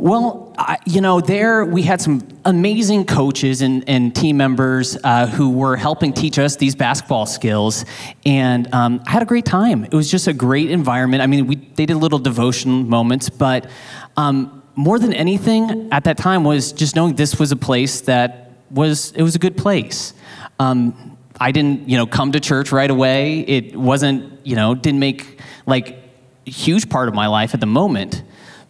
Well, 0.00 0.54
I, 0.56 0.78
you 0.86 1.00
know, 1.00 1.20
there 1.20 1.64
we 1.64 1.82
had 1.82 2.00
some 2.00 2.26
amazing 2.44 3.04
coaches 3.04 3.62
and, 3.62 3.82
and 3.88 4.14
team 4.14 4.36
members 4.36 4.96
uh, 5.02 5.26
who 5.26 5.50
were 5.50 5.76
helping 5.76 6.12
teach 6.12 6.38
us 6.38 6.54
these 6.54 6.76
basketball 6.76 7.26
skills, 7.26 7.84
and 8.24 8.72
um, 8.72 9.02
I 9.08 9.10
had 9.10 9.22
a 9.22 9.26
great 9.26 9.44
time. 9.44 9.82
It 9.84 9.92
was 9.94 10.08
just 10.08 10.28
a 10.28 10.32
great 10.32 10.70
environment. 10.70 11.20
I 11.24 11.26
mean, 11.26 11.48
we 11.48 11.56
they 11.56 11.84
did 11.84 11.96
little 11.96 12.20
devotion 12.20 12.88
moments, 12.88 13.28
but 13.28 13.68
um, 14.16 14.62
more 14.76 15.00
than 15.00 15.12
anything 15.12 15.88
at 15.90 16.04
that 16.04 16.16
time 16.16 16.44
was 16.44 16.70
just 16.70 16.94
knowing 16.94 17.16
this 17.16 17.40
was 17.40 17.50
a 17.50 17.56
place 17.56 18.02
that 18.02 18.52
was 18.70 19.10
it 19.16 19.22
was 19.22 19.34
a 19.34 19.40
good 19.40 19.56
place. 19.56 20.14
Um, 20.60 21.16
I 21.40 21.50
didn't, 21.50 21.88
you 21.88 21.96
know, 21.96 22.06
come 22.06 22.30
to 22.32 22.40
church 22.40 22.70
right 22.70 22.90
away. 22.90 23.40
It 23.40 23.74
wasn't, 23.74 24.46
you 24.46 24.54
know, 24.54 24.76
didn't 24.76 25.00
make 25.00 25.40
like 25.66 25.98
a 26.46 26.50
huge 26.50 26.88
part 26.88 27.08
of 27.08 27.14
my 27.14 27.26
life 27.26 27.52
at 27.52 27.58
the 27.58 27.66
moment, 27.66 28.22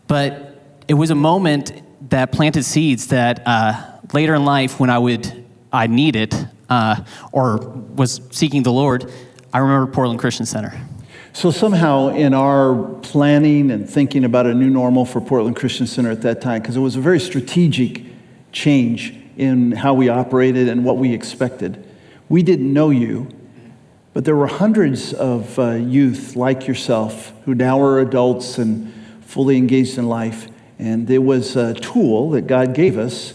but 0.07 0.48
it 0.89 0.95
was 0.95 1.11
a 1.11 1.15
moment 1.15 1.83
that 2.11 2.33
planted 2.33 2.65
seeds 2.65 3.09
that 3.09 3.43
uh, 3.47 3.99
later 4.15 4.35
in 4.35 4.47
life, 4.47 4.81
when 4.81 4.89
I 4.89 4.99
would 4.99 5.45
I 5.71 5.87
need 5.87 6.17
it 6.17 6.35
uh, 6.71 7.05
or 7.31 7.59
was 7.59 8.23
seeking 8.31 8.63
the 8.63 8.73
Lord, 8.73 9.13
I 9.53 9.59
remember 9.59 9.93
Portland 9.93 10.19
Christian 10.19 10.47
Center. 10.47 10.81
So, 11.35 11.51
somehow, 11.51 12.09
in 12.09 12.33
our 12.33 12.75
planning 13.03 13.71
and 13.71 13.89
thinking 13.89 14.25
about 14.25 14.47
a 14.47 14.55
new 14.55 14.71
normal 14.71 15.05
for 15.05 15.21
Portland 15.21 15.57
Christian 15.57 15.87
Center 15.87 16.11
at 16.11 16.23
that 16.23 16.41
time, 16.41 16.63
because 16.63 16.75
it 16.75 16.81
was 16.81 16.97
a 16.97 17.01
very 17.01 17.21
strategic 17.21 18.03
change 18.51 19.15
in 19.37 19.73
how 19.73 19.93
we 19.93 20.09
operated 20.09 20.69
and 20.69 20.85
what 20.85 20.97
we 20.97 21.13
expected, 21.13 21.87
we 22.31 22.43
didn't 22.43 22.73
know 22.73 22.91
you, 22.91 23.29
but 24.15 24.25
there 24.25 24.35
were 24.35 24.47
hundreds 24.47 25.13
of 25.13 25.59
uh, 25.59 25.73
youth 25.73 26.35
like 26.35 26.67
yourself 26.67 27.33
who 27.45 27.55
now 27.55 27.81
are 27.81 28.01
adults 28.01 28.57
and 28.59 28.93
fully 29.21 29.59
engaged 29.59 29.99
in 29.99 30.09
life. 30.09 30.49
And 30.79 31.11
it 31.11 31.19
was 31.19 31.57
a 31.57 31.75
tool 31.75 32.31
that 32.31 32.47
God 32.47 32.75
gave 32.75 32.99
us 32.99 33.35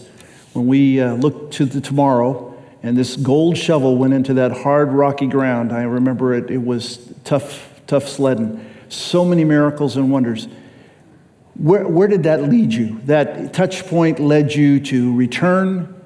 when 0.52 0.66
we 0.66 1.00
uh, 1.00 1.14
looked 1.14 1.54
to 1.54 1.64
the 1.64 1.80
tomorrow 1.80 2.54
and 2.84 2.98
this 2.98 3.16
gold 3.16 3.56
shovel 3.56 3.96
went 3.96 4.12
into 4.12 4.34
that 4.34 4.52
hard, 4.52 4.92
rocky 4.92 5.26
ground. 5.26 5.72
I 5.72 5.84
remember 5.84 6.34
it, 6.34 6.50
it 6.50 6.58
was 6.58 6.98
tough, 7.24 7.80
tough 7.86 8.06
sledding. 8.06 8.62
So 8.90 9.24
many 9.24 9.42
miracles 9.42 9.96
and 9.96 10.12
wonders. 10.12 10.48
Where, 11.54 11.88
where 11.88 12.08
did 12.08 12.24
that 12.24 12.42
lead 12.42 12.74
you? 12.74 13.00
That 13.04 13.54
touch 13.54 13.86
point 13.86 14.20
led 14.20 14.54
you 14.54 14.80
to 14.80 15.16
return. 15.16 15.98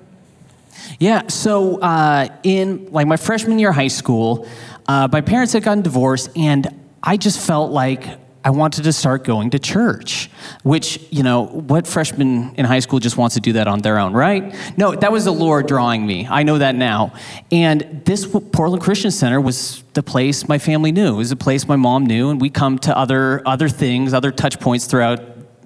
Yeah, 1.01 1.27
so 1.27 1.81
uh, 1.81 2.29
in 2.45 2.93
like 2.93 3.09
my 3.09 3.17
freshman 3.17 3.59
year 3.59 3.71
of 3.71 3.75
high 3.75 3.89
school, 3.89 4.47
uh, 4.87 5.09
my 5.11 5.21
parents 5.21 5.55
had 5.55 5.65
gotten 5.65 5.83
divorced, 5.83 6.31
and 6.37 6.69
I 7.03 7.17
just 7.17 7.45
felt 7.45 7.73
like 7.73 8.07
I 8.49 8.51
wanted 8.51 8.85
to 8.85 8.95
start 8.95 9.25
going 9.25 9.51
to 9.51 9.59
church. 9.59 10.31
Which 10.63 10.99
you 11.11 11.23
know, 11.23 11.45
what 11.45 11.87
freshman 11.87 12.55
in 12.55 12.65
high 12.65 12.79
school 12.79 12.99
just 12.99 13.19
wants 13.19 13.35
to 13.35 13.43
do 13.43 13.53
that 13.53 13.69
on 13.69 13.81
their 13.81 13.99
own, 13.99 14.15
right? 14.15 14.55
No, 14.79 14.95
that 14.95 15.13
was 15.13 15.27
the 15.27 15.35
Lord 15.35 15.67
drawing 15.67 16.07
me. 16.07 16.27
I 16.27 16.45
know 16.45 16.57
that 16.57 16.75
now. 16.75 17.13
And 17.53 18.01
this 18.07 18.25
Portland 18.25 18.83
Christian 18.83 19.11
Center 19.11 19.39
was 19.39 19.85
the 19.93 20.03
place 20.03 20.49
my 20.49 20.57
family 20.57 20.93
knew. 20.93 21.17
It 21.17 21.19
was 21.19 21.31
a 21.31 21.37
place 21.37 21.69
my 21.69 21.77
mom 21.77 22.07
knew, 22.07 22.31
and 22.31 22.41
we 22.41 22.49
come 22.49 22.79
to 22.79 22.97
other 22.97 23.47
other 23.47 23.69
things, 23.69 24.15
other 24.15 24.33
touch 24.33 24.59
points 24.59 24.87
throughout 24.87 25.21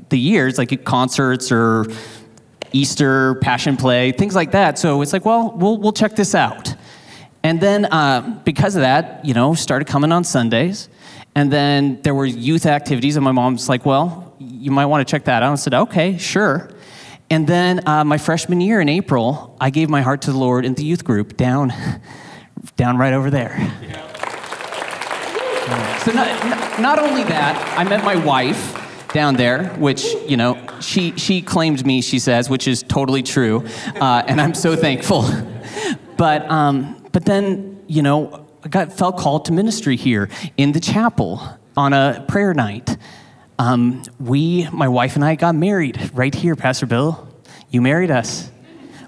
the 0.08 0.18
years, 0.18 0.58
like 0.58 0.84
concerts 0.84 1.52
or 1.52 1.86
Easter, 2.72 3.36
Passion 3.36 3.76
Play, 3.76 4.10
things 4.10 4.34
like 4.34 4.50
that. 4.50 4.76
So 4.76 5.02
it's 5.02 5.12
like, 5.12 5.24
well, 5.24 5.52
we'll, 5.56 5.78
we'll 5.78 5.92
check 5.92 6.16
this 6.16 6.34
out. 6.34 6.74
And 7.44 7.60
then 7.60 7.84
uh, 7.86 8.40
because 8.44 8.74
of 8.74 8.82
that, 8.82 9.24
you 9.24 9.34
know, 9.34 9.54
started 9.54 9.86
coming 9.86 10.10
on 10.10 10.24
Sundays. 10.24 10.88
And 11.34 11.50
then 11.52 12.00
there 12.02 12.14
were 12.14 12.26
youth 12.26 12.66
activities, 12.66 13.16
and 13.16 13.24
my 13.24 13.32
mom's 13.32 13.68
like, 13.68 13.86
well, 13.86 14.34
you 14.38 14.70
might 14.70 14.86
want 14.86 15.06
to 15.06 15.10
check 15.10 15.24
that 15.24 15.42
out. 15.42 15.52
I 15.52 15.54
said, 15.54 15.74
okay, 15.74 16.18
sure. 16.18 16.70
And 17.30 17.46
then 17.46 17.86
uh, 17.88 18.04
my 18.04 18.18
freshman 18.18 18.60
year 18.60 18.80
in 18.80 18.88
April, 18.88 19.56
I 19.60 19.70
gave 19.70 19.88
my 19.88 20.02
heart 20.02 20.22
to 20.22 20.32
the 20.32 20.38
Lord 20.38 20.66
in 20.66 20.74
the 20.74 20.84
youth 20.84 21.04
group 21.04 21.36
down, 21.36 21.72
down 22.76 22.98
right 22.98 23.14
over 23.14 23.30
there. 23.30 23.56
So 26.04 26.12
not, 26.12 26.80
not 26.80 26.98
only 26.98 27.22
that, 27.24 27.78
I 27.78 27.84
met 27.84 28.04
my 28.04 28.16
wife 28.16 28.78
down 29.12 29.36
there, 29.36 29.68
which 29.74 30.04
you 30.26 30.36
know 30.36 30.58
she 30.80 31.16
she 31.16 31.42
claimed 31.42 31.86
me. 31.86 32.02
She 32.02 32.18
says, 32.18 32.50
which 32.50 32.66
is 32.66 32.82
totally 32.82 33.22
true, 33.22 33.64
uh, 34.00 34.22
and 34.26 34.40
I'm 34.40 34.54
so 34.54 34.76
thankful. 34.76 35.24
But 36.14 36.48
um, 36.48 37.04
but 37.10 37.24
then 37.24 37.82
you 37.88 38.02
know 38.02 38.41
I 38.64 38.68
got 38.68 38.92
felt 38.92 39.16
called 39.16 39.46
to 39.46 39.52
ministry 39.52 39.96
here 39.96 40.28
in 40.56 40.70
the 40.70 40.78
chapel 40.78 41.42
on 41.76 41.92
a 41.92 42.24
prayer 42.28 42.54
night. 42.54 42.96
Um, 43.58 44.04
we, 44.20 44.68
my 44.70 44.86
wife 44.86 45.16
and 45.16 45.24
I, 45.24 45.34
got 45.34 45.56
married 45.56 46.12
right 46.14 46.32
here, 46.32 46.54
Pastor 46.54 46.86
Bill. 46.86 47.28
You 47.70 47.82
married 47.82 48.12
us. 48.12 48.52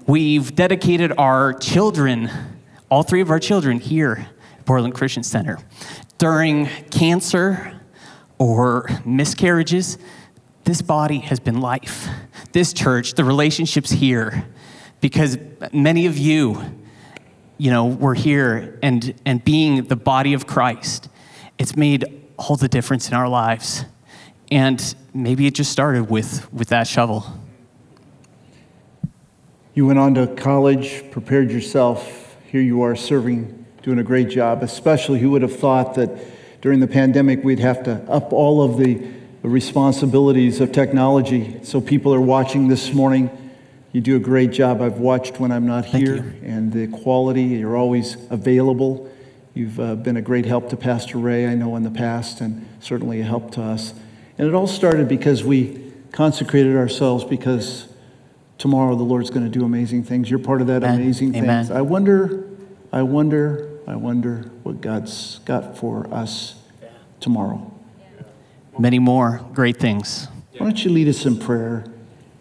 We've 0.07 0.53
dedicated 0.53 1.13
our 1.17 1.53
children, 1.53 2.29
all 2.89 3.03
three 3.03 3.21
of 3.21 3.29
our 3.29 3.39
children, 3.39 3.79
here 3.79 4.27
at 4.59 4.65
Portland 4.65 4.93
Christian 4.93 5.23
Center. 5.23 5.57
During 6.17 6.65
cancer 6.91 7.79
or 8.37 8.89
miscarriages, 9.05 9.97
this 10.65 10.81
body 10.81 11.19
has 11.19 11.39
been 11.39 11.61
life. 11.61 12.09
This 12.51 12.73
church, 12.73 13.13
the 13.13 13.23
relationships 13.23 13.89
here, 13.89 14.45
because 14.99 15.37
many 15.71 16.07
of 16.07 16.17
you, 16.17 16.61
you 17.57 17.71
know, 17.71 17.85
we're 17.85 18.15
here 18.15 18.77
and, 18.83 19.13
and 19.25 19.43
being 19.43 19.85
the 19.85 19.95
body 19.95 20.33
of 20.33 20.45
Christ, 20.45 21.09
it's 21.57 21.75
made 21.75 22.05
all 22.37 22.55
the 22.55 22.67
difference 22.67 23.07
in 23.07 23.13
our 23.13 23.29
lives. 23.29 23.85
And 24.51 24.95
maybe 25.13 25.47
it 25.47 25.55
just 25.55 25.71
started 25.71 26.09
with, 26.09 26.51
with 26.53 26.69
that 26.69 26.87
shovel. 26.87 27.25
You 29.73 29.85
went 29.85 29.99
on 29.99 30.13
to 30.15 30.27
college, 30.27 31.09
prepared 31.11 31.51
yourself. 31.51 32.37
Here 32.47 32.61
you 32.61 32.81
are 32.83 32.95
serving, 32.95 33.65
doing 33.83 33.99
a 33.99 34.03
great 34.03 34.29
job. 34.29 34.63
Especially, 34.63 35.19
who 35.19 35.31
would 35.31 35.41
have 35.41 35.57
thought 35.57 35.95
that 35.95 36.61
during 36.61 36.79
the 36.79 36.87
pandemic 36.87 37.43
we'd 37.43 37.59
have 37.59 37.83
to 37.83 38.01
up 38.09 38.31
all 38.31 38.61
of 38.61 38.77
the 38.77 39.05
responsibilities 39.41 40.61
of 40.61 40.71
technology. 40.71 41.59
So 41.63 41.81
people 41.81 42.13
are 42.13 42.21
watching 42.21 42.67
this 42.67 42.93
morning. 42.93 43.44
You 43.95 44.01
do 44.01 44.17
a 44.17 44.19
great 44.19 44.51
job. 44.51 44.81
I've 44.81 44.97
watched 44.97 45.39
when 45.39 45.53
I'm 45.53 45.65
not 45.65 45.85
Thank 45.85 46.05
here, 46.05 46.15
you. 46.17 46.33
and 46.43 46.73
the 46.73 46.87
quality, 46.87 47.43
you're 47.43 47.77
always 47.77 48.17
available. 48.29 49.09
You've 49.53 49.79
uh, 49.79 49.95
been 49.95 50.17
a 50.17 50.21
great 50.21 50.43
help 50.43 50.67
to 50.71 50.75
Pastor 50.75 51.17
Ray, 51.17 51.47
I 51.47 51.55
know, 51.55 51.77
in 51.77 51.83
the 51.83 51.89
past, 51.89 52.41
and 52.41 52.67
certainly 52.81 53.21
a 53.21 53.23
help 53.23 53.51
to 53.51 53.61
us. 53.61 53.93
And 54.37 54.49
it 54.49 54.53
all 54.53 54.67
started 54.67 55.07
because 55.07 55.45
we 55.45 55.93
consecrated 56.11 56.75
ourselves 56.75 57.23
because 57.23 57.87
tomorrow 58.57 58.97
the 58.97 59.03
Lord's 59.03 59.29
going 59.29 59.49
to 59.49 59.59
do 59.59 59.63
amazing 59.63 60.03
things. 60.03 60.29
You're 60.29 60.39
part 60.39 60.59
of 60.59 60.67
that 60.67 60.83
Amen. 60.83 60.95
amazing 60.99 61.33
Amen. 61.33 61.63
things. 61.63 61.71
I 61.71 61.79
wonder, 61.79 62.49
I 62.91 63.01
wonder, 63.01 63.79
I 63.87 63.95
wonder 63.95 64.51
what 64.63 64.81
God's 64.81 65.39
got 65.45 65.77
for 65.77 66.13
us 66.13 66.55
tomorrow. 67.21 67.71
Many 68.77 68.99
more 68.99 69.39
great 69.53 69.77
things. 69.77 70.27
Why 70.57 70.65
don't 70.65 70.83
you 70.83 70.91
lead 70.91 71.07
us 71.07 71.25
in 71.25 71.39
prayer? 71.39 71.85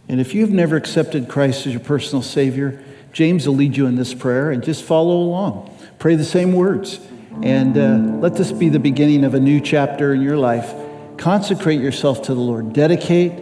And 0.09 0.21
if 0.21 0.35
you've 0.35 0.51
never 0.51 0.77
accepted 0.77 1.29
Christ 1.29 1.67
as 1.67 1.73
your 1.73 1.81
personal 1.81 2.23
Savior, 2.23 2.83
James 3.13 3.47
will 3.47 3.55
lead 3.55 3.77
you 3.77 3.87
in 3.87 3.97
this 3.97 4.13
prayer 4.13 4.51
and 4.51 4.63
just 4.63 4.85
follow 4.85 5.17
along. 5.17 5.75
Pray 5.99 6.17
the 6.17 6.25
same 6.25 6.53
words. 6.53 7.01
And 7.43 7.77
uh, 7.77 8.19
let 8.21 8.35
this 8.35 8.53
be 8.53 8.69
the 8.69 8.79
beginning 8.79 9.25
of 9.25 9.35
a 9.35 9.41
new 9.41 9.61
chapter 9.61 10.13
in 10.13 10.23
your 10.23 10.37
life. 10.37 10.73
Consecrate 11.17 11.81
yourself 11.81 12.23
to 12.23 12.35
the 12.35 12.41
Lord. 12.41 12.73
Dedicate, 12.73 13.33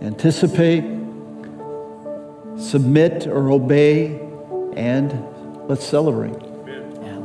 anticipate, 0.00 0.84
submit 2.56 3.26
or 3.26 3.50
obey, 3.50 4.20
and 4.76 5.68
let's 5.68 5.84
celebrate. 5.84 6.36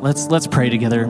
Let's 0.01 0.27
let's 0.27 0.47
pray 0.47 0.69
together. 0.69 1.07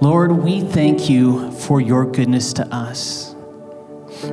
Lord, 0.00 0.32
we 0.32 0.60
thank 0.60 1.08
you 1.08 1.50
for 1.52 1.80
your 1.80 2.04
goodness 2.04 2.52
to 2.54 2.66
us. 2.74 3.35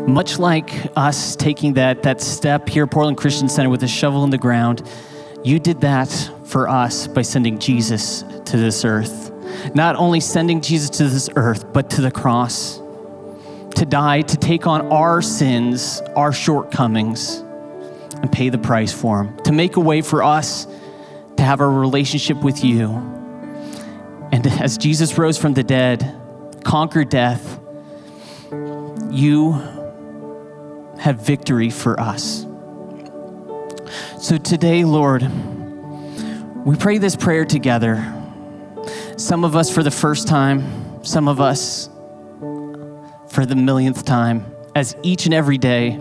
Much 0.07 0.39
like 0.39 0.91
us 0.95 1.35
taking 1.35 1.73
that, 1.73 2.03
that 2.03 2.21
step 2.21 2.67
here 2.67 2.83
at 2.83 2.91
Portland 2.91 3.17
Christian 3.17 3.49
Center 3.49 3.69
with 3.69 3.83
a 3.83 3.87
shovel 3.87 4.23
in 4.23 4.29
the 4.29 4.37
ground, 4.37 4.87
you 5.43 5.59
did 5.59 5.81
that 5.81 6.09
for 6.45 6.69
us 6.69 7.07
by 7.07 7.21
sending 7.21 7.59
Jesus 7.59 8.23
to 8.45 8.57
this 8.57 8.85
earth. 8.85 9.31
Not 9.75 9.95
only 9.95 10.19
sending 10.19 10.61
Jesus 10.61 10.89
to 10.91 11.07
this 11.07 11.29
earth, 11.35 11.71
but 11.73 11.89
to 11.91 12.01
the 12.01 12.11
cross 12.11 12.81
to 13.75 13.85
die, 13.85 14.21
to 14.21 14.37
take 14.37 14.67
on 14.67 14.91
our 14.91 15.21
sins, 15.21 16.01
our 16.15 16.31
shortcomings, 16.31 17.39
and 18.21 18.31
pay 18.31 18.49
the 18.49 18.57
price 18.57 18.93
for 18.93 19.23
them, 19.23 19.37
to 19.43 19.51
make 19.51 19.75
a 19.75 19.79
way 19.79 20.01
for 20.01 20.23
us 20.23 20.67
to 21.37 21.43
have 21.43 21.59
a 21.59 21.67
relationship 21.67 22.41
with 22.43 22.63
you. 22.63 22.89
And 24.31 24.45
as 24.61 24.77
Jesus 24.77 25.17
rose 25.17 25.37
from 25.37 25.53
the 25.53 25.63
dead, 25.63 26.19
conquered 26.63 27.09
death, 27.09 27.59
you 29.11 29.53
have 31.04 31.18
victory 31.18 31.70
for 31.70 31.99
us. 31.99 32.45
So 34.20 34.38
today, 34.38 34.86
Lord, 34.86 35.22
we 36.66 36.78
pray 36.78 36.97
this 36.97 37.18
prayer 37.18 37.43
together. 37.43 37.97
Some 39.18 39.43
of 39.43 39.54
us 39.54 39.70
for 39.70 39.84
the 39.84 39.91
first 39.91 40.30
time, 40.30 41.04
some 41.04 41.28
of 41.28 41.41
us 41.41 41.89
for 43.28 43.45
the 43.45 43.54
millionth 43.54 44.06
time, 44.06 44.45
as 44.76 44.95
each 45.04 45.26
and 45.26 45.34
every 45.34 45.58
day 45.58 45.97